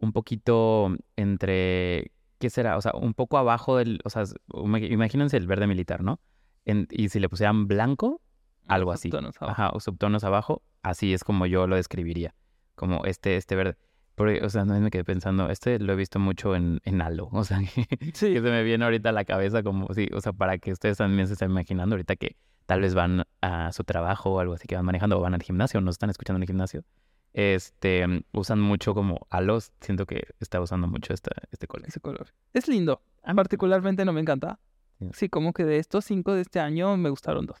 un 0.00 0.12
poquito 0.12 0.94
entre, 1.16 2.12
¿qué 2.38 2.50
será? 2.50 2.76
O 2.76 2.80
sea, 2.80 2.92
un 2.94 3.14
poco 3.14 3.36
abajo 3.38 3.76
del, 3.76 4.00
o 4.04 4.10
sea, 4.10 4.24
imagínense 4.64 5.36
el 5.36 5.46
verde 5.46 5.66
militar, 5.66 6.02
¿no? 6.02 6.20
En- 6.64 6.86
y 6.90 7.08
si 7.08 7.20
le 7.20 7.28
pusieran 7.28 7.66
blanco, 7.66 8.20
algo 8.66 8.92
así. 8.92 9.10
Subtonos 9.10 9.36
abajo. 9.40 9.52
Ajá, 9.52 9.70
o 9.74 9.80
subtonos 9.80 10.24
abajo, 10.24 10.62
así 10.82 11.12
es 11.12 11.24
como 11.24 11.46
yo 11.46 11.66
lo 11.66 11.76
describiría, 11.76 12.34
como 12.74 13.04
este, 13.04 13.36
este 13.36 13.56
verde. 13.56 13.76
Porque, 14.18 14.44
o 14.44 14.50
sea, 14.50 14.64
no 14.66 14.78
me 14.78 14.90
quedé 14.90 15.04
pensando, 15.04 15.48
este 15.48 15.78
lo 15.78 15.92
he 15.94 15.96
visto 15.96 16.18
mucho 16.18 16.54
en, 16.54 16.80
en 16.84 17.00
Halo, 17.00 17.28
o 17.32 17.44
sea, 17.44 17.60
que, 17.60 17.86
Sí. 18.12 18.32
que 18.34 18.42
se 18.42 18.50
me 18.50 18.62
viene 18.64 18.84
ahorita 18.84 19.08
a 19.08 19.12
la 19.12 19.24
cabeza 19.24 19.62
como, 19.62 19.92
sí, 19.94 20.08
o 20.12 20.20
sea, 20.20 20.32
para 20.34 20.58
que 20.58 20.72
ustedes 20.72 20.98
también 20.98 21.26
se 21.28 21.32
estén 21.34 21.50
imaginando 21.50 21.94
ahorita 21.94 22.16
que 22.16 22.36
tal 22.66 22.82
vez 22.82 22.94
van 22.94 23.24
a 23.40 23.72
su 23.72 23.84
trabajo 23.84 24.30
o 24.34 24.40
algo 24.40 24.52
así 24.52 24.66
que 24.68 24.74
van 24.76 24.84
manejando 24.84 25.16
o 25.18 25.20
van 25.22 25.32
al 25.32 25.42
gimnasio, 25.42 25.80
nos 25.80 25.94
están 25.94 26.10
escuchando 26.10 26.36
en 26.36 26.42
el 26.42 26.48
gimnasio, 26.48 26.84
este, 27.32 28.04
usan 28.32 28.60
mucho 28.60 28.94
como 28.94 29.26
halos, 29.30 29.72
siento 29.80 30.06
que 30.06 30.28
está 30.40 30.60
usando 30.60 30.86
mucho 30.88 31.14
esta, 31.14 31.30
este 31.50 31.66
color. 31.66 31.86
Ese 31.88 32.00
color. 32.00 32.26
Es 32.52 32.68
lindo. 32.68 33.00
Particularmente 33.34 34.04
no 34.04 34.12
me 34.12 34.20
encanta. 34.20 34.58
Sí. 34.98 35.10
Sí, 35.14 35.28
como 35.28 35.52
que 35.52 35.64
de 35.64 35.78
estos 35.78 36.04
cinco 36.04 36.32
de 36.34 36.40
este 36.42 36.58
año 36.60 36.96
me 36.96 37.10
gustaron 37.10 37.46
dos. 37.46 37.58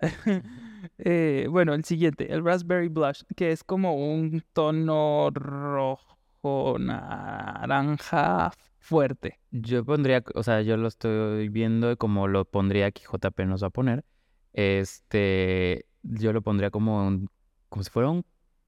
Eh, 0.98 1.48
bueno, 1.50 1.74
el 1.74 1.84
siguiente, 1.84 2.32
el 2.32 2.44
Raspberry 2.44 2.86
Blush, 2.88 3.22
que 3.34 3.50
es 3.50 3.64
como 3.64 3.96
un 3.96 4.42
tono 4.52 5.30
rojo, 5.32 6.76
naranja 6.78 8.52
fuerte. 8.78 9.40
Yo 9.50 9.84
pondría, 9.84 10.22
o 10.34 10.42
sea, 10.44 10.62
yo 10.62 10.76
lo 10.76 10.86
estoy 10.86 11.48
viendo 11.48 11.96
como 11.96 12.28
lo 12.28 12.44
pondría 12.44 12.86
aquí 12.86 13.02
JP 13.02 13.46
nos 13.46 13.62
va 13.64 13.66
a 13.68 13.70
poner. 13.70 14.04
Este, 14.52 15.86
yo 16.02 16.32
lo 16.32 16.40
pondría 16.42 16.70
como 16.70 17.06
un- 17.06 17.28
como 17.68 17.82
si 17.82 17.90
fuera 17.90 18.08
un 18.10 18.24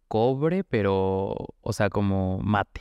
cobre, 0.09 0.65
pero, 0.65 1.35
o 1.61 1.73
sea, 1.73 1.89
como 1.89 2.39
mate. 2.41 2.81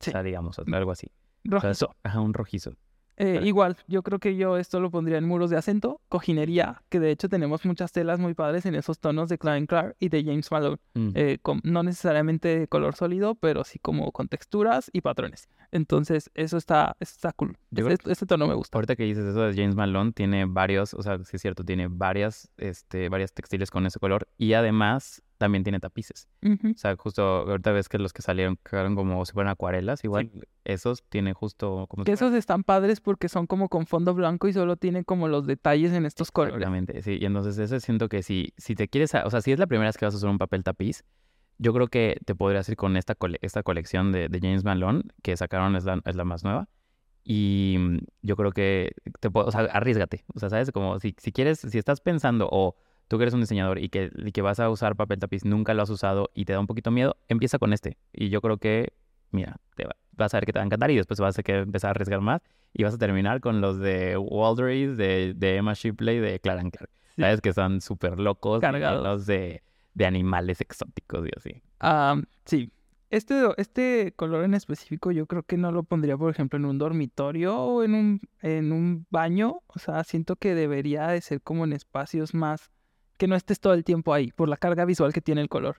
Sí. 0.00 0.10
O 0.10 0.12
sea, 0.12 0.22
digamos, 0.22 0.58
algo 0.58 0.90
así. 0.92 1.08
O 1.46 1.60
sea, 1.60 1.70
Rojizo. 1.70 1.96
Ajá, 2.02 2.20
un 2.20 2.34
rojizo. 2.34 2.72
Eh, 3.18 3.34
Vale. 3.36 3.46
igual, 3.48 3.76
yo 3.86 4.02
creo 4.02 4.18
que 4.18 4.36
yo 4.36 4.58
esto 4.58 4.78
lo 4.80 4.90
pondría 4.90 5.16
en 5.18 5.26
muros 5.26 5.48
de 5.50 5.56
acento, 5.56 6.00
cojinería, 6.08 6.82
que 6.90 7.00
de 7.00 7.10
hecho 7.10 7.28
tenemos 7.28 7.64
muchas 7.64 7.90
telas 7.92 8.18
muy 8.18 8.34
padres 8.34 8.66
en 8.66 8.74
esos 8.74 8.98
tonos 8.98 9.28
de 9.30 9.38
Klein 9.38 9.66
Clark 9.66 9.96
y 9.98 10.08
de 10.10 10.22
James 10.24 10.50
Malone. 10.50 10.76
Mm. 10.94 11.08
eh, 11.14 11.38
con- 11.40 11.60
no 11.64 11.82
necesariamente 11.82 12.58
de 12.58 12.68
color 12.68 12.94
sólido, 12.94 13.34
pero 13.34 13.64
sí 13.64 13.78
como 13.78 14.12
con 14.12 14.28
texturas 14.28 14.90
y 14.92 15.00
patrones. 15.00 15.48
Entonces, 15.72 16.30
eso 16.34 16.56
está, 16.58 16.96
eso 17.00 17.12
está 17.14 17.32
cool. 17.32 17.56
Este, 17.74 18.12
este 18.12 18.26
tono 18.26 18.46
me 18.46 18.54
gusta. 18.54 18.76
Ahorita 18.78 18.96
que 18.96 19.02
dices 19.04 19.24
eso 19.24 19.40
de 19.40 19.54
James 19.54 19.74
Malone, 19.74 20.12
tiene 20.12 20.44
varios, 20.44 20.94
o 20.94 21.02
sea, 21.02 21.18
sí 21.24 21.36
es 21.36 21.42
cierto, 21.42 21.64
tiene 21.64 21.88
varias, 21.88 22.50
este, 22.56 23.08
varias 23.08 23.32
textiles 23.32 23.70
con 23.70 23.84
ese 23.86 23.98
color 23.98 24.28
y 24.38 24.52
además 24.52 25.22
también 25.38 25.62
tiene 25.64 25.80
tapices. 25.80 26.28
Ujú. 26.42 26.70
O 26.70 26.78
sea, 26.78 26.96
justo 26.96 27.22
ahorita 27.22 27.72
ves 27.72 27.88
que 27.88 27.98
los 27.98 28.12
que 28.12 28.22
salieron 28.22 28.58
quedaron 28.68 28.94
como 28.94 29.24
si 29.24 29.32
fueran 29.32 29.50
acuarelas, 29.52 30.02
igual 30.04 30.30
esos 30.64 31.02
tienen 31.08 31.34
justo 31.34 31.86
como 31.88 32.02
si 32.02 32.06
Que 32.10 32.16
fueran- 32.16 32.32
esos 32.34 32.38
están 32.38 32.64
padres 32.64 33.00
porque 33.00 33.28
son 33.28 33.46
como 33.46 33.68
con 33.68 33.86
fondo 33.86 34.14
blanco 34.14 34.48
y 34.48 34.52
solo 34.52 34.76
tienen 34.76 35.04
como 35.04 35.28
los 35.28 35.46
detalles 35.46 35.92
en 35.92 36.06
estos 36.06 36.30
colores. 36.30 36.56
Exactamente, 36.56 37.02
sí. 37.02 37.18
Y 37.20 37.24
entonces 37.24 37.58
ese 37.58 37.80
siento 37.80 38.08
que 38.08 38.22
si, 38.22 38.52
si 38.56 38.74
te 38.74 38.88
quieres, 38.88 39.14
o 39.14 39.30
sea, 39.30 39.40
si 39.40 39.52
es 39.52 39.58
la 39.58 39.66
primera 39.66 39.88
vez 39.88 39.96
que 39.96 40.04
vas 40.04 40.14
a 40.14 40.16
usar 40.18 40.30
un 40.30 40.38
papel 40.38 40.62
tapiz, 40.64 41.04
yo 41.58 41.72
creo 41.72 41.88
que 41.88 42.18
te 42.24 42.34
podrías 42.34 42.68
ir 42.68 42.76
con 42.76 42.96
esta, 42.96 43.14
cole- 43.14 43.38
esta 43.42 43.62
colección 43.62 44.12
de, 44.12 44.28
de 44.28 44.40
James 44.40 44.62
Malone 44.64 45.02
que 45.22 45.36
sacaron, 45.36 45.74
es 45.76 45.84
la, 45.84 46.00
es 46.04 46.16
la 46.16 46.24
más 46.24 46.44
nueva. 46.44 46.68
Y 47.24 47.76
mm, 47.78 47.98
yo 48.22 48.36
creo 48.36 48.52
que 48.52 48.92
te 49.20 49.30
puedo, 49.30 49.46
o 49.46 49.50
sea, 49.50 49.62
arriesgate. 49.62 50.24
O 50.34 50.38
sea, 50.38 50.50
¿sabes? 50.50 50.70
Como 50.70 51.00
si, 51.00 51.14
si 51.18 51.32
quieres, 51.32 51.58
si 51.60 51.78
estás 51.78 52.00
pensando 52.00 52.48
o 52.52 52.76
tú 53.08 53.18
que 53.18 53.24
eres 53.24 53.34
un 53.34 53.40
diseñador 53.40 53.78
y 53.78 53.88
que, 53.88 54.10
y 54.16 54.32
que 54.32 54.42
vas 54.42 54.60
a 54.60 54.68
usar 54.70 54.96
papel 54.96 55.18
tapiz, 55.18 55.44
nunca 55.44 55.74
lo 55.74 55.82
has 55.82 55.90
usado 55.90 56.30
y 56.34 56.44
te 56.44 56.52
da 56.52 56.60
un 56.60 56.66
poquito 56.66 56.90
miedo, 56.90 57.16
empieza 57.28 57.58
con 57.58 57.72
este. 57.72 57.96
Y 58.12 58.28
yo 58.30 58.40
creo 58.40 58.58
que, 58.58 58.92
mira, 59.30 59.56
te 59.76 59.84
va- 59.84 59.96
vas 60.12 60.32
a 60.34 60.38
ver 60.38 60.46
que 60.46 60.52
te 60.52 60.58
va 60.58 60.62
a 60.62 60.66
encantar 60.66 60.90
y 60.90 60.96
después 60.96 61.20
vas 61.20 61.38
a 61.38 61.42
que 61.42 61.58
empezar 61.58 61.88
a 61.88 61.90
arriesgar 61.92 62.20
más 62.20 62.40
y 62.72 62.82
vas 62.84 62.94
a 62.94 62.98
terminar 62.98 63.40
con 63.40 63.60
los 63.60 63.78
de 63.78 64.16
Waldries, 64.16 64.96
de, 64.96 65.34
de 65.34 65.56
Emma 65.56 65.74
Shipley, 65.74 66.18
de 66.20 66.40
Clara 66.40 66.62
Clark. 66.62 66.90
Sí. 67.14 67.22
¿Sabes? 67.22 67.40
Que 67.40 67.52
son 67.52 67.80
súper 67.80 68.18
locos, 68.20 68.60
Cargados. 68.60 69.02
llenos 69.02 69.26
de, 69.26 69.62
de 69.94 70.06
animales 70.06 70.60
exóticos 70.60 71.26
y 71.26 71.30
así. 71.36 71.62
Sí. 72.44 72.70
Este, 73.08 73.40
este 73.56 74.12
color 74.16 74.42
en 74.44 74.54
específico 74.54 75.12
yo 75.12 75.26
creo 75.26 75.44
que 75.44 75.56
no 75.56 75.70
lo 75.70 75.84
pondría, 75.84 76.16
por 76.18 76.28
ejemplo, 76.30 76.58
en 76.58 76.64
un 76.64 76.76
dormitorio 76.76 77.56
o 77.56 77.84
en 77.84 77.94
un, 77.94 78.20
en 78.42 78.72
un 78.72 79.06
baño. 79.10 79.60
O 79.68 79.78
sea, 79.78 80.02
siento 80.04 80.34
que 80.36 80.54
debería 80.56 81.06
de 81.08 81.20
ser 81.20 81.40
como 81.40 81.64
en 81.64 81.72
espacios 81.72 82.34
más 82.34 82.70
que 83.16 83.26
no 83.28 83.34
estés 83.36 83.60
todo 83.60 83.74
el 83.74 83.84
tiempo 83.84 84.12
ahí 84.14 84.30
por 84.32 84.48
la 84.48 84.56
carga 84.56 84.84
visual 84.84 85.12
que 85.12 85.20
tiene 85.20 85.40
el 85.40 85.48
color. 85.48 85.76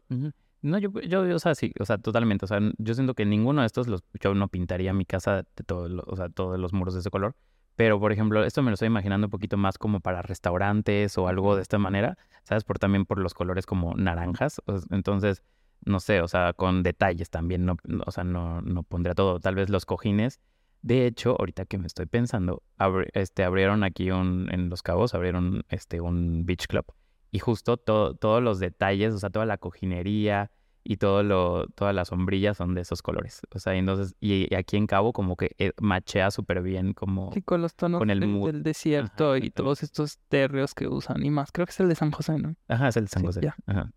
No, 0.64 0.80
yo, 0.80 0.90
yo, 1.02 1.22
o 1.36 1.40
sea, 1.40 1.54
sí, 1.56 1.72
o 1.80 1.86
sea, 1.86 1.98
totalmente. 2.00 2.46
O 2.46 2.48
sea, 2.48 2.60
yo 2.78 2.94
siento 2.96 3.14
que 3.14 3.26
ninguno 3.26 3.62
de 3.62 3.68
estos, 3.68 3.88
los, 3.88 4.04
yo 4.20 4.34
no 4.34 4.48
pintaría 4.48 4.92
mi 4.94 5.06
casa 5.06 5.44
de 5.56 5.64
todo, 5.66 6.04
o 6.08 6.16
sea, 6.16 6.30
todos 6.30 6.60
los 6.60 6.74
muros 6.74 6.94
de 6.96 7.02
ese 7.02 7.10
color. 7.12 7.36
Pero, 7.76 8.00
por 8.00 8.12
ejemplo, 8.12 8.44
esto 8.44 8.64
me 8.64 8.72
lo 8.72 8.74
estoy 8.74 8.88
imaginando 8.88 9.28
un 9.28 9.32
poquito 9.32 9.56
más 9.56 9.78
como 9.78 10.00
para 10.00 10.24
restaurantes 10.24 11.16
o 11.20 11.28
algo 11.28 11.56
de 11.56 11.62
esta 11.62 11.78
manera, 11.78 12.18
¿sabes? 12.44 12.64
Por 12.64 12.80
también 12.80 13.06
por 13.06 13.20
los 13.20 13.36
colores 13.36 13.68
como 13.68 13.94
naranjas. 13.96 14.62
o 14.66 14.80
Entonces, 14.90 15.44
no 15.86 16.00
sé, 16.00 16.22
o 16.22 16.28
sea, 16.28 16.54
con 16.54 16.82
detalles 16.82 17.30
también, 17.30 17.66
no, 17.66 17.78
no- 17.84 18.04
o 18.08 18.12
sea, 18.12 18.24
no, 18.24 18.62
no 18.62 18.82
pondría 18.82 19.14
todo. 19.14 19.40
Tal 19.40 19.54
vez 19.54 19.70
los 19.70 19.86
cojines. 19.86 20.40
De 20.82 21.06
hecho, 21.06 21.36
ahorita 21.38 21.66
que 21.66 21.78
me 21.78 21.86
estoy 21.86 22.08
pensando, 22.08 22.64
abri- 22.80 23.10
este, 23.14 23.44
abrieron 23.44 23.84
aquí 23.84 24.10
un, 24.10 24.48
en 24.52 24.70
Los 24.70 24.82
Cabos, 24.82 25.14
abrieron 25.14 25.64
este, 25.70 26.02
un 26.02 26.46
beach 26.48 26.66
club. 26.68 26.86
Y 27.32 27.40
justo 27.40 27.78
todo, 27.78 28.16
todos 28.16 28.42
los 28.42 28.60
detalles, 28.60 29.14
o 29.14 29.20
sea, 29.20 29.30
toda 29.30 29.46
la 29.46 29.58
cojinería 29.58 30.52
y 30.90 30.98
todo 30.98 31.22
lo, 31.22 31.68
todas 31.76 31.94
las 31.94 32.08
sombrillas 32.08 32.56
son 32.56 32.74
de 32.74 32.82
esos 32.82 33.02
colores. 33.02 33.42
O 33.54 33.60
sea, 33.60 33.76
y 33.76 33.80
entonces, 33.80 34.16
y, 34.22 34.48
y 34.50 34.56
aquí 34.56 34.78
en 34.78 34.88
Cabo 34.88 35.12
como 35.12 35.36
que 35.36 35.54
eh, 35.58 35.74
machea 35.82 36.32
súper 36.32 36.62
bien 36.62 36.94
como... 36.94 37.32
Con 37.44 37.62
los 37.62 37.76
tonos 37.76 38.00
con 38.00 38.10
el 38.10 38.22
del, 38.22 38.64
desierto 38.64 39.36
y 39.36 39.50
todos 39.52 39.84
estos 39.84 40.20
terreos 40.30 40.74
que 40.74 40.88
usan 40.88 41.26
y 41.26 41.30
más. 41.30 41.52
Creo 41.52 41.66
que 41.66 41.72
es 41.72 41.80
el 41.82 41.90
de 41.90 41.96
San 41.96 42.12
José, 42.12 42.38
¿no? 42.38 42.56
Ajá, 42.70 42.88
es 42.88 42.96
el 42.96 43.10
San 43.10 43.22
Sí, 43.22 43.28
José. 43.28 43.42
ya. 43.42 43.56
Ajá. 43.66 43.92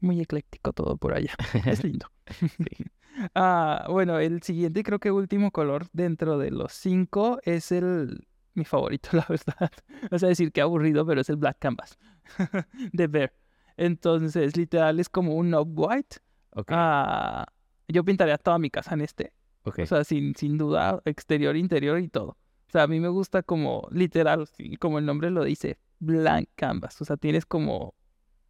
Muy 0.00 0.20
ecléctico 0.20 0.74
todo 0.74 0.98
por 0.98 1.14
allá. 1.14 1.32
Es 1.66 1.82
lindo. 1.82 2.06
Sí. 2.40 2.64
Ah, 3.34 3.86
bueno, 3.88 4.18
el 4.18 4.42
siguiente 4.42 4.80
y 4.80 4.82
creo 4.82 4.98
que 4.98 5.10
último 5.10 5.50
color 5.50 5.86
dentro 5.94 6.36
de 6.36 6.50
los 6.50 6.72
cinco 6.72 7.38
es 7.44 7.72
el 7.72 8.26
mi 8.52 8.66
favorito, 8.66 9.08
la 9.16 9.24
verdad. 9.26 9.70
Vas 10.10 10.22
a 10.22 10.26
decir 10.26 10.52
que 10.52 10.60
aburrido, 10.60 11.06
pero 11.06 11.22
es 11.22 11.30
el 11.30 11.36
Black 11.36 11.56
Canvas 11.58 11.98
de 12.92 13.06
Bear. 13.06 13.32
Entonces, 13.76 14.56
literal 14.56 15.00
es 15.00 15.08
como 15.08 15.34
un 15.34 15.52
off-white. 15.54 16.16
Ok, 16.50 16.70
Ah, 16.72 17.46
yo 17.88 18.04
pintaría 18.04 18.38
toda 18.38 18.58
mi 18.58 18.70
casa 18.70 18.94
en 18.94 19.02
este. 19.02 19.32
ok. 19.64 19.80
O 19.80 19.86
sea, 19.86 20.04
sin, 20.04 20.34
sin 20.34 20.56
duda, 20.58 21.00
exterior, 21.04 21.56
interior 21.56 21.98
y 21.98 22.08
todo. 22.08 22.38
O 22.68 22.70
sea, 22.70 22.82
a 22.84 22.86
mí 22.86 22.98
me 23.00 23.08
gusta 23.08 23.42
como 23.42 23.86
literal, 23.90 24.48
como 24.80 24.98
el 24.98 25.06
nombre 25.06 25.30
lo 25.30 25.44
dice, 25.44 25.78
blank 25.98 26.48
canvas. 26.54 27.00
O 27.00 27.04
sea, 27.04 27.16
tienes 27.16 27.46
como 27.46 27.94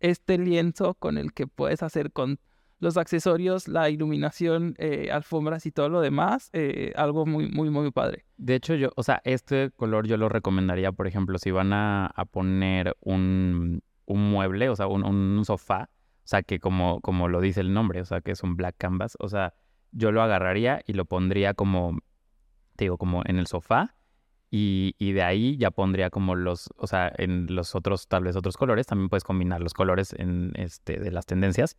este 0.01 0.39
lienzo 0.39 0.95
con 0.95 1.18
el 1.18 1.33
que 1.33 1.47
puedes 1.47 1.83
hacer 1.83 2.12
con 2.12 2.39
los 2.79 2.97
accesorios, 2.97 3.68
la 3.68 3.89
iluminación, 3.89 4.74
eh, 4.79 5.09
alfombras 5.11 5.64
y 5.66 5.72
todo 5.72 5.89
lo 5.89 6.01
demás, 6.01 6.51
eh, 6.53 6.93
algo 6.97 7.24
muy, 7.24 7.49
muy, 7.49 7.70
muy 7.70 7.91
padre. 7.91 8.27
De 8.37 8.55
hecho, 8.55 8.74
yo, 8.74 8.91
o 8.97 9.03
sea, 9.03 9.22
este 9.24 9.70
color 9.70 10.07
yo 10.07 10.16
lo 10.16 10.29
recomendaría, 10.29 10.93
por 10.93 11.07
ejemplo, 11.07 11.39
si 11.39 11.51
van 11.51 11.72
a, 11.72 12.12
poner 12.31 12.97
un, 13.01 13.83
un 14.05 14.31
mueble, 14.31 14.68
o 14.68 14.77
sea, 14.77 14.89
un, 14.89 15.05
un 15.05 15.45
sofá, 15.45 15.91
o 15.93 16.29
sea, 16.29 16.43
que 16.43 16.61
como, 16.61 17.01
como 17.01 17.29
lo 17.29 17.41
dice 17.41 17.61
el 17.61 17.72
nombre, 17.72 18.01
o 18.01 18.05
sea, 18.05 18.20
que 18.20 18.33
es 18.33 18.43
un 18.43 18.57
black 18.57 18.77
canvas, 18.77 19.16
o 19.20 19.29
sea, 19.29 19.55
yo 19.93 20.12
lo 20.12 20.22
agarraría 20.22 20.83
y 20.87 20.93
lo 20.93 21.07
pondría 21.07 21.55
como, 21.55 21.99
te 22.77 22.85
digo, 22.85 22.99
como 22.99 23.22
en 23.24 23.39
el 23.39 23.47
sofá 23.47 23.95
y, 24.51 24.95
y 24.99 25.12
de 25.12 25.22
ahí 25.22 25.57
ya 25.57 25.70
pondría 25.70 26.11
como 26.11 26.35
los, 26.35 26.68
o 26.77 26.87
sea, 26.87 27.11
en 27.16 27.47
los 27.55 27.74
otros, 27.74 28.07
tal 28.07 28.24
vez 28.24 28.37
otros 28.37 28.59
colores, 28.59 28.87
también 28.87 29.09
puedes 29.09 29.24
combinar 29.24 29.62
los 29.62 29.72
colores 29.72 30.12
en, 30.18 30.53
este, 30.57 31.01
de 31.01 31.11
las 31.11 31.24
tendencias 31.24 31.79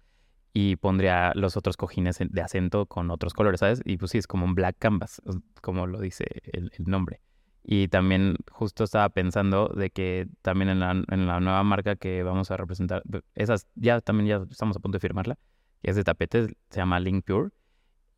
y 0.59 0.75
pondría 0.75 1.33
los 1.35 1.55
otros 1.55 1.77
cojines 1.77 2.17
de 2.19 2.41
acento 2.41 2.87
con 2.87 3.11
otros 3.11 3.33
colores, 3.35 3.59
¿sabes? 3.59 3.79
Y 3.85 3.97
pues 3.97 4.09
sí, 4.11 4.17
es 4.17 4.25
como 4.25 4.43
un 4.45 4.55
black 4.55 4.75
canvas, 4.79 5.21
como 5.61 5.85
lo 5.85 5.99
dice 5.99 6.25
el, 6.51 6.71
el 6.79 6.85
nombre. 6.85 7.21
Y 7.63 7.89
también 7.89 8.37
justo 8.49 8.83
estaba 8.83 9.07
pensando 9.09 9.67
de 9.67 9.91
que 9.91 10.25
también 10.41 10.69
en 10.69 10.79
la, 10.79 10.91
en 10.91 11.27
la 11.27 11.39
nueva 11.41 11.61
marca 11.63 11.95
que 11.95 12.23
vamos 12.23 12.49
a 12.49 12.57
representar, 12.57 13.03
b- 13.05 13.21
esas 13.35 13.67
ya 13.75 14.01
también 14.01 14.27
ya 14.29 14.45
estamos 14.49 14.75
a 14.77 14.79
punto 14.79 14.95
de 14.95 15.01
firmarla, 15.01 15.37
que 15.83 15.91
es 15.91 15.95
de 15.95 16.03
tapetes, 16.03 16.47
se 16.71 16.77
llama 16.79 16.99
Link 16.99 17.23
Pure. 17.25 17.51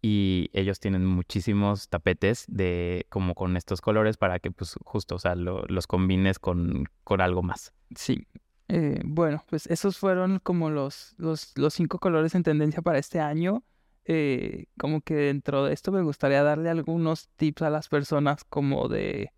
Y 0.02 0.50
ellos 0.54 0.80
tienen 0.80 1.06
muchísimos 1.06 1.90
tapetes 1.90 2.46
de 2.48 3.06
como 3.10 3.36
con 3.36 3.58
estos 3.58 3.82
colores 3.82 4.16
para 4.16 4.40
que 4.40 4.50
pues 4.50 4.76
justo, 4.86 5.16
o 5.16 5.20
sea, 5.20 5.36
lo- 5.36 5.66
los 5.68 5.88
combines 5.88 6.40
con, 6.40 6.86
con 7.04 7.20
algo 7.20 7.44
más. 7.44 7.74
Sí. 7.96 8.26
Eh, 8.70 9.02
bueno, 9.04 9.44
pues 9.50 9.66
esos 9.68 9.98
fueron 9.98 10.40
como 10.40 10.70
los, 10.70 11.16
los, 11.18 11.54
los 11.58 11.74
cinco 11.74 12.00
colores 12.00 12.36
en 12.36 12.44
tendencia 12.44 12.82
para 12.82 13.00
este 13.00 13.20
año. 13.20 13.64
eh, 14.06 14.66
como 14.78 15.02
que 15.02 15.16
dentro 15.16 15.66
de 15.66 15.74
esto 15.74 15.92
me 15.92 16.02
gustaría 16.02 16.42
darle 16.44 16.70
algunos 16.70 17.30
tips 17.38 17.62
a 17.64 17.70
las 17.70 17.90
personas 17.90 18.44
como 18.44 18.88
de... 18.90 19.32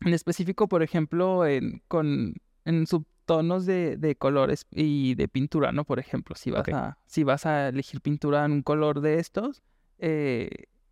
En 0.00 0.14
específico, 0.14 0.68
por 0.68 0.82
ejemplo, 0.82 1.46
en, 1.46 1.82
con, 1.88 2.34
en 2.64 2.86
subtonos 2.86 3.66
de, 3.66 3.96
de 3.96 4.16
colores 4.16 4.66
y 4.70 5.14
de 5.14 5.28
pintura, 5.28 5.72
¿no? 5.72 5.84
Por 5.84 5.98
ejemplo, 5.98 6.36
si 6.36 6.50
vas, 6.50 6.68
a, 6.68 6.98
si 7.06 7.24
vas 7.24 7.46
a 7.46 7.68
elegir 7.68 8.00
pintura 8.00 8.44
en 8.44 8.52
un 8.52 8.62
color 8.62 9.00
de 9.00 9.18
estos, 9.18 9.62
eh, 9.98 10.50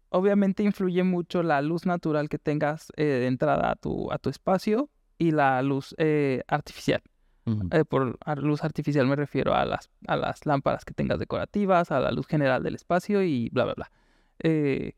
obviamente 0.08 0.62
influye 0.62 1.02
mucho 1.02 1.42
la 1.42 1.60
luz 1.62 1.86
natural 1.86 2.28
que 2.28 2.38
tengas 2.38 2.90
eh, 2.96 3.04
de 3.04 3.26
entrada 3.26 3.72
a 3.72 3.76
tu, 3.76 4.10
a 4.12 4.18
tu 4.18 4.30
espacio 4.30 4.88
y 5.22 5.30
la 5.30 5.62
luz 5.62 5.94
eh, 5.98 6.42
artificial. 6.48 7.00
Ujú. 7.44 7.68
Eh, 7.72 7.84
por 7.84 8.02
luz 8.38 8.62
artificial 8.64 9.06
me 9.06 9.16
refiero 9.16 9.54
a 9.54 9.64
las, 9.64 9.90
a 10.06 10.16
las 10.16 10.46
lámparas 10.46 10.84
que 10.84 10.94
tengas 10.94 11.18
decorativas, 11.18 11.90
a 11.90 11.98
la 12.00 12.10
luz 12.12 12.26
general 12.26 12.62
del 12.62 12.74
espacio 12.76 13.22
y 13.22 13.48
bla, 13.50 13.64
bla, 13.64 13.74
bla. 13.74 13.90
Eh, 14.40 14.92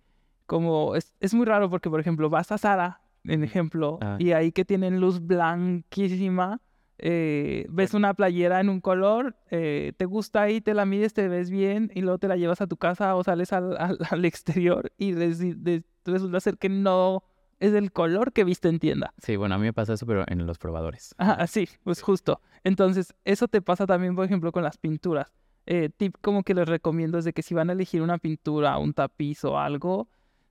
como 0.46 0.94
es, 0.94 1.14
es 1.20 1.32
muy 1.34 1.46
raro 1.46 1.70
porque, 1.70 1.88
por 1.90 2.00
ejemplo, 2.00 2.28
vas 2.28 2.52
a 2.52 2.58
Sara, 2.58 3.00
en 3.24 3.42
ejemplo, 3.44 3.98
Ah. 4.02 4.16
y 4.18 4.32
ahí 4.32 4.52
que 4.52 4.64
tienen 4.66 5.00
luz 5.00 5.20
blanquísima, 5.26 6.60
eh, 6.98 7.66
ves 7.70 7.94
una 7.94 8.14
playera 8.14 8.60
en 8.60 8.68
un 8.68 8.80
color, 8.80 9.36
eh, 9.50 9.92
te 9.96 10.04
gusta 10.04 10.42
ahí, 10.42 10.60
te 10.60 10.74
la 10.74 10.84
mides, 10.86 11.12
te 11.14 11.28
ves 11.28 11.50
bien 11.50 11.90
y 11.94 12.02
luego 12.02 12.18
te 12.18 12.28
la 12.28 12.36
llevas 12.36 12.60
a 12.60 12.66
tu 12.66 12.76
casa 12.76 13.14
o 13.16 13.24
sales 13.24 13.52
al, 13.52 13.76
al- 13.78 13.98
al 14.10 14.24
exterior 14.24 14.92
y 14.98 15.12
resi- 15.12 15.54
de- 15.56 15.82
resulta 16.04 16.40
ser 16.40 16.58
que 16.58 16.68
no 16.68 17.22
es 17.64 17.72
el 17.72 17.92
color 17.92 18.32
que 18.32 18.44
viste 18.44 18.68
en 18.68 18.78
tienda. 18.78 19.14
Sí, 19.18 19.36
bueno, 19.36 19.54
a 19.54 19.58
mí 19.58 19.64
me 19.64 19.72
pasa 19.72 19.94
eso, 19.94 20.06
pero 20.06 20.24
en 20.26 20.46
los 20.46 20.58
probadores. 20.58 21.14
Ah, 21.18 21.46
sí, 21.46 21.68
pues 21.82 22.02
justo. 22.02 22.40
Entonces, 22.62 23.14
eso 23.24 23.48
te 23.48 23.62
pasa 23.62 23.86
también, 23.86 24.14
por 24.14 24.24
ejemplo, 24.24 24.52
con 24.52 24.62
las 24.62 24.76
pinturas. 24.76 25.32
Eh, 25.66 25.88
tip 25.96 26.16
como 26.20 26.42
que 26.42 26.52
les 26.52 26.68
recomiendo 26.68 27.16
es 27.16 27.24
de 27.24 27.32
que 27.32 27.42
si 27.42 27.54
van 27.54 27.70
a 27.70 27.72
elegir 27.72 28.02
una 28.02 28.18
pintura, 28.18 28.76
un 28.76 28.92
tapiz 28.92 29.44
o 29.44 29.58
algo, 29.58 30.08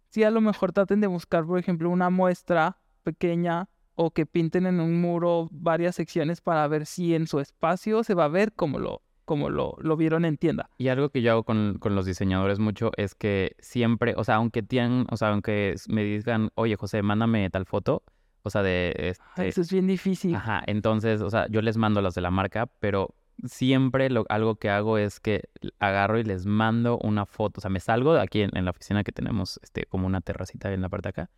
sí 0.09 0.23
a 0.23 0.31
lo 0.31 0.41
mejor 0.41 0.71
traten 0.71 1.01
de 1.01 1.07
buscar, 1.07 1.45
por 1.45 1.59
ejemplo, 1.59 1.89
una 1.91 2.09
muestra 2.09 2.77
pequeña 3.03 3.69
o 3.93 4.09
que 4.09 4.25
pinten 4.25 4.65
en 4.65 4.79
un 4.79 4.99
muro 4.99 5.49
varias 5.51 5.95
secciones 5.95 6.41
para 6.41 6.67
ver 6.67 6.87
si 6.87 7.13
en 7.13 7.27
su 7.27 7.39
espacio 7.39 8.03
se 8.03 8.15
va 8.15 8.25
a 8.25 8.29
ver 8.29 8.53
como 8.53 8.79
lo, 8.79 9.03
como 9.25 9.49
lo, 9.49 9.75
lo 9.79 9.97
vieron 9.97 10.25
en 10.25 10.37
tienda. 10.37 10.69
Y 10.77 10.87
algo 10.89 11.09
que 11.09 11.21
yo 11.21 11.31
hago 11.31 11.43
con, 11.43 11.77
con 11.79 11.95
los 11.95 12.05
diseñadores 12.05 12.59
mucho 12.59 12.91
es 12.97 13.15
que 13.15 13.55
siempre, 13.59 14.13
o 14.17 14.23
sea, 14.23 14.35
aunque 14.35 14.63
tienen, 14.63 15.05
o 15.09 15.17
sea, 15.17 15.29
aunque 15.29 15.75
me 15.87 16.03
digan, 16.03 16.49
oye, 16.55 16.75
José, 16.75 17.01
mándame 17.01 17.49
tal 17.49 17.65
foto, 17.65 18.03
o 18.43 18.49
sea, 18.49 18.61
de 18.61 18.93
este, 18.97 19.47
eso 19.47 19.61
es 19.61 19.71
bien 19.71 19.87
difícil. 19.87 20.35
Ajá, 20.35 20.61
entonces, 20.67 21.21
o 21.21 21.29
sea, 21.29 21.47
yo 21.49 21.61
les 21.61 21.77
mando 21.77 22.01
las 22.01 22.13
de 22.13 22.21
la 22.21 22.31
marca, 22.31 22.67
pero 22.79 23.15
siempre 23.45 24.09
lo, 24.09 24.25
algo 24.29 24.55
que 24.55 24.69
hago 24.69 24.97
es 24.97 25.19
que 25.19 25.49
agarro 25.79 26.19
y 26.19 26.23
les 26.23 26.45
mando 26.45 26.97
una 26.99 27.25
foto. 27.25 27.59
O 27.59 27.61
sea, 27.61 27.69
me 27.69 27.79
salgo 27.79 28.13
de 28.13 28.21
aquí 28.21 28.41
en, 28.41 28.55
en 28.55 28.65
la 28.65 28.71
oficina 28.71 29.03
que 29.03 29.13
tenemos 29.13 29.59
este, 29.63 29.85
como 29.85 30.07
una 30.07 30.21
terracita 30.21 30.71
en 30.73 30.81
la 30.81 30.89
parte 30.89 31.07
de 31.07 31.09
acá. 31.09 31.29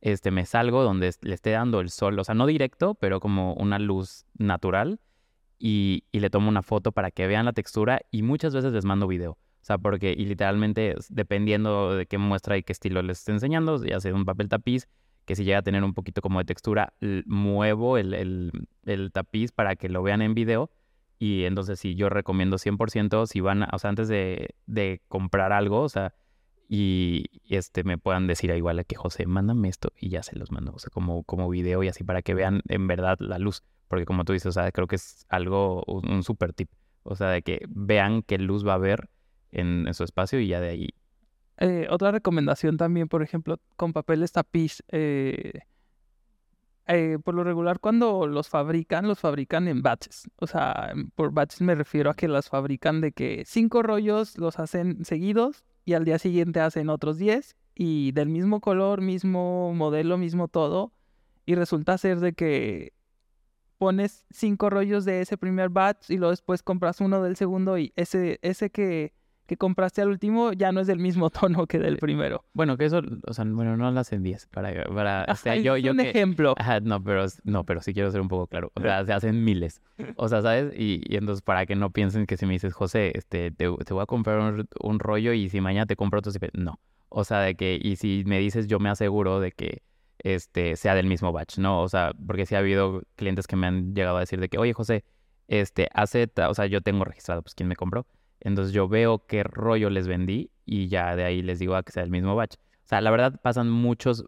Este, 0.00 0.30
me 0.30 0.46
salgo 0.46 0.82
donde 0.82 1.12
le 1.22 1.34
esté 1.34 1.50
dando 1.50 1.80
el 1.80 1.90
sol, 1.90 2.18
o 2.18 2.24
sea, 2.24 2.34
no 2.34 2.46
directo, 2.46 2.94
pero 2.94 3.20
como 3.20 3.54
una 3.54 3.78
luz 3.78 4.26
natural. 4.36 5.00
Y, 5.58 6.04
le 6.12 6.30
tomo 6.30 6.48
una 6.48 6.62
foto 6.62 6.92
para 6.92 7.10
que 7.10 7.26
vean 7.26 7.46
la 7.46 7.52
textura 7.52 8.00
y 8.10 8.22
muchas 8.22 8.54
veces 8.54 8.72
les 8.72 8.84
mando 8.84 9.06
video. 9.08 9.32
O 9.32 9.64
sea, 9.68 9.78
porque, 9.78 10.14
y 10.16 10.24
literalmente, 10.26 10.94
dependiendo 11.10 11.94
de 11.94 12.06
qué 12.06 12.18
muestra 12.18 12.56
y 12.56 12.62
qué 12.62 12.72
estilo 12.72 13.02
les 13.02 13.18
esté 13.18 13.32
enseñando, 13.32 13.84
ya 13.84 14.00
sea 14.00 14.14
un 14.14 14.24
papel 14.24 14.48
tapiz, 14.48 14.88
que 15.24 15.36
si 15.36 15.44
llega 15.44 15.58
a 15.58 15.62
tener 15.62 15.84
un 15.84 15.94
poquito 15.94 16.22
como 16.22 16.38
de 16.38 16.44
textura, 16.46 16.94
muevo 17.26 17.98
el, 17.98 18.14
el- 18.84 19.12
tapiz 19.12 19.52
para 19.52 19.76
que 19.76 19.88
lo 19.88 20.02
vean 20.02 20.22
en 20.22 20.34
video. 20.34 20.70
Y 21.18 21.44
entonces 21.44 21.80
sí, 21.80 21.96
yo 21.96 22.08
recomiendo 22.08 22.58
100% 22.58 23.26
si 23.26 23.40
van, 23.40 23.64
o 23.72 23.78
sea, 23.78 23.90
antes 23.90 24.08
de, 24.08 24.54
de 24.66 25.02
comprar 25.08 25.52
algo, 25.52 25.80
o 25.82 25.88
sea, 25.88 26.14
y 26.68 27.24
y, 27.44 27.56
este 27.56 27.82
me 27.84 27.98
puedan 27.98 28.26
decir 28.26 28.50
igual 28.50 28.78
a 28.78 28.84
que 28.84 28.94
José, 28.96 29.26
mándame 29.26 29.68
esto 29.68 29.92
y 29.98 30.10
ya 30.10 30.22
se 30.22 30.36
los 30.36 30.52
mando, 30.52 30.72
o 30.74 30.78
sea, 30.78 30.90
como, 30.90 31.24
como 31.24 31.48
video 31.48 31.82
y 31.82 31.88
así 31.88 32.04
para 32.04 32.22
que 32.22 32.34
vean 32.34 32.62
en 32.68 32.86
verdad 32.86 33.16
la 33.20 33.38
luz. 33.38 33.62
Porque 33.88 34.04
como 34.04 34.24
tú 34.24 34.32
dices, 34.32 34.46
o 34.46 34.52
sea, 34.52 34.70
creo 34.70 34.86
que 34.86 34.96
es 34.96 35.26
algo, 35.28 35.82
un, 35.86 36.22
super 36.22 36.52
tip. 36.52 36.70
O 37.02 37.16
sea, 37.16 37.30
de 37.30 37.42
que 37.42 37.64
vean 37.68 38.22
qué 38.22 38.38
luz 38.38 38.66
va 38.66 38.72
a 38.72 38.76
haber 38.76 39.08
en, 39.50 39.92
su 39.94 40.04
espacio 40.04 40.38
y 40.40 40.48
ya 40.48 40.60
de 40.60 40.68
ahí. 40.68 40.88
Eh, 41.58 41.88
otra 41.90 42.12
recomendación 42.12 42.76
también, 42.76 43.08
por 43.08 43.22
ejemplo, 43.22 43.58
con 43.76 43.92
papeles 43.92 44.32
tapiz. 44.32 44.82
eh, 44.88 45.60
eh, 46.90 47.18
por 47.22 47.34
lo 47.34 47.44
regular, 47.44 47.80
cuando 47.80 48.26
los 48.26 48.48
fabrican, 48.48 49.06
los 49.06 49.20
fabrican 49.20 49.68
en 49.68 49.82
batches. 49.82 50.30
O 50.36 50.46
sea, 50.46 50.94
por 51.14 51.32
batches 51.32 51.60
me 51.60 51.74
refiero 51.74 52.10
a 52.10 52.14
que 52.14 52.28
las 52.28 52.48
fabrican 52.48 53.02
de 53.02 53.12
que 53.12 53.44
cinco 53.46 53.82
rollos 53.82 54.38
los 54.38 54.58
hacen 54.58 55.04
seguidos 55.04 55.66
y 55.84 55.92
al 55.92 56.06
día 56.06 56.18
siguiente 56.18 56.60
hacen 56.60 56.88
otros 56.88 57.18
10 57.18 57.56
y 57.74 58.12
del 58.12 58.30
mismo 58.30 58.60
color, 58.62 59.02
mismo 59.02 59.74
modelo, 59.74 60.16
mismo 60.16 60.48
todo. 60.48 60.92
Y 61.44 61.56
resulta 61.56 61.98
ser 61.98 62.20
de 62.20 62.32
que 62.32 62.94
pones 63.78 64.26
cinco 64.30 64.68
rollos 64.70 65.04
de 65.04 65.20
ese 65.20 65.36
primer 65.38 65.68
batch 65.70 66.10
y 66.10 66.16
luego 66.18 66.30
después 66.30 66.62
compras 66.62 67.00
uno 67.00 67.22
del 67.22 67.36
segundo 67.36 67.78
y 67.78 67.92
ese, 67.96 68.38
ese 68.42 68.70
que, 68.70 69.12
que 69.46 69.56
compraste 69.56 70.02
al 70.02 70.08
último 70.08 70.52
ya 70.52 70.72
no 70.72 70.80
es 70.80 70.86
del 70.88 70.98
mismo 70.98 71.30
tono 71.30 71.66
que 71.66 71.78
del 71.78 71.94
Sí. 71.94 72.00
primero. 72.00 72.44
Bueno, 72.52 72.76
que 72.76 72.84
eso, 72.84 73.00
o 73.26 73.32
sea, 73.32 73.44
bueno, 73.46 73.76
no 73.76 73.90
lo 73.90 74.00
hacen 74.00 74.22
10 74.22 74.46
para, 74.48 74.84
para, 74.92 75.24
o 75.28 75.34
sea, 75.36 75.56
yo, 75.56 75.76
es 75.76 75.82
yo 75.84 75.92
un 75.92 75.98
que, 75.98 76.10
ejemplo. 76.10 76.54
Ajá, 76.58 76.80
no, 76.80 77.02
pero, 77.02 77.24
no, 77.44 77.64
pero 77.64 77.80
sí 77.80 77.94
quiero 77.94 78.10
ser 78.10 78.20
un 78.20 78.28
poco 78.28 78.46
claro. 78.46 78.70
O 78.74 78.80
sea, 78.82 79.04
se 79.06 79.12
hacen 79.12 79.44
miles. 79.44 79.80
O 80.16 80.28
sea, 80.28 80.42
¿sabes? 80.42 80.74
Y, 80.76 81.00
y 81.06 81.16
entonces 81.16 81.40
para 81.42 81.64
que 81.64 81.76
no 81.76 81.90
piensen 81.90 82.26
que 82.26 82.36
si 82.36 82.44
me 82.46 82.52
dices, 82.54 82.74
José, 82.74 83.12
este, 83.14 83.50
te, 83.50 83.68
te 83.84 83.94
voy 83.94 84.02
a 84.02 84.06
comprar 84.06 84.38
un, 84.40 84.68
un 84.82 84.98
rollo 84.98 85.32
y 85.32 85.48
si 85.48 85.60
mañana 85.60 85.86
te 85.86 85.96
compro 85.96 86.18
otro, 86.18 86.32
no. 86.52 86.78
O 87.10 87.24
sea, 87.24 87.40
de 87.40 87.54
que, 87.54 87.78
y 87.80 87.96
si 87.96 88.24
me 88.26 88.38
dices, 88.38 88.66
yo 88.66 88.78
me 88.80 88.90
aseguro 88.90 89.40
de 89.40 89.52
que 89.52 89.82
este 90.20 90.76
sea 90.76 90.94
del 90.94 91.06
mismo 91.06 91.32
batch, 91.32 91.58
¿no? 91.58 91.82
O 91.82 91.88
sea, 91.88 92.12
porque 92.26 92.46
sí 92.46 92.54
ha 92.54 92.58
habido 92.58 93.02
clientes 93.16 93.46
que 93.46 93.56
me 93.56 93.66
han 93.66 93.94
llegado 93.94 94.16
a 94.16 94.20
decir 94.20 94.40
de 94.40 94.48
que, 94.48 94.58
oye, 94.58 94.72
José, 94.72 95.04
este, 95.48 95.88
hace, 95.94 96.30
o 96.48 96.54
sea, 96.54 96.66
yo 96.66 96.80
tengo 96.80 97.04
registrado, 97.04 97.42
pues, 97.42 97.54
quién 97.54 97.68
me 97.68 97.76
compró. 97.76 98.06
Entonces 98.40 98.72
yo 98.72 98.88
veo 98.88 99.26
qué 99.26 99.42
rollo 99.42 99.90
les 99.90 100.06
vendí 100.06 100.50
y 100.64 100.88
ya 100.88 101.16
de 101.16 101.24
ahí 101.24 101.42
les 101.42 101.58
digo 101.58 101.74
a 101.74 101.82
que 101.82 101.92
sea 101.92 102.02
el 102.02 102.10
mismo 102.10 102.36
batch. 102.36 102.54
O 102.54 102.88
sea, 102.88 103.00
la 103.00 103.10
verdad 103.10 103.40
pasan 103.42 103.68
muchos, 103.68 104.24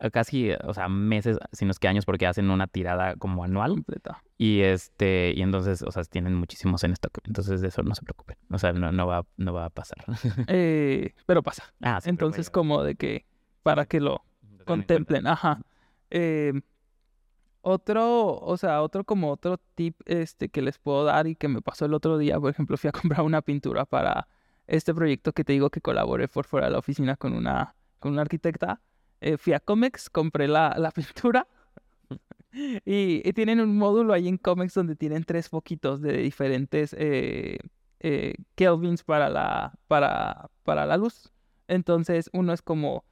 eh, 0.00 0.10
casi, 0.10 0.50
o 0.52 0.74
sea, 0.74 0.88
meses, 0.88 1.38
si 1.52 1.64
no 1.64 1.70
es 1.70 1.78
que 1.78 1.88
años, 1.88 2.04
porque 2.04 2.26
hacen 2.26 2.50
una 2.50 2.66
tirada 2.66 3.16
como 3.16 3.42
anual. 3.42 3.70
completa. 3.70 4.22
Y 4.36 4.60
este, 4.60 5.32
y 5.34 5.42
entonces, 5.42 5.82
o 5.82 5.90
sea, 5.90 6.04
tienen 6.04 6.34
muchísimos 6.34 6.84
en 6.84 6.92
stock. 6.92 7.18
Entonces 7.24 7.60
de 7.60 7.68
eso 7.68 7.82
no 7.82 7.94
se 7.94 8.02
preocupen. 8.02 8.36
O 8.50 8.58
sea, 8.58 8.72
no, 8.72 8.92
no 8.92 9.06
va, 9.06 9.24
no 9.36 9.52
va 9.54 9.66
a 9.66 9.70
pasar. 9.70 10.04
Eh, 10.48 11.14
pero 11.26 11.42
pasa. 11.42 11.72
ah, 11.80 12.00
sí, 12.00 12.10
Entonces, 12.10 12.50
como 12.50 12.82
de 12.82 12.96
que 12.96 13.24
para 13.62 13.86
que 13.86 14.00
lo 14.00 14.22
contemplen. 14.64 15.26
Ajá. 15.26 15.60
Eh, 16.10 16.52
otro, 17.62 18.36
o 18.38 18.56
sea, 18.56 18.82
otro 18.82 19.04
como 19.04 19.30
otro 19.30 19.58
tip 19.74 20.00
este 20.06 20.48
que 20.50 20.62
les 20.62 20.78
puedo 20.78 21.04
dar 21.04 21.26
y 21.26 21.34
que 21.34 21.48
me 21.48 21.62
pasó 21.62 21.86
el 21.86 21.94
otro 21.94 22.18
día, 22.18 22.38
por 22.38 22.50
ejemplo, 22.50 22.76
fui 22.76 22.88
a 22.88 22.92
comprar 23.18 23.22
una 23.22 23.42
pintura 23.42 23.84
para 23.86 24.28
este 24.66 24.94
proyecto 24.94 25.32
que 25.32 25.44
te 25.44 25.54
digo 25.54 25.70
que 25.70 25.80
colaboré 25.80 26.28
por 26.28 26.46
fuera 26.46 26.66
de 26.66 26.72
la 26.72 26.78
oficina 26.78 27.16
con 27.16 27.32
una, 27.32 27.74
con 27.98 28.12
una 28.12 28.22
arquitecta. 28.22 28.80
Eh, 29.20 29.38
fui 29.38 29.54
a 29.54 29.60
Comex, 29.60 30.10
compré 30.10 30.48
la, 30.48 30.74
la 30.78 30.90
pintura 30.92 31.46
y, 32.84 33.32
tienen 33.32 33.60
un 33.60 33.76
módulo 33.76 34.12
ahí 34.12 34.28
en 34.28 34.36
Comex 34.36 34.74
donde 34.74 34.96
tienen 34.96 35.24
tres 35.24 35.48
foquitos 35.48 36.00
de 36.02 36.18
diferentes 36.18 36.94
eh, 36.98 37.58
kelvins 38.54 39.02
para 39.02 39.30
la, 39.30 39.72
para, 39.88 40.50
para 40.64 40.84
la 40.84 40.98
luz. 40.98 41.32
Entonces, 41.66 42.28
uno 42.34 42.52
es 42.52 42.60
como 42.60 43.04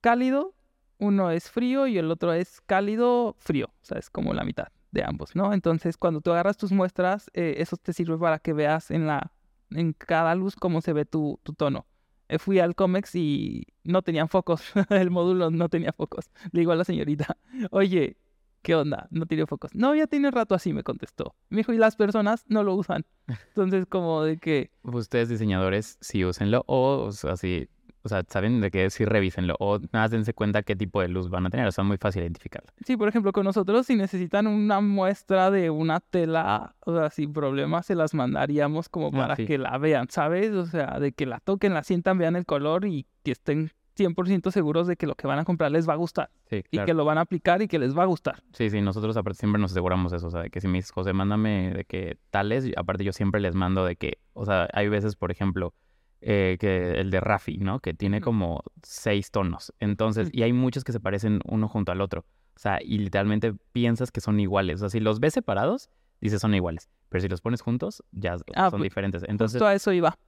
cálido, 0.00 0.55
uno 0.98 1.30
es 1.30 1.50
frío 1.50 1.86
y 1.86 1.98
el 1.98 2.10
otro 2.10 2.32
es 2.32 2.60
cálido, 2.62 3.36
frío. 3.38 3.66
O 3.66 3.84
sea, 3.84 3.98
es 3.98 4.10
como 4.10 4.32
la 4.32 4.44
mitad 4.44 4.68
de 4.90 5.04
ambos, 5.04 5.36
¿no? 5.36 5.52
Entonces, 5.52 5.96
cuando 5.96 6.20
tú 6.20 6.30
agarras 6.32 6.56
tus 6.56 6.72
muestras, 6.72 7.30
eh, 7.34 7.56
eso 7.58 7.76
te 7.76 7.92
sirve 7.92 8.16
para 8.18 8.38
que 8.38 8.52
veas 8.52 8.90
en 8.90 9.06
la 9.06 9.32
en 9.70 9.92
cada 9.92 10.34
luz 10.34 10.54
cómo 10.56 10.80
se 10.80 10.92
ve 10.92 11.04
tu, 11.04 11.40
tu 11.42 11.52
tono. 11.52 11.86
Eh, 12.28 12.38
fui 12.38 12.58
al 12.58 12.74
Comex 12.74 13.14
y 13.14 13.66
no 13.84 14.02
tenían 14.02 14.28
focos. 14.28 14.62
el 14.90 15.10
módulo 15.10 15.50
no 15.50 15.68
tenía 15.68 15.92
focos. 15.92 16.30
Le 16.52 16.60
digo 16.60 16.72
a 16.72 16.76
la 16.76 16.84
señorita, 16.84 17.36
oye, 17.70 18.16
¿qué 18.62 18.74
onda? 18.74 19.06
No 19.10 19.26
tiene 19.26 19.46
focos. 19.46 19.74
No, 19.74 19.94
ya 19.94 20.06
tiene 20.06 20.30
rato 20.30 20.54
así, 20.54 20.72
me 20.72 20.82
contestó. 20.82 21.34
Me 21.50 21.58
dijo, 21.58 21.72
y 21.72 21.78
las 21.78 21.96
personas 21.96 22.44
no 22.48 22.62
lo 22.62 22.74
usan. 22.74 23.04
Entonces, 23.48 23.86
como 23.86 24.22
de 24.22 24.38
que 24.38 24.70
Ustedes 24.82 25.28
diseñadores, 25.28 25.98
sí 26.00 26.24
úsenlo. 26.24 26.64
O, 26.66 27.04
o 27.04 27.12
sea, 27.12 27.36
sí, 27.36 27.68
o 28.06 28.08
sea, 28.08 28.22
saben 28.28 28.60
de 28.60 28.70
que 28.70 28.88
sí 28.90 29.04
revísenlo. 29.04 29.54
O 29.58 29.78
nada, 29.78 29.88
más 29.92 30.10
dense 30.10 30.32
cuenta 30.32 30.62
qué 30.62 30.74
tipo 30.76 31.00
de 31.00 31.08
luz 31.08 31.28
van 31.28 31.46
a 31.46 31.50
tener. 31.50 31.66
O 31.66 31.72
sea, 31.72 31.82
es 31.82 31.88
muy 31.88 31.96
fácil 31.98 32.22
identificarlo. 32.22 32.70
Sí, 32.84 32.96
por 32.96 33.08
ejemplo, 33.08 33.32
con 33.32 33.44
nosotros 33.44 33.86
si 33.86 33.94
necesitan 33.96 34.46
una 34.46 34.80
muestra 34.80 35.50
de 35.50 35.70
una 35.70 36.00
tela, 36.00 36.74
o 36.84 36.96
sea, 36.96 37.10
sin 37.10 37.32
problema 37.32 37.82
se 37.82 37.94
las 37.94 38.14
mandaríamos 38.14 38.88
como 38.88 39.08
Ah, 39.08 39.10
para 39.12 39.36
sí. 39.36 39.46
que 39.46 39.58
la 39.58 39.76
vean, 39.78 40.06
¿sabes? 40.10 40.52
O 40.52 40.66
sea, 40.66 40.98
de 40.98 41.12
que 41.12 41.26
la 41.26 41.40
toquen, 41.40 41.74
la 41.74 41.82
sientan, 41.82 42.18
vean 42.18 42.36
el 42.36 42.46
color 42.46 42.84
y 42.86 43.06
que 43.22 43.32
estén 43.32 43.70
100% 43.98 44.50
seguros 44.50 44.86
de 44.86 44.96
que 44.96 45.06
lo 45.06 45.14
que 45.14 45.26
van 45.26 45.38
a 45.38 45.44
comprar 45.46 45.70
les 45.72 45.88
va 45.88 45.94
a 45.94 45.96
gustar 45.96 46.28
Sí, 46.50 46.62
y 46.70 46.78
que 46.80 46.92
lo 46.92 47.06
van 47.06 47.16
a 47.16 47.22
aplicar 47.22 47.62
y 47.62 47.66
que 47.68 47.78
les 47.78 47.96
va 47.96 48.02
a 48.02 48.06
gustar. 48.06 48.42
Sí, 48.52 48.68
sí, 48.68 48.82
nosotros 48.82 49.16
aparte 49.16 49.38
siempre 49.38 49.58
nos 49.60 49.70
aseguramos 49.72 50.12
eso, 50.12 50.26
o 50.26 50.30
sea, 50.30 50.42
de 50.42 50.50
que 50.50 50.60
si 50.60 50.68
me 50.68 50.78
dices, 50.78 50.90
José, 50.90 51.14
mándame 51.14 51.72
de 51.72 51.84
que 51.86 52.18
tales, 52.30 52.70
aparte 52.76 53.04
yo 53.04 53.12
siempre 53.14 53.40
les 53.40 53.54
mando 53.54 53.86
de 53.86 53.96
que, 53.96 54.18
o 54.34 54.44
sea, 54.44 54.68
hay 54.74 54.88
veces, 54.90 55.16
por 55.16 55.30
ejemplo, 55.30 55.72
eh, 56.28 56.56
que 56.58 57.00
el 57.00 57.10
de 57.12 57.20
Rafi, 57.20 57.58
¿no? 57.58 57.78
Que 57.78 57.94
tiene 57.94 58.20
como 58.20 58.62
seis 58.82 59.30
tonos. 59.30 59.72
Entonces, 59.78 60.28
Ujú. 60.28 60.38
y 60.38 60.42
hay 60.42 60.52
muchos 60.52 60.82
que 60.82 60.90
se 60.90 60.98
parecen 60.98 61.40
uno 61.46 61.68
junto 61.68 61.92
al 61.92 62.00
otro. 62.00 62.24
O 62.56 62.58
sea, 62.58 62.80
y 62.82 62.98
literalmente 62.98 63.54
piensas 63.72 64.10
que 64.10 64.20
son 64.20 64.40
iguales. 64.40 64.76
O 64.76 64.78
sea, 64.80 64.88
si 64.90 64.98
los 64.98 65.20
ves 65.20 65.34
separados, 65.34 65.88
dices 66.20 66.40
son 66.40 66.52
iguales. 66.54 66.88
Pero 67.10 67.22
si 67.22 67.28
los 67.28 67.40
pones 67.40 67.60
juntos, 67.60 68.02
ya 68.10 68.36
Ah, 68.56 68.70
son 68.70 68.80
pues, 68.80 68.82
diferentes. 68.90 69.22
Entonces, 69.28 69.60
Justo 69.60 69.66
a 69.68 69.74
eso 69.74 69.92
iba. 69.92 70.18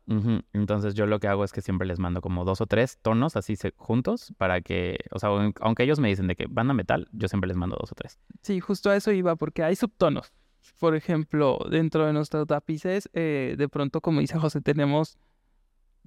Entonces 0.52 0.94
yo 0.94 1.06
lo 1.06 1.18
que 1.18 1.26
hago 1.26 1.42
es 1.42 1.52
que 1.52 1.62
siempre 1.62 1.86
les 1.88 1.98
mando 1.98 2.20
como 2.20 2.44
dos 2.44 2.60
o 2.60 2.66
tres 2.66 2.98
tonos 3.02 3.34
así 3.36 3.56
se- 3.56 3.72
juntos 3.76 4.32
para 4.38 4.60
que, 4.60 4.98
o 5.10 5.18
sea, 5.18 5.30
aun- 5.30 5.54
aunque 5.60 5.82
ellos 5.82 5.98
me 5.98 6.08
dicen 6.08 6.28
de 6.28 6.36
que 6.36 6.46
banda 6.48 6.74
metal, 6.74 7.08
yo 7.12 7.26
siempre 7.28 7.48
les 7.48 7.56
mando 7.56 7.76
dos 7.80 7.90
o 7.90 7.94
tres. 7.96 8.18
Sí, 8.42 8.60
justo 8.60 8.90
a 8.90 8.96
eso 8.96 9.10
iba, 9.10 9.34
porque 9.36 9.62
hay 9.64 9.74
subtonos. 9.74 10.32
Por 10.78 10.94
ejemplo, 10.94 11.58
dentro 11.70 12.06
de 12.06 12.12
nuestros 12.12 12.46
tapices, 12.46 13.08
eh, 13.14 13.54
de 13.58 13.68
pronto, 13.68 14.00
como 14.00 14.20
dice 14.20 14.38
José, 14.38 14.60
tenemos 14.60 15.16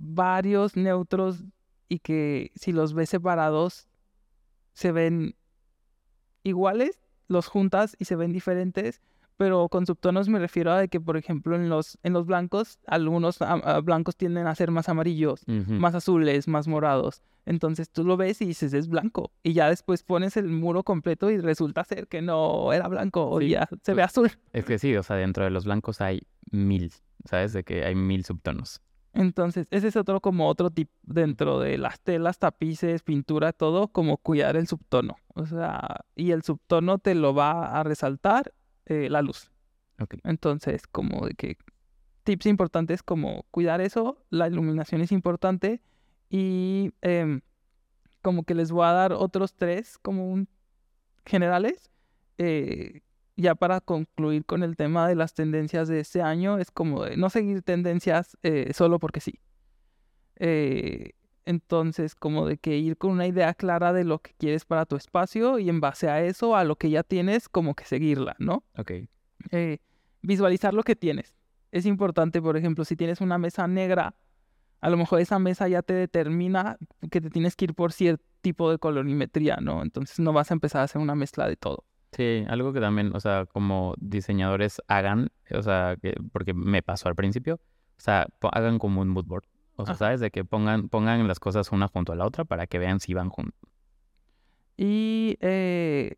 varios 0.02 0.76
neutros 0.76 1.44
y 1.88 2.00
que 2.00 2.52
si 2.56 2.72
los 2.72 2.94
ves 2.94 3.10
separados 3.10 3.88
se 4.74 4.92
ven 4.92 5.36
iguales, 6.44 7.00
los 7.28 7.48
juntas 7.48 7.96
y 8.00 8.06
se 8.06 8.16
ven 8.16 8.32
diferentes, 8.34 9.02
pero 9.38 9.70
con 9.70 9.86
subtonos 9.86 10.30
me 10.30 10.40
refiero 10.40 10.72
a 10.72 10.88
que, 10.88 11.00
por 11.02 11.18
ejemplo, 11.18 11.56
en 11.56 11.70
los, 11.70 11.98
en 12.04 12.14
los 12.14 12.26
blancos, 12.26 12.80
algunos 12.86 13.42
ah, 13.42 13.60
ah, 13.64 13.80
blancos 13.80 14.16
tienden 14.16 14.48
a 14.48 14.56
ser 14.56 14.70
más 14.72 14.88
amarillos, 14.90 15.44
más 15.48 15.96
azules, 15.96 16.48
más 16.48 16.68
morados. 16.68 17.24
Entonces 17.46 17.90
tú 17.90 18.04
lo 18.04 18.18
ves 18.18 18.40
y 18.42 18.46
dices 18.46 18.74
es 18.74 18.88
blanco. 18.88 19.32
Y 19.42 19.54
ya 19.54 19.68
después 19.68 20.04
pones 20.04 20.38
el 20.38 20.48
muro 20.48 20.84
completo 20.84 21.32
y 21.32 21.38
resulta 21.40 21.84
ser 21.84 22.08
que 22.08 22.22
no 22.22 22.72
era 22.72 22.88
blanco 22.88 23.28
o 23.30 23.40
Sí, 23.40 23.50
ya 23.50 23.68
se 23.82 23.94
ve 23.94 24.02
pues- 24.04 24.06
azul. 24.06 24.32
Es 24.54 24.66
que 24.66 24.78
sí, 24.78 24.96
o 24.96 25.02
sea, 25.02 25.16
dentro 25.16 25.44
de 25.44 25.50
los 25.50 25.66
blancos 25.66 26.02
hay 26.02 26.22
mil, 26.52 26.94
¿sabes? 27.26 27.54
De 27.54 27.64
que 27.64 27.84
hay 27.84 27.96
mil 27.96 28.24
subtonos. 28.24 28.82
Entonces, 29.14 29.68
ese 29.72 29.90
es 29.90 29.96
otro 29.96 30.22
como 30.22 30.48
otro 30.48 30.70
tip 30.70 30.90
dentro 31.04 31.60
de 31.60 31.78
las 31.78 32.00
telas, 32.00 32.40
tapices, 32.40 33.04
pintura, 33.04 33.52
todo, 33.52 33.90
como 33.90 34.18
cuidar 34.18 34.56
el 34.56 34.68
subtono. 34.68 35.18
O 35.34 35.46
sea, 35.46 36.06
y 36.16 36.32
el 36.32 36.44
subtono 36.44 36.98
te 36.98 37.14
lo 37.14 37.34
va 37.34 37.78
a 37.80 37.84
resaltar 37.84 38.54
eh, 38.86 39.10
la 39.10 39.22
luz. 39.22 39.52
Entonces, 40.24 40.88
como 40.88 41.28
de 41.28 41.34
que 41.36 41.58
tips 42.24 42.46
importantes 42.48 43.04
como 43.04 43.46
cuidar 43.52 43.82
eso, 43.82 44.24
la 44.30 44.48
iluminación 44.48 45.02
es 45.02 45.12
importante 45.12 45.82
y 46.30 46.94
em, 47.02 47.42
como 48.22 48.44
que 48.44 48.56
les 48.56 48.72
voy 48.72 48.86
a 48.86 48.94
dar 48.94 49.14
otros 49.14 49.54
tres 49.54 49.98
como 49.98 50.32
un 50.32 50.48
generales. 51.26 51.92
eh, 52.38 53.02
ya 53.38 53.56
para 53.56 53.82
concluir 53.82 54.46
con 54.46 54.64
el 54.64 54.76
tema 54.76 55.08
de 55.08 55.16
las 55.16 55.34
tendencias 55.34 55.88
de 55.88 56.00
este 56.00 56.22
año, 56.22 56.58
es 56.58 56.72
como 56.72 57.04
de 57.04 57.18
no 57.18 57.30
seguir 57.30 57.62
tendencias 57.62 58.38
eh, 58.44 58.72
solo 58.74 59.00
porque 59.00 59.20
sí. 59.20 59.40
Eh, 60.36 61.12
entonces, 61.46 62.16
como 62.16 62.46
de 62.46 62.58
que 62.58 62.78
ir 62.78 62.98
con 62.98 63.12
una 63.12 63.28
idea 63.28 63.54
clara 63.54 63.94
de 63.94 64.04
lo 64.04 64.20
que 64.20 64.34
quieres 64.38 64.66
para 64.66 64.86
tu 64.86 64.96
espacio 64.96 65.60
y 65.60 65.70
en 65.70 65.80
base 65.80 66.10
a 66.10 66.24
eso, 66.24 66.56
a 66.56 66.64
lo 66.64 66.76
que 66.76 66.90
ya 66.90 67.04
tienes, 67.04 67.50
como 67.50 67.74
que 67.74 67.86
seguirla, 67.86 68.36
¿no? 68.40 68.64
Ok. 68.78 68.92
eh, 69.52 69.80
visualizar 70.22 70.74
lo 70.74 70.84
que 70.84 70.96
tienes. 70.96 71.36
Es 71.72 71.86
importante, 71.86 72.42
por 72.42 72.58
ejemplo, 72.58 72.86
si 72.86 72.96
tienes 72.96 73.22
una 73.22 73.38
mesa 73.38 73.68
negra, 73.68 74.16
a 74.82 74.90
lo 74.90 74.98
mejor 74.98 75.20
esa 75.20 75.40
mesa 75.40 75.68
ya 75.68 75.82
te 75.82 75.94
determina 75.94 76.78
que 77.10 77.22
te 77.22 77.30
tienes 77.30 77.56
que 77.56 77.66
ir 77.66 77.74
por 77.74 77.92
cierto 77.92 78.24
tipo 78.42 78.72
de 78.72 78.78
colorimetría, 78.80 79.58
¿no? 79.58 79.84
Entonces 79.84 80.20
no 80.20 80.34
vas 80.34 80.52
a 80.52 80.56
empezar 80.56 80.82
a 80.82 80.84
hacer 80.86 81.02
una 81.02 81.16
mezcla 81.16 81.48
de 81.48 81.56
todo. 81.56 81.86
Sí, 82.12 82.46
algo 82.50 82.74
que 82.74 82.82
también, 82.82 83.16
o 83.16 83.20
sea, 83.20 83.46
como 83.46 83.94
diseñadores 83.98 84.82
hagan, 84.88 85.30
o 85.50 85.62
sea, 85.62 85.96
que, 86.02 86.16
porque 86.32 86.54
me 86.54 86.82
pasó 86.82 87.08
al 87.08 87.16
principio, 87.16 87.56
o 87.56 88.02
sea, 88.02 88.28
hagan 88.52 88.80
como 88.80 89.02
un 89.02 89.10
mood 89.10 89.26
board. 89.26 89.46
O 89.78 89.86
sea, 89.86 89.94
Ajá. 89.94 90.06
¿sabes? 90.06 90.20
De 90.20 90.30
que 90.30 90.44
pongan, 90.44 90.90
pongan 90.90 91.28
las 91.28 91.40
cosas 91.40 91.72
una 91.72 91.88
junto 91.88 92.12
a 92.12 92.16
la 92.16 92.26
otra 92.26 92.44
para 92.44 92.68
que 92.68 92.80
vean 92.80 93.00
si 93.00 93.14
van 93.14 93.30
juntos. 93.30 93.60
Y 94.76 95.38
eh, 95.40 96.16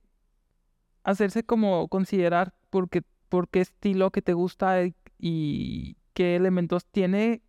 hacerse 1.03 1.43
como 1.43 1.87
considerar 1.87 2.53
por 2.69 2.89
qué, 2.89 3.03
por 3.29 3.47
qué 3.47 3.61
estilo 3.61 4.09
que 4.11 4.21
te 4.21 4.33
gusta 4.33 4.79
y 5.19 5.97
qué 6.13 6.35
elementos 6.35 6.85
tiene 6.85 7.41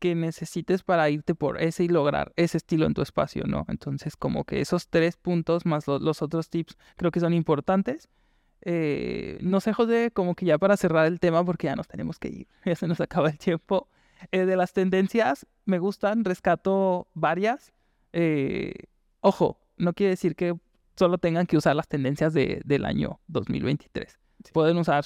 que 0.00 0.16
necesites 0.16 0.82
para 0.82 1.08
irte 1.10 1.36
por 1.36 1.60
ese 1.62 1.84
y 1.84 1.88
lograr 1.88 2.32
ese 2.34 2.56
estilo 2.56 2.86
en 2.86 2.94
tu 2.94 3.02
espacio, 3.02 3.44
¿no? 3.46 3.64
Entonces, 3.68 4.16
como 4.16 4.44
que 4.44 4.60
esos 4.60 4.88
tres 4.88 5.16
puntos 5.16 5.66
más 5.66 5.86
lo- 5.86 6.00
los 6.00 6.22
otros 6.22 6.50
tips 6.50 6.76
creo 6.96 7.12
que 7.12 7.20
son 7.20 7.32
importantes. 7.34 8.08
Eh, 8.62 9.38
no 9.42 9.60
sé, 9.60 9.72
José, 9.72 10.10
como 10.12 10.34
que 10.34 10.46
ya 10.46 10.58
para 10.58 10.76
cerrar 10.76 11.06
el 11.06 11.20
tema, 11.20 11.44
porque 11.44 11.66
ya 11.68 11.76
nos 11.76 11.88
tenemos 11.88 12.18
que 12.18 12.28
ir, 12.28 12.48
ya 12.64 12.74
se 12.74 12.88
nos 12.88 13.00
acaba 13.00 13.28
el 13.30 13.38
tiempo. 13.38 13.88
Eh, 14.32 14.44
de 14.44 14.56
las 14.56 14.72
tendencias, 14.72 15.46
me 15.64 15.78
gustan, 15.78 16.24
rescato 16.24 17.08
varias. 17.14 17.72
Eh, 18.12 18.74
ojo, 19.20 19.60
no 19.76 19.92
quiere 19.94 20.10
decir 20.10 20.36
que 20.36 20.54
solo 20.96 21.16
tengan 21.18 21.46
que 21.46 21.56
usar 21.56 21.74
las 21.76 21.88
tendencias 21.88 22.34
de- 22.34 22.60
del 22.64 22.84
año 22.84 23.20
2023. 23.28 24.18
Pueden 24.52 24.76
usar 24.76 25.04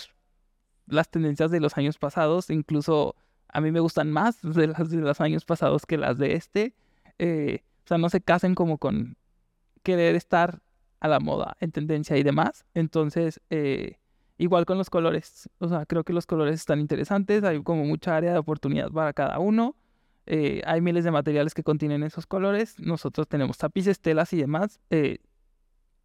las 0.86 1.08
tendencias 1.10 1.50
de 1.50 1.60
los 1.60 1.76
años 1.78 1.96
pasados, 1.98 2.50
incluso 2.50 3.14
a 3.54 3.60
mí 3.60 3.70
me 3.70 3.80
gustan 3.80 4.10
más 4.10 4.42
de 4.42 4.66
las 4.66 4.90
de 4.90 4.96
los 4.98 5.20
años 5.20 5.44
pasados 5.44 5.86
que 5.86 5.96
las 5.96 6.18
de 6.18 6.34
este. 6.34 6.74
Eh, 7.18 7.62
o 7.84 7.88
sea, 7.88 7.98
no 7.98 8.10
se 8.10 8.20
casen 8.20 8.54
como 8.54 8.78
con 8.78 9.16
querer 9.82 10.16
estar 10.16 10.60
a 11.00 11.08
la 11.08 11.20
moda, 11.20 11.56
en 11.60 11.70
tendencia 11.70 12.16
y 12.16 12.22
demás. 12.22 12.64
Entonces, 12.74 13.40
eh, 13.50 13.98
igual 14.38 14.66
con 14.66 14.76
los 14.76 14.90
colores. 14.90 15.48
O 15.58 15.68
sea, 15.68 15.86
creo 15.86 16.02
que 16.02 16.12
los 16.12 16.26
colores 16.26 16.56
están 16.56 16.80
interesantes, 16.80 17.44
hay 17.44 17.62
como 17.62 17.84
mucha 17.84 18.16
área 18.16 18.32
de 18.32 18.38
oportunidad 18.38 18.90
para 18.90 19.12
cada 19.12 19.38
uno. 19.38 19.76
Eh, 20.26 20.62
hay 20.66 20.80
miles 20.80 21.04
de 21.04 21.10
materiales 21.10 21.54
que 21.54 21.62
contienen 21.62 22.02
esos 22.02 22.26
colores. 22.26 22.78
Nosotros 22.80 23.28
tenemos 23.28 23.58
tapices, 23.58 24.00
telas 24.00 24.32
y 24.32 24.38
demás. 24.38 24.80
eh, 24.90 25.18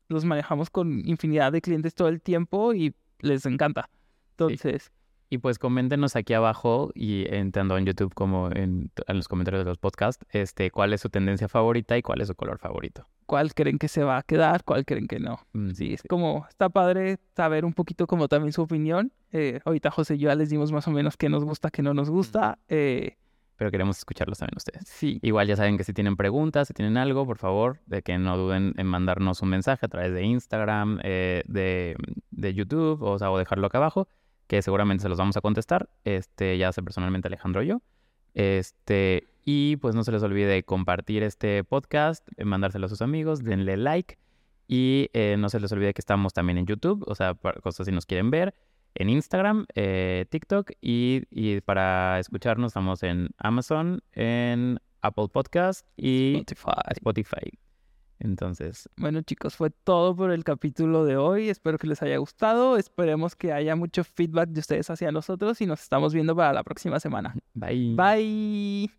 los 0.09 0.25
manejamos 0.25 0.71
con 0.71 1.07
infinidad 1.07 1.51
de 1.51 1.61
clientes 1.61 1.93
todo 1.93 2.07
el 2.07 2.19
tiempo 2.19 2.73
y 2.73 2.95
les 3.19 3.45
encanta. 3.45 3.89
Entonces, 4.31 4.91
Y 5.29 5.37
pues 5.37 5.59
coméntenos 5.59 6.15
aquí 6.15 6.33
abajo 6.33 6.91
y 6.95 7.25
en, 7.33 7.51
tanto 7.51 7.77
en 7.77 7.85
YouTube 7.85 8.13
como 8.15 8.49
en, 8.51 8.91
en 9.07 9.15
los 9.15 9.27
comentarios 9.27 9.63
de 9.63 9.69
los 9.69 9.77
podcasts, 9.77 10.25
este, 10.31 10.71
cuál 10.71 10.91
es 10.93 11.01
su 11.01 11.09
tendencia 11.09 11.47
favorita 11.47 11.97
y 11.97 12.01
cuál 12.01 12.21
es 12.21 12.27
su 12.27 12.35
color 12.35 12.57
favorito. 12.57 13.05
¿cuál 13.27 13.53
creen 13.53 13.77
que 13.77 13.87
se 13.87 14.03
va 14.03 14.17
a 14.17 14.23
quedar? 14.23 14.63
¿Cuál 14.63 14.85
creen 14.85 15.07
que 15.07 15.19
no? 15.19 15.39
Mm, 15.53 15.69
Sí, 15.73 15.93
es 15.93 16.01
como, 16.09 16.47
está 16.49 16.69
padre 16.69 17.19
saber 17.35 17.63
un 17.63 17.73
poquito 17.73 18.07
como 18.07 18.27
también 18.27 18.51
su 18.53 18.63
opinión. 18.63 19.11
Eh, 19.31 19.59
ahorita 19.65 19.91
José 19.91 20.15
y 20.15 20.17
yo 20.17 20.29
ya 20.29 20.35
les 20.35 20.49
dimos 20.49 20.71
más 20.71 20.87
o 20.87 20.91
menos 20.91 21.15
qué 21.15 21.29
nos 21.29 21.43
gusta, 21.45 21.69
qué 21.69 21.83
no 21.83 21.93
nos 21.93 22.09
gusta. 22.09 22.57
Eh, 22.67 23.17
Pero 23.55 23.69
queremos 23.69 23.99
escucharlos 23.99 24.39
también 24.39 24.57
ustedes. 24.57 24.87
sí, 24.87 25.19
Igual 25.21 25.45
ya 25.47 25.55
saben 25.55 25.77
que 25.77 25.83
si 25.83 25.93
tienen 25.93 26.15
preguntas, 26.15 26.69
si 26.69 26.73
tienen 26.73 26.97
algo, 26.97 27.27
por 27.27 27.37
favor, 27.37 27.77
de 27.85 28.01
que 28.01 28.17
no 28.17 28.35
duden 28.35 28.73
en 28.77 28.87
mandarnos 28.87 29.43
un 29.43 29.49
mensaje 29.49 29.85
a 29.85 29.89
través 29.89 30.11
de 30.11 30.23
Instagram, 30.23 30.99
eh, 31.03 31.43
de, 31.45 31.95
de 32.31 32.53
YouTube, 32.55 33.03
o, 33.03 33.19
sea, 33.19 33.29
o 33.29 33.37
dejarlo 33.37 33.67
acá 33.67 33.77
abajo, 33.77 34.07
que 34.49 34.63
seguramente 34.63 35.03
se 35.03 35.09
los 35.09 35.19
vamos 35.19 35.37
a 35.37 35.41
contestar, 35.41 35.89
este, 36.05 36.57
ya 36.57 36.71
sea 36.71 36.83
personalmente 36.83 37.27
Alejandro 37.27 37.61
o 37.61 37.63
yo. 37.63 37.81
Este, 38.33 39.27
y 39.45 39.75
pues 39.77 39.93
no 39.93 40.03
se 40.03 40.11
les 40.11 40.23
olvide 40.23 40.63
compartir 40.63 41.21
este 41.21 41.63
podcast, 41.63 42.27
eh, 42.35 42.45
mandárselo 42.45 42.87
a 42.87 42.89
sus 42.89 43.03
amigos, 43.03 43.43
denle 43.43 43.77
like 43.77 44.17
y 44.67 45.09
eh, 45.13 45.35
no 45.37 45.49
se 45.49 45.59
les 45.59 45.71
olvide 45.71 45.93
que 45.93 46.01
estamos 46.01 46.33
también 46.33 46.57
en 46.57 46.65
YouTube, 46.65 47.03
o 47.07 47.13
sea, 47.13 47.35
para 47.35 47.61
cosas 47.61 47.85
si 47.85 47.91
nos 47.91 48.07
quieren 48.07 48.31
ver, 48.31 48.55
en 48.95 49.09
Instagram, 49.09 49.67
eh, 49.75 50.25
TikTok 50.29 50.71
y, 50.81 51.25
y 51.29 51.61
para 51.61 52.17
escucharnos 52.17 52.71
estamos 52.71 53.03
en 53.03 53.29
Amazon, 53.37 54.01
en 54.13 54.79
Apple 55.01 55.27
Podcast 55.31 55.85
y 55.95 56.37
Spotify. 56.37 56.91
Spotify. 56.95 57.68
Entonces, 58.19 58.89
Bueno 58.97 59.21
chicos, 59.21 59.55
fue 59.55 59.69
todo 59.69 60.15
por 60.15 60.31
el 60.31 60.43
capítulo 60.43 61.05
de 61.05 61.17
hoy. 61.17 61.49
Espero 61.49 61.77
que 61.77 61.87
les 61.87 62.01
haya 62.01 62.17
gustado. 62.17 62.77
Esperemos 62.77 63.35
que 63.35 63.53
haya 63.53 63.75
mucho 63.75 64.03
feedback 64.03 64.49
de 64.49 64.59
ustedes 64.59 64.89
hacia 64.89 65.11
nosotros 65.11 65.61
y 65.61 65.65
nos 65.65 65.81
estamos 65.81 66.13
viendo 66.13 66.35
para 66.35 66.53
la 66.53 66.63
próxima 66.63 66.99
semana. 66.99 67.35
bye. 67.53 67.95
Bye. 67.95 68.98